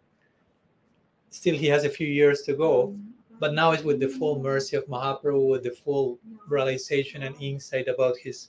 still 1.31 1.57
he 1.57 1.67
has 1.67 1.85
a 1.85 1.89
few 1.89 2.07
years 2.07 2.43
to 2.43 2.55
go. 2.55 2.97
But 3.41 3.55
now 3.55 3.73
it's 3.73 3.83
with 3.83 3.99
the 3.99 4.09
full 4.09 4.41
mercy 4.41 4.77
of 4.77 4.87
Mahaprabhu, 4.87 5.51
with 5.51 5.65
the 5.65 5.71
full 5.71 6.19
realization 6.49 7.25
and 7.25 7.35
insight 7.41 7.89
about 7.89 8.17
his 8.17 8.49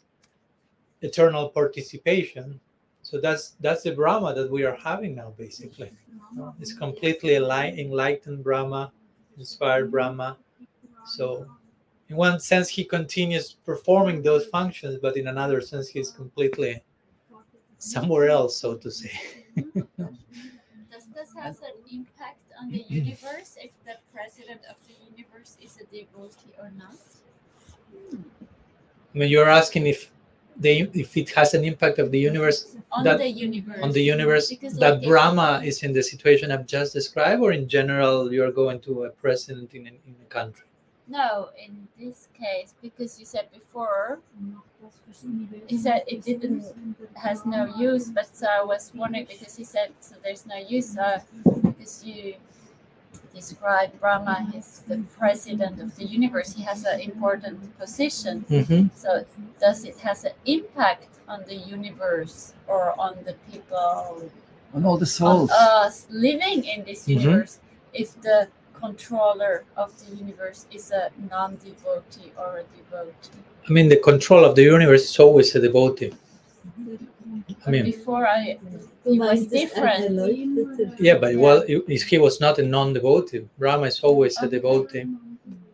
eternal 1.02 1.50
participation. 1.50 2.60
So 3.02 3.20
that's 3.20 3.56
that's 3.60 3.84
the 3.84 3.92
Brahma 3.92 4.34
that 4.36 4.52
we 4.52 4.64
are 4.64 4.76
having 4.76 5.16
now, 5.16 5.34
basically. 5.38 5.92
It's 6.60 6.74
completely 6.74 7.36
enlightened 7.36 8.44
Brahma, 8.44 8.92
inspired 9.38 9.92
Brahma. 9.92 10.38
So, 11.06 11.46
in 12.10 12.16
one 12.16 12.40
sense, 12.40 12.70
he 12.70 12.84
continues 12.84 13.54
performing 13.66 14.22
those 14.22 14.46
functions, 14.46 15.00
but 15.02 15.18
in 15.18 15.28
another 15.28 15.60
sense, 15.60 15.90
he's 15.90 16.12
completely 16.12 16.82
somewhere 17.84 18.30
else, 18.30 18.58
so 18.58 18.76
to 18.76 18.90
say. 18.90 19.12
Does 19.56 21.06
this 21.14 21.34
have 21.36 21.58
an 21.62 21.78
impact 21.92 22.40
on 22.60 22.72
the 22.72 22.86
universe 22.88 23.58
if 23.60 23.72
the 23.86 23.98
president 24.14 24.62
of 24.70 24.76
the 24.88 24.96
universe 25.12 25.58
is 25.62 25.78
a 25.78 25.86
devotee 25.86 26.54
or 26.60 26.72
not? 26.78 26.96
Hmm. 27.92 28.22
I 29.14 29.18
mean, 29.18 29.30
you're 29.30 29.50
asking 29.50 29.88
if 29.88 30.12
they 30.56 30.82
if 30.94 31.18
it 31.18 31.30
has 31.32 31.54
an 31.56 31.64
impact 31.64 31.98
of 32.00 32.12
the 32.12 32.20
universe 32.20 32.76
On 32.92 33.04
That- 33.04 33.18
the 33.18 33.28
universe. 33.30 33.82
on 33.82 33.92
the 33.92 34.04
universe 34.16 34.50
Because, 34.50 34.76
that 34.78 35.00
like, 35.00 35.08
Brahma 35.10 35.62
is 35.64 35.82
in 35.84 35.94
the 35.94 36.04
situation 36.04 36.52
I've 36.52 36.68
just 36.68 36.94
described, 36.94 37.42
or 37.42 37.52
in 37.52 37.68
general, 37.68 38.32
you're 38.32 38.52
going 38.52 38.80
to 38.82 39.06
a 39.06 39.10
president 39.10 39.74
in, 39.74 39.88
in 39.88 40.16
a 40.22 40.30
country. 40.30 40.66
No, 41.08 41.50
in 41.58 41.88
this 42.00 42.28
case, 42.34 42.74
because 42.82 43.20
you 43.20 43.26
said 43.26 43.52
before 43.52 44.20
He 45.68 45.78
said 45.78 46.04
it 46.08 46.24
didn't 46.24 46.64
has 47.16 47.46
no 47.46 47.66
use, 47.78 48.10
but 48.10 48.28
so 48.36 48.48
I 48.48 48.64
was 48.64 48.92
wondering 48.96 49.26
because 49.26 49.56
he 49.56 49.64
said 49.64 49.92
so 50.00 50.16
there's 50.24 50.46
no 50.46 50.56
use 50.58 50.98
uh, 50.98 51.20
because 51.64 52.04
you 52.06 52.36
described 53.34 54.00
Brahma 54.00 54.52
as 54.56 54.84
the 54.88 54.98
president 55.18 55.80
of 55.82 55.96
the 55.96 56.06
universe. 56.06 56.54
He 56.54 56.64
has 56.64 56.86
an 56.86 57.00
important 57.02 57.78
position. 57.78 58.46
Mm-hmm. 58.50 58.88
So 58.96 59.26
does 59.60 59.84
it 59.86 59.98
has 60.00 60.24
an 60.24 60.34
impact 60.46 61.08
on 61.28 61.44
the 61.48 61.56
universe 61.56 62.54
or 62.68 62.98
on 63.00 63.16
the 63.26 63.36
people 63.52 64.30
On 64.74 64.86
all 64.86 64.98
the 64.98 65.04
on 65.06 65.18
souls. 65.20 65.52
us 65.52 66.08
living 66.10 66.64
in 66.64 66.84
this 66.86 67.06
Mhm. 67.08 67.22
universe 67.22 67.60
if 67.94 68.10
the 68.22 68.48
controller 68.88 69.64
of 69.78 69.90
the 70.02 70.16
universe 70.24 70.66
is 70.78 70.92
a 70.92 71.04
non-devotee 71.30 72.32
or 72.38 72.50
a 72.64 72.66
devotee? 72.78 73.40
I 73.68 73.72
mean, 73.72 73.88
the 73.88 73.98
control 74.10 74.44
of 74.46 74.56
the 74.56 74.64
universe 74.64 75.04
is 75.10 75.18
always 75.20 75.56
a 75.56 75.62
devotee. 75.62 76.14
I 77.66 77.70
mean, 77.72 77.86
Before 77.86 78.28
I 78.28 78.40
it 79.06 79.18
was 79.30 79.48
different. 79.48 81.00
yeah, 81.00 81.18
but 81.24 81.36
well, 81.46 81.60
if 81.68 82.04
he 82.12 82.18
was 82.18 82.36
not 82.46 82.60
a 82.60 82.66
non-devotee, 82.76 83.42
Brahma 83.60 83.88
is 83.94 84.00
always 84.08 84.34
a 84.42 84.48
devotee. 84.48 85.06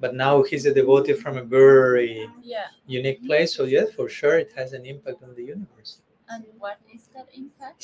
But 0.02 0.16
now 0.16 0.44
he's 0.44 0.66
a 0.66 0.74
devotee 0.74 1.14
from 1.24 1.38
a 1.38 1.44
very 1.44 2.12
Yeah. 2.54 2.68
unique 3.00 3.22
place. 3.28 3.50
So 3.56 3.64
yes, 3.76 3.88
for 3.98 4.08
sure, 4.20 4.36
it 4.44 4.52
has 4.60 4.70
an 4.74 4.86
impact 4.86 5.20
on 5.26 5.32
the 5.36 5.44
universe. 5.56 5.92
And 6.34 6.44
what 6.62 6.78
is 6.96 7.04
that 7.14 7.28
impact? 7.42 7.80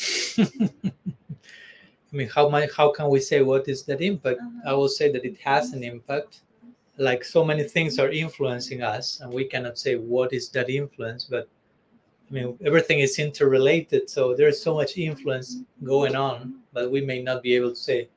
I 2.15 2.17
mean, 2.17 2.29
how 2.29 2.47
much? 2.47 2.69
How 2.71 2.91
can 2.91 3.09
we 3.09 3.19
say 3.19 3.41
what 3.41 3.67
is 3.67 3.83
that 3.83 3.99
impact? 3.99 4.39
Uh-huh. 4.39 4.71
I 4.71 4.73
will 4.73 4.87
say 4.87 5.11
that 5.11 5.25
it 5.25 5.37
has 5.39 5.73
an 5.73 5.83
impact. 5.83 6.43
Like 6.97 7.25
so 7.25 7.43
many 7.43 7.63
things 7.63 7.99
are 7.99 8.09
influencing 8.09 8.81
us, 8.81 9.19
and 9.19 9.33
we 9.33 9.43
cannot 9.43 9.77
say 9.77 9.95
what 9.95 10.31
is 10.31 10.47
that 10.51 10.69
influence. 10.69 11.25
But 11.25 11.49
I 12.29 12.33
mean, 12.33 12.57
everything 12.65 12.99
is 12.99 13.19
interrelated, 13.19 14.09
so 14.09 14.33
there's 14.33 14.63
so 14.63 14.73
much 14.73 14.97
influence 14.97 15.57
going 15.83 16.15
on, 16.15 16.61
but 16.71 16.89
we 16.89 17.01
may 17.01 17.21
not 17.21 17.43
be 17.43 17.53
able 17.53 17.71
to 17.71 17.75
say 17.89 18.07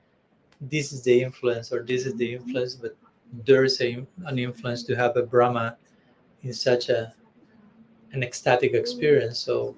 this 0.60 0.92
is 0.92 1.02
the 1.02 1.20
influence 1.20 1.72
or 1.72 1.82
this 1.82 2.06
is 2.06 2.14
the 2.14 2.34
influence. 2.34 2.76
But 2.76 2.96
there's 3.44 3.80
a, 3.80 4.06
an 4.26 4.38
influence 4.38 4.84
to 4.84 4.94
have 4.94 5.16
a 5.16 5.24
Brahma 5.24 5.76
in 6.44 6.52
such 6.52 6.88
a 6.88 7.12
an 8.12 8.22
ecstatic 8.22 8.74
experience. 8.74 9.40
So 9.40 9.74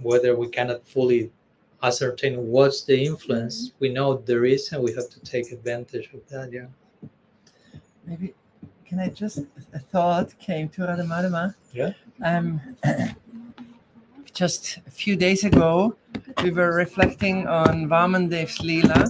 whether 0.00 0.34
we 0.34 0.48
cannot 0.48 0.88
fully 0.88 1.30
ascertain 1.82 2.48
what's 2.48 2.84
the 2.84 3.04
influence, 3.04 3.72
we 3.80 3.88
know 3.88 4.18
there 4.18 4.44
is, 4.44 4.72
and 4.72 4.82
we 4.82 4.92
have 4.94 5.08
to 5.10 5.20
take 5.20 5.52
advantage 5.52 6.10
of 6.14 6.26
that. 6.28 6.52
Yeah. 6.52 6.66
Maybe 8.06 8.34
can 8.86 9.00
I 9.00 9.08
just 9.08 9.38
a 9.72 9.78
thought 9.78 10.38
came 10.38 10.68
to 10.70 10.82
Radha 10.82 11.04
Madama? 11.04 11.54
Yeah. 11.72 11.92
Um 12.22 12.60
just 14.34 14.78
a 14.86 14.90
few 14.90 15.16
days 15.16 15.44
ago 15.44 15.96
we 16.42 16.50
were 16.50 16.74
reflecting 16.74 17.46
on 17.46 17.86
Vamandev's 17.88 18.58
Leela, 18.58 19.04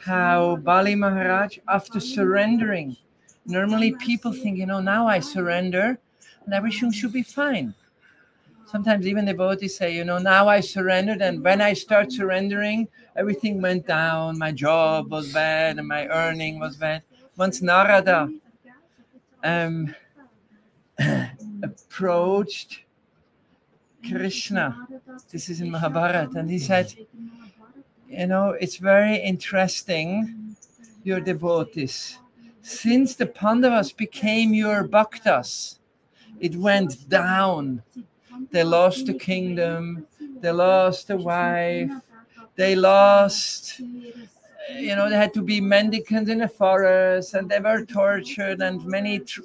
how 0.00 0.56
Bali 0.56 0.94
Maharaj, 0.94 1.58
after 1.68 2.00
surrendering, 2.00 2.96
normally 3.46 3.92
people 3.96 4.32
think, 4.32 4.58
you 4.58 4.66
know, 4.66 4.80
now 4.80 5.06
I 5.06 5.20
surrender 5.20 5.98
and 6.44 6.54
everything 6.54 6.92
should 6.92 7.12
be 7.12 7.22
fine. 7.22 7.74
Sometimes 8.70 9.04
even 9.04 9.24
devotees 9.24 9.76
say, 9.76 9.92
you 9.96 10.04
know, 10.04 10.18
now 10.18 10.46
I 10.46 10.60
surrendered, 10.60 11.20
and 11.20 11.42
when 11.42 11.60
I 11.60 11.72
start 11.72 12.12
surrendering, 12.12 12.86
everything 13.16 13.60
went 13.60 13.84
down. 13.84 14.38
My 14.38 14.52
job 14.52 15.10
was 15.10 15.32
bad 15.32 15.78
and 15.78 15.88
my 15.88 16.06
earning 16.06 16.60
was 16.60 16.76
bad. 16.76 17.02
Once 17.36 17.60
Narada 17.60 18.32
um, 19.42 19.92
approached 21.64 22.82
Krishna, 24.08 24.86
this 25.32 25.48
is 25.48 25.60
in 25.60 25.72
Mahabharata, 25.72 26.38
and 26.38 26.48
he 26.48 26.60
said, 26.60 26.94
You 28.08 28.28
know, 28.28 28.50
it's 28.50 28.76
very 28.76 29.16
interesting, 29.16 30.54
your 31.02 31.18
devotees. 31.18 32.18
Since 32.62 33.16
the 33.16 33.26
Pandavas 33.26 33.90
became 33.90 34.54
your 34.54 34.86
bhaktas, 34.86 35.80
it 36.38 36.54
went 36.54 37.08
down. 37.08 37.82
They 38.50 38.64
lost 38.64 39.06
the 39.06 39.14
kingdom, 39.14 40.06
they 40.40 40.50
lost 40.50 41.08
the 41.08 41.16
wife, 41.16 41.92
they 42.56 42.74
lost, 42.74 43.80
you 43.80 44.96
know, 44.96 45.08
they 45.08 45.16
had 45.16 45.34
to 45.34 45.42
be 45.42 45.60
mendicants 45.60 46.30
in 46.30 46.38
the 46.38 46.48
forest, 46.48 47.34
and 47.34 47.48
they 47.48 47.60
were 47.60 47.84
tortured, 47.84 48.60
and 48.60 48.84
many 48.84 49.20
tr- 49.20 49.42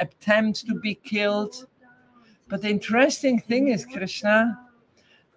attempts 0.00 0.62
to 0.62 0.74
be 0.74 0.94
killed. 0.94 1.66
But 2.48 2.62
the 2.62 2.70
interesting 2.70 3.40
thing 3.40 3.68
is, 3.68 3.84
Krishna, 3.84 4.58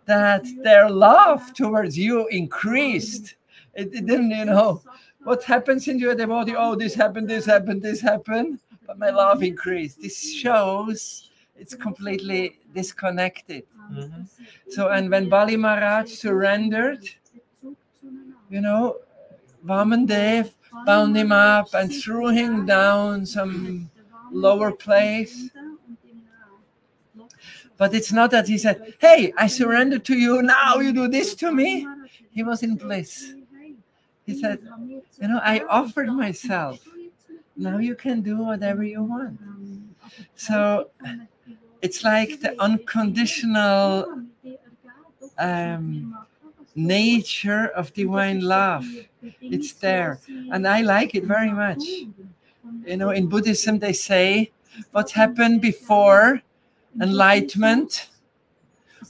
that 0.06 0.46
their 0.64 0.90
love 0.90 1.54
towards 1.54 1.98
you 1.98 2.28
increased. 2.28 3.36
It, 3.74 3.94
it 3.94 4.06
didn't, 4.06 4.32
you 4.32 4.46
know, 4.46 4.82
what 5.24 5.44
happens 5.44 5.88
in 5.88 6.00
your 6.00 6.16
devotee? 6.16 6.56
Oh, 6.58 6.76
this 6.76 6.94
happened, 6.94 7.30
this 7.30 7.46
happened, 7.46 7.82
this 7.82 8.02
happened, 8.02 8.60
but 8.88 8.98
my 8.98 9.10
love 9.10 9.44
increased. 9.44 10.02
This 10.02 10.34
shows 10.34 11.31
it's 11.62 11.76
completely 11.76 12.58
disconnected. 12.74 13.64
Mhm. 13.92 14.28
So, 14.74 14.90
and 14.90 15.12
when 15.12 15.30
Bali 15.30 15.58
Maharaj 15.58 16.10
surrendered, 16.10 17.04
you 18.50 18.62
know, 18.62 18.98
Vamandev 19.64 20.54
bound 20.86 21.16
him 21.16 21.32
up 21.32 21.68
and 21.74 21.94
threw 21.94 22.30
him 22.30 22.66
down 22.66 23.26
some 23.26 23.92
lower 24.32 24.72
place. 24.72 25.50
But 27.78 27.94
it's 27.94 28.12
not 28.12 28.32
that 28.32 28.48
he 28.48 28.58
said, 28.58 28.96
Hey, 29.00 29.34
I 29.38 29.48
surrender 29.48 30.00
to 30.00 30.16
you, 30.18 30.42
now 30.42 30.80
you 30.80 30.92
do 30.94 31.08
this 31.08 31.36
to 31.36 31.52
me. 31.52 31.88
He 32.32 32.42
was 32.44 32.64
in 32.64 32.76
bliss. 32.76 33.34
He 34.26 34.34
said, 34.42 34.60
You 35.22 35.28
know, 35.28 35.40
I 35.44 35.62
offered 35.70 36.08
myself. 36.08 36.80
Now 37.56 37.78
you 37.78 37.96
can 37.96 38.22
do 38.22 38.38
whatever 38.38 38.84
you 38.84 39.04
want. 39.04 39.40
So 40.36 40.90
it's 41.82 42.04
like 42.04 42.42
the 42.42 42.60
unconditional 42.62 44.24
um, 45.38 46.16
nature 46.76 47.68
of 47.70 47.94
divine 47.94 48.42
love. 48.42 48.86
It's 49.42 49.74
there. 49.74 50.20
And 50.52 50.68
I 50.68 50.82
like 50.82 51.16
it 51.16 51.26
very 51.26 51.52
much. 51.52 51.84
You 52.86 52.98
know, 52.98 53.10
in 53.10 53.28
Buddhism, 53.28 53.80
they 53.80 53.94
say 53.94 54.52
what 54.92 55.12
happened 55.12 55.62
before 55.62 56.42
enlightenment. 57.02 58.10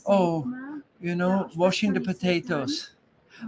Oh, 0.05 0.51
you 0.99 1.15
know, 1.15 1.49
washing 1.55 1.93
the 1.93 2.01
potatoes. 2.01 2.91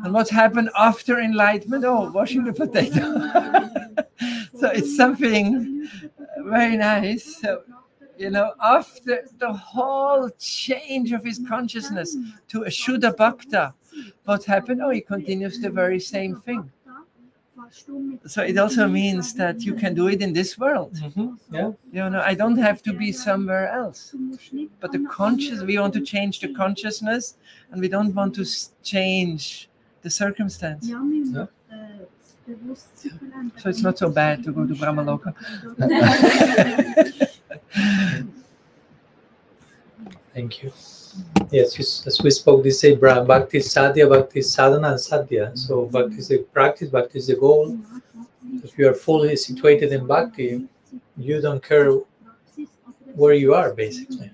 And 0.03 0.13
what 0.13 0.29
happened 0.29 0.69
after 0.77 1.19
enlightenment? 1.19 1.85
Oh, 1.85 2.11
washing 2.11 2.43
the 2.43 2.53
potato. 2.53 3.01
so 4.59 4.69
it's 4.69 4.95
something 4.95 5.87
very 6.39 6.77
nice. 6.77 7.37
So, 7.41 7.61
you 8.17 8.29
know, 8.29 8.53
after 8.61 9.25
the 9.39 9.51
whole 9.53 10.29
change 10.39 11.11
of 11.11 11.23
his 11.23 11.39
consciousness 11.47 12.15
to 12.49 12.63
a 12.63 12.69
Shuddha 12.69 13.15
Bhakta, 13.15 13.73
what 14.25 14.43
happened? 14.45 14.81
Oh, 14.83 14.89
he 14.89 15.01
continues 15.01 15.59
the 15.59 15.69
very 15.69 15.99
same 15.99 16.35
thing. 16.41 16.71
So 18.25 18.43
it 18.43 18.57
also 18.57 18.87
means 18.87 19.33
that 19.35 19.61
you 19.63 19.73
can 19.73 19.93
do 19.95 20.07
it 20.07 20.21
in 20.21 20.33
this 20.33 20.57
world. 20.59 20.93
Mhm, 20.95 21.37
Yeah. 21.51 21.71
You 21.91 22.09
know, 22.09 22.21
I 22.31 22.35
don't 22.35 22.57
have 22.57 22.81
to 22.83 22.93
be 22.93 23.11
somewhere 23.11 23.69
else. 23.71 24.13
But 24.79 24.91
the 24.91 24.99
conscious, 25.09 25.61
we 25.63 25.77
want 25.79 25.93
to 25.93 26.01
change 26.01 26.39
the 26.39 26.53
consciousness, 26.53 27.35
and 27.71 27.81
we 27.81 27.87
don't 27.87 28.13
want 28.13 28.35
to 28.35 28.43
change 28.83 29.69
the 30.01 30.09
circumstance. 30.09 30.87
Ja, 30.89 30.99
men, 30.99 31.33
Ja. 31.33 31.47
bewusstsein 32.45 33.11
verändern. 33.19 33.59
So 33.61 33.69
it's 33.69 33.81
not 33.81 33.97
so 33.97 34.09
bad 34.09 34.43
to 34.43 34.51
go 34.51 34.65
to 34.67 34.75
Brahmaloka. 34.75 35.33
Thank 40.33 40.63
you. 40.63 40.71
Yes, 41.51 41.79
as- 42.07 42.21
we 42.23 42.31
spoke, 42.31 42.63
they 42.63 42.71
say 42.71 42.95
Bra- 42.95 43.23
Bhakti 43.23 43.59
Sadhya, 43.59 44.09
Bhakti 44.09 44.41
Sadhana, 44.41 44.89
and 44.91 44.99
Sadhya. 44.99 45.55
So 45.57 45.85
Bhakti 45.85 46.17
is 46.17 46.27
the 46.29 46.39
practice, 46.39 46.89
Bhakti 46.89 47.19
is 47.19 47.27
the 47.27 47.35
goal. 47.35 47.77
If 48.63 48.77
you 48.77 48.89
are 48.89 48.93
fully 48.93 49.35
situated 49.35 49.91
in 49.91 50.07
Bhakti, 50.07 50.67
you 51.17 51.41
don't 51.41 51.61
care 51.63 51.91
where 53.15 53.33
you 53.33 53.53
are, 53.53 53.73
basically. 53.73 54.31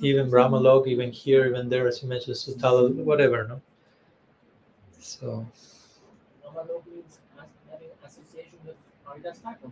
Even 0.00 0.30
Brahmalok, 0.30 0.86
even 0.86 1.10
here, 1.12 1.46
even 1.46 1.68
there, 1.68 1.86
as 1.88 2.02
you 2.02 2.08
mentioned, 2.08 2.36
Sutala, 2.36 2.90
whatever, 2.94 3.46
no? 3.46 3.60
So, 5.00 5.46
Brahmalok 6.42 6.82
means 6.86 7.18
association 8.06 8.58
with 8.64 8.76
Thakur. 9.42 9.70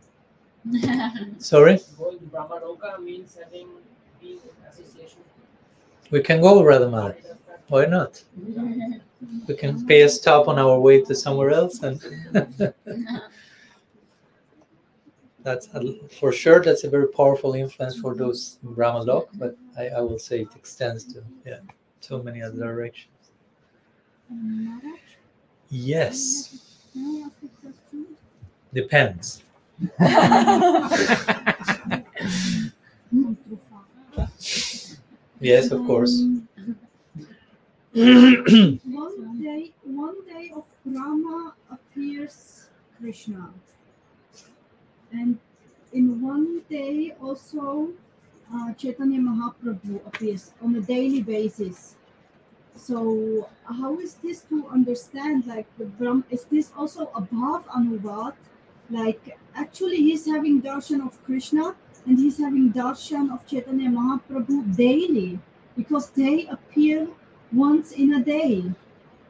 sorry, 1.38 1.78
Going 1.98 2.18
to 2.18 2.24
Brahmaloka 2.26 3.02
means 3.02 3.36
having 3.42 3.68
in 4.22 4.38
association 4.68 5.20
we 6.10 6.20
can 6.20 6.40
go. 6.40 6.58
Haridas 6.62 7.14
Why 7.68 7.86
not? 7.86 8.22
We 9.48 9.54
can 9.54 9.86
pay 9.86 10.02
a 10.02 10.08
stop 10.08 10.48
on 10.48 10.58
our 10.58 10.78
way 10.78 11.02
to 11.02 11.14
somewhere 11.14 11.50
else 11.50 11.82
and 11.82 12.00
that's 15.42 15.68
a, 15.74 15.94
for 16.18 16.32
sure 16.32 16.60
that's 16.60 16.82
a 16.84 16.90
very 16.90 17.08
powerful 17.08 17.54
influence 17.54 17.98
for 17.98 18.14
those 18.14 18.58
in 18.64 18.74
Brahmalok, 18.74 19.28
but 19.34 19.56
I, 19.78 19.88
I 19.88 20.00
will 20.00 20.18
say 20.18 20.40
it 20.40 20.48
extends 20.56 21.04
to 21.14 21.22
yeah 21.44 21.60
so 22.00 22.22
many 22.22 22.42
other 22.42 22.56
directions. 22.56 23.12
Yes, 25.70 26.92
depends. 28.74 29.42
Yes, 35.40 35.70
of 35.70 35.84
course. 35.86 36.22
One 37.92 39.40
day, 39.40 39.72
one 39.84 40.24
day 40.26 40.50
of 40.54 40.64
Brahma 40.84 41.54
appears 41.70 42.66
Krishna, 42.98 43.50
and 45.12 45.38
in 45.92 46.20
one 46.20 46.62
day 46.70 47.14
also 47.20 47.90
uh, 48.52 48.72
Chaitanya 48.74 49.20
Mahaprabhu 49.20 50.06
appears 50.06 50.52
on 50.62 50.74
a 50.76 50.80
daily 50.80 51.22
basis. 51.22 51.94
So 52.76 53.48
how 53.64 53.98
is 53.98 54.14
this 54.14 54.40
to 54.48 54.66
understand? 54.68 55.46
Like 55.46 55.66
the 55.78 55.84
Brahm, 55.84 56.24
is 56.30 56.44
this 56.44 56.72
also 56.76 57.10
above 57.14 57.66
Anuvad? 57.68 58.34
Like 58.90 59.38
actually, 59.54 59.96
he's 59.96 60.26
having 60.26 60.62
darshan 60.62 61.04
of 61.04 61.22
Krishna 61.24 61.74
and 62.06 62.18
he's 62.18 62.38
having 62.38 62.72
darshan 62.72 63.32
of 63.32 63.46
Chaitanya 63.46 63.90
Mahaprabhu 63.90 64.76
daily 64.76 65.38
because 65.76 66.10
they 66.10 66.46
appear 66.46 67.08
once 67.52 67.92
in 67.92 68.14
a 68.14 68.24
day. 68.24 68.64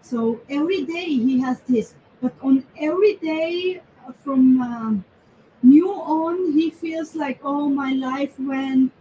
So 0.03 0.41
every 0.49 0.85
day 0.85 1.07
he 1.07 1.41
has 1.41 1.61
this, 1.63 1.95
but 2.21 2.33
on 2.43 2.65
every 2.79 3.17
day 3.17 3.83
uh, 4.07 4.13
from 4.13 4.61
um, 4.61 5.05
new 5.63 5.91
on, 5.91 6.53
he 6.53 6.71
feels 6.71 7.15
like, 7.15 7.41
oh, 7.43 7.69
my 7.69 7.93
life 7.93 8.39
went. 8.39 8.93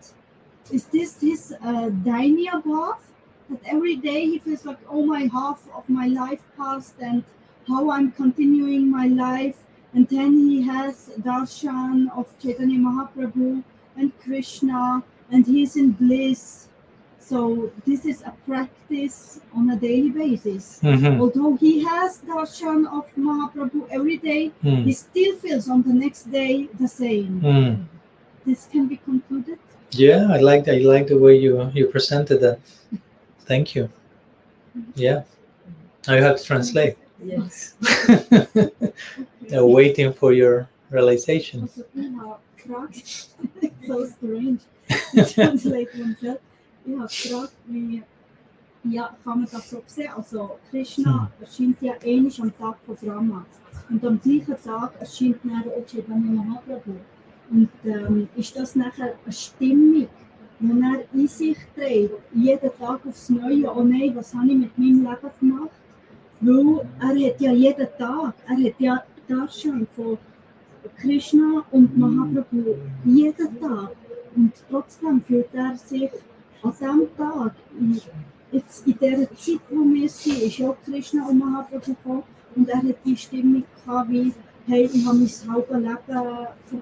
Is 0.72 0.86
this 0.86 1.22
his 1.22 1.54
uh, 1.62 1.90
Dainya 2.04 2.64
path? 2.64 3.12
That 3.50 3.60
every 3.66 3.96
day 3.98 4.26
he 4.26 4.40
feels 4.40 4.66
like, 4.66 4.80
oh, 4.90 5.06
my 5.06 5.30
half 5.32 5.62
of 5.76 5.88
my 5.88 6.08
life 6.08 6.42
passed, 6.58 6.96
and 7.00 7.24
how 7.68 7.92
I'm 7.92 8.12
continuing 8.12 8.90
my 8.90 9.06
life. 9.06 9.58
And 9.96 10.08
then 10.10 10.34
he 10.38 10.62
has 10.64 11.10
darshan 11.22 12.12
of 12.18 12.28
Chaitanya 12.42 12.80
Mahaprabhu 12.80 13.64
and 13.96 14.12
Krishna, 14.20 15.02
and 15.32 15.48
he's 15.48 15.78
in 15.78 15.92
bliss. 15.92 16.68
So 17.18 17.72
this 17.88 18.06
is 18.06 18.22
a 18.22 18.34
practice 18.46 19.40
on 19.56 19.70
a 19.72 19.78
daily 19.78 20.12
basis. 20.12 20.80
Mhm. 20.84 21.20
Although 21.22 21.56
he 21.56 21.74
has 21.84 22.22
darshan 22.28 22.86
of 22.98 23.06
Mahaprabhu 23.16 23.88
every 23.90 24.18
day, 24.18 24.52
Mm. 24.64 24.84
he 24.84 24.92
still 24.92 25.34
feels 25.38 25.70
on 25.70 25.82
the 25.82 25.94
next 25.94 26.24
day 26.32 26.68
the 26.78 26.88
same. 26.88 27.42
Mm. 27.42 27.76
This 28.46 28.68
can 28.72 28.86
be 28.88 28.98
concluded. 28.98 29.58
Yeah, 29.92 30.28
I 30.30 30.40
like 30.40 30.68
I 30.68 30.78
like 30.94 31.08
the 31.08 31.18
way 31.18 31.36
you 31.46 31.72
you 31.74 31.88
presented 31.88 32.42
that. 32.42 32.60
Thank 33.48 33.76
you. 33.76 33.90
Yeah, 34.96 35.24
you 36.10 36.22
have 36.28 36.38
to 36.38 36.44
translate. 36.44 36.98
Yes. 37.24 37.76
They're 39.50 39.66
waiting 39.66 40.14
for 40.14 40.34
your 40.34 40.68
realization. 40.90 41.62
Also, 41.62 41.86
ich 41.94 42.12
habe 42.18 42.40
gefragt, 42.58 43.30
so 43.88 44.06
strange, 44.06 44.60
to 45.16 45.26
translate 45.26 45.90
oneself. 45.96 46.40
Ich 46.86 46.94
habe 46.94 47.08
gefragt, 47.08 47.54
wie 47.68 48.04
ja, 48.92 49.16
kann 49.24 49.40
man 49.40 49.50
das 49.52 49.70
so 49.70 49.82
sehen? 49.86 50.12
Also 50.16 50.60
Krishna 50.70 51.32
erscheint 51.40 51.82
ja 51.82 51.94
ähnlich 52.04 52.40
am 52.42 52.56
Tag 52.58 52.78
von 52.86 52.96
Brahma. 52.96 53.46
Und 53.90 54.06
am 54.06 54.20
gleichen 54.20 54.56
Tag 54.64 54.94
erscheint 55.00 55.44
nachher 55.44 55.86
Chaitanya 55.86 56.32
Mahaprabhu. 56.32 56.96
Und 57.50 57.70
ähm, 57.84 58.28
ist 58.36 58.56
das 58.56 58.76
nachher 58.76 59.16
eine 59.24 59.34
Stimmung, 59.34 60.08
die 60.60 60.82
er 60.82 61.14
in 61.14 61.28
sich 61.28 61.58
trägt, 61.76 62.14
jeden 62.34 62.72
Tag 62.80 63.00
aufs 63.08 63.30
Neue, 63.30 63.72
oh 63.72 63.84
nein, 63.84 64.16
was 64.16 64.34
habe 64.34 64.48
ich 64.48 64.56
mit 64.56 64.78
meinem 64.78 65.04
Leben 65.04 65.32
gemacht? 65.40 65.72
Weil 66.42 66.86
er 67.00 67.30
hat 67.30 67.42
ja 67.42 67.52
jeden 67.52 67.88
Tag, 67.98 68.34
er 68.48 68.58
hat 68.58 68.80
ja 68.80 69.04
Darshan 69.28 69.88
von 69.96 70.18
Krishna 70.98 71.64
und 71.72 71.98
Mahaprabhu 71.98 72.76
jeden 73.06 73.60
Tag. 73.60 73.92
Und 74.36 74.52
trotzdem 74.70 75.22
fühlt 75.22 75.54
er 75.54 75.76
sich 75.78 76.10
an 76.62 76.74
diesem 76.80 77.18
Tag, 77.18 77.54
jetzt 78.52 78.86
in 78.86 78.98
dieser 79.00 79.30
Zeit, 79.36 79.62
wo 79.70 79.94
wir 79.94 80.10
sind, 80.10 80.42
ist 80.42 80.62
auch 80.62 80.78
Krishna 80.86 81.28
und 81.28 81.40
Mahaprabhu 81.40 81.94
gekommen 81.94 82.24
und 82.56 82.70
er 82.70 82.78
hat 82.78 82.98
die 83.06 83.18
Stimmung 83.18 83.64
gehabt, 83.86 84.10
wie, 84.10 84.34
hey, 84.68 84.90
ich 84.92 85.06
habe 85.06 85.18
mein 85.18 85.30
halbes 85.56 85.78
Leben 85.78 85.98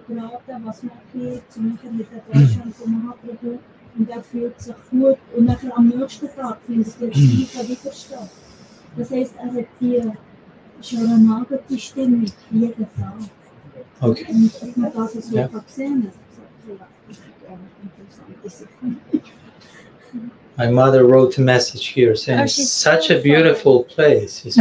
verbraten, 0.06 0.66
was 0.66 0.84
mache 0.84 0.98
ich 1.14 1.24
jetzt? 1.24 1.58
Und 1.58 1.98
mit 1.98 2.08
der 2.12 2.24
Darshan 2.32 2.74
von 2.74 2.92
Mahaprabhu 2.92 3.60
und 3.98 4.10
er 4.10 4.24
fühlt 4.24 4.60
sich 4.60 4.76
gut 4.90 5.18
und 5.36 5.46
nachher 5.46 5.78
am 5.78 5.88
nächsten 5.88 6.28
Tag 6.36 6.58
findet 6.66 6.96
er 7.00 7.08
das 7.08 8.08
Gleiche 8.08 8.30
wieder 8.96 9.06
statt. 9.06 9.10
Das 9.10 9.12
heisst, 9.12 9.38
hat 9.40 9.66
die 9.80 10.02
Sharanagati-Stimmung 10.82 12.26
jeden 12.52 12.88
Tag. 12.96 13.14
Okay. 14.02 14.26
Und 14.30 14.52
ob 14.62 14.78
man 14.78 14.92
das 14.94 15.14
so 15.14 15.36
Ja. 15.38 15.48
kann 15.48 15.64
sehen 15.68 16.02
kann. 16.04 16.12
Ja, 16.78 16.88
das 17.08 17.18
ist 17.18 17.24
auch 17.48 17.58
interessant. 17.84 18.38
Das 18.44 18.62
ist- 18.62 18.68
My 20.56 20.68
mother 20.72 21.04
wrote 21.04 21.40
a 21.42 21.44
message 21.44 21.88
here 21.96 22.16
saying, 22.16 22.42
Oh, 22.42 22.46
"Such 22.48 23.08
so 23.08 23.16
a 23.16 23.18
beautiful 23.18 23.86
place." 23.86 24.44
She. 24.44 24.52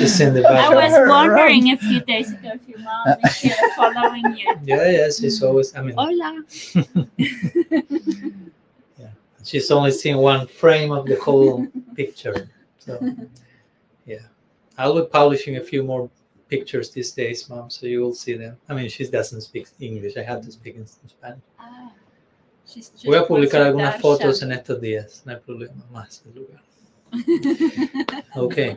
She's 0.00 0.18
in 0.26 0.34
the 0.34 0.40
I 0.44 0.74
was 0.74 0.92
wondering 1.08 1.70
a 1.70 1.76
few 1.76 2.00
days 2.00 2.32
ago 2.32 2.50
if 2.54 2.66
your 2.68 2.80
mom 2.80 3.16
is 3.24 3.34
here 3.42 3.54
following 3.76 4.34
you. 4.36 4.56
Yeah, 4.66 4.90
yes, 4.90 5.20
she's 5.20 5.40
always. 5.40 5.72
I 5.76 5.82
mean, 5.82 5.94
Hola. 5.96 6.42
she's 9.44 9.70
only 9.70 9.92
seen 9.92 10.18
one 10.18 10.46
frame 10.46 10.92
of 10.92 11.06
the 11.06 11.16
whole 11.16 11.66
picture. 11.94 12.48
So, 12.78 12.98
yeah, 14.06 14.26
I'll 14.78 14.94
be 15.00 15.06
publishing 15.06 15.56
a 15.56 15.60
few 15.60 15.82
more 15.82 16.10
pictures 16.48 16.90
these 16.90 17.12
days, 17.12 17.48
mom, 17.48 17.70
so 17.70 17.86
you 17.86 18.00
will 18.00 18.14
see 18.14 18.36
them. 18.36 18.56
I 18.68 18.74
mean, 18.74 18.88
she 18.88 19.06
doesn't 19.06 19.40
speak 19.42 19.68
English. 19.80 20.16
I 20.16 20.22
have 20.22 20.44
to 20.44 20.50
speak 20.50 20.76
in 20.76 20.86
Spanish. 20.86 21.42
Ah, 21.58 21.92
Voy 23.04 23.16
a 23.16 23.26
publicar 23.26 23.62
algunas 23.62 24.00
fotos 24.00 24.42
en 24.42 24.52
estos 24.52 24.80
días. 24.80 25.22
No 25.24 25.32
hay 25.32 25.40
problema 25.40 25.84
más 25.90 26.22
del 26.24 26.34
lugar. 26.34 26.62
Okay. 28.36 28.76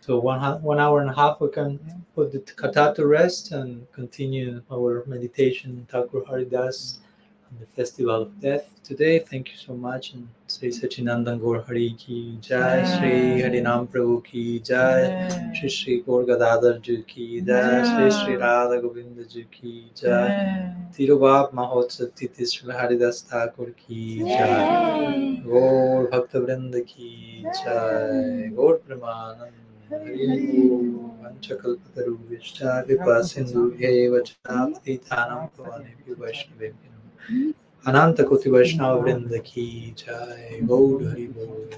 So 0.00 0.18
one 0.18 0.40
one 0.62 0.80
hour 0.80 1.00
and 1.02 1.10
a 1.10 1.14
half, 1.14 1.40
we 1.40 1.48
can 1.50 1.78
put 2.14 2.32
the 2.32 2.40
katha 2.40 2.94
to 2.96 3.06
rest 3.06 3.52
and 3.52 3.86
continue 3.92 4.62
our 4.72 5.04
meditation. 5.06 5.86
Thakur 5.88 6.24
Haridas 6.24 6.98
on 7.50 7.58
the 7.60 7.66
festival 7.66 8.22
of 8.22 8.40
death 8.40 8.66
today. 8.84 9.18
Thank 9.18 9.48
you 9.52 9.56
so 9.56 9.74
much, 9.74 10.12
and 10.14 10.28
Sri 10.46 10.68
Sachinandan 10.68 11.40
Gaur 11.40 11.62
Hari 11.62 11.94
ki 11.98 12.38
jai, 12.40 12.78
yeah. 12.78 12.98
Sri 12.98 13.42
Harinam 13.42 13.88
Prabhu 13.88 14.22
ki 14.24 14.60
jai, 14.60 15.02
yeah. 15.02 15.52
Sri 15.52 15.68
Sri 15.68 16.00
Gaur 16.02 16.24
Gadadhar 16.24 16.78
ji 16.78 17.02
ki 17.06 17.40
jai, 17.40 17.54
yeah. 17.54 17.84
Sri 17.90 18.10
Sri 18.18 18.36
Radha 18.36 18.80
Govinda 18.80 19.24
ji 19.24 19.46
ki 19.50 19.74
jai, 19.94 20.28
yeah. 20.28 20.74
Tirubab 20.92 21.52
Mahotsav 21.52 22.10
Tithi 22.12 22.46
Sri 22.46 22.72
Haridas 22.72 23.22
Thakur 23.22 23.70
ki 23.72 24.18
jai. 24.20 24.28
Yay. 24.28 25.30
गौर 25.50 26.06
भक्त 26.12 26.36
वृंद 26.36 26.74
की 26.88 27.08
जय 27.46 28.50
गौर 28.56 28.74
प्रमानंद 28.86 29.56
वञ्चकल्पतरुभ्यश्च 31.22 32.58
कृपा 32.88 33.16
सिन्धुभ्यैव 33.30 34.12
च 34.26 34.28
पतितानां 34.46 35.40
भवानेभ्यो 35.56 36.14
वैष्णवेभ्यो 36.24 36.89
अनंत 37.86 38.20
कोटि 38.20 38.50
वैष्णव 38.50 39.02
वृंद 39.02 39.36
की 39.46 39.94
जय 39.98 40.60
गौर 40.62 41.08
हरि 41.08 41.26
बोल। 41.26 41.70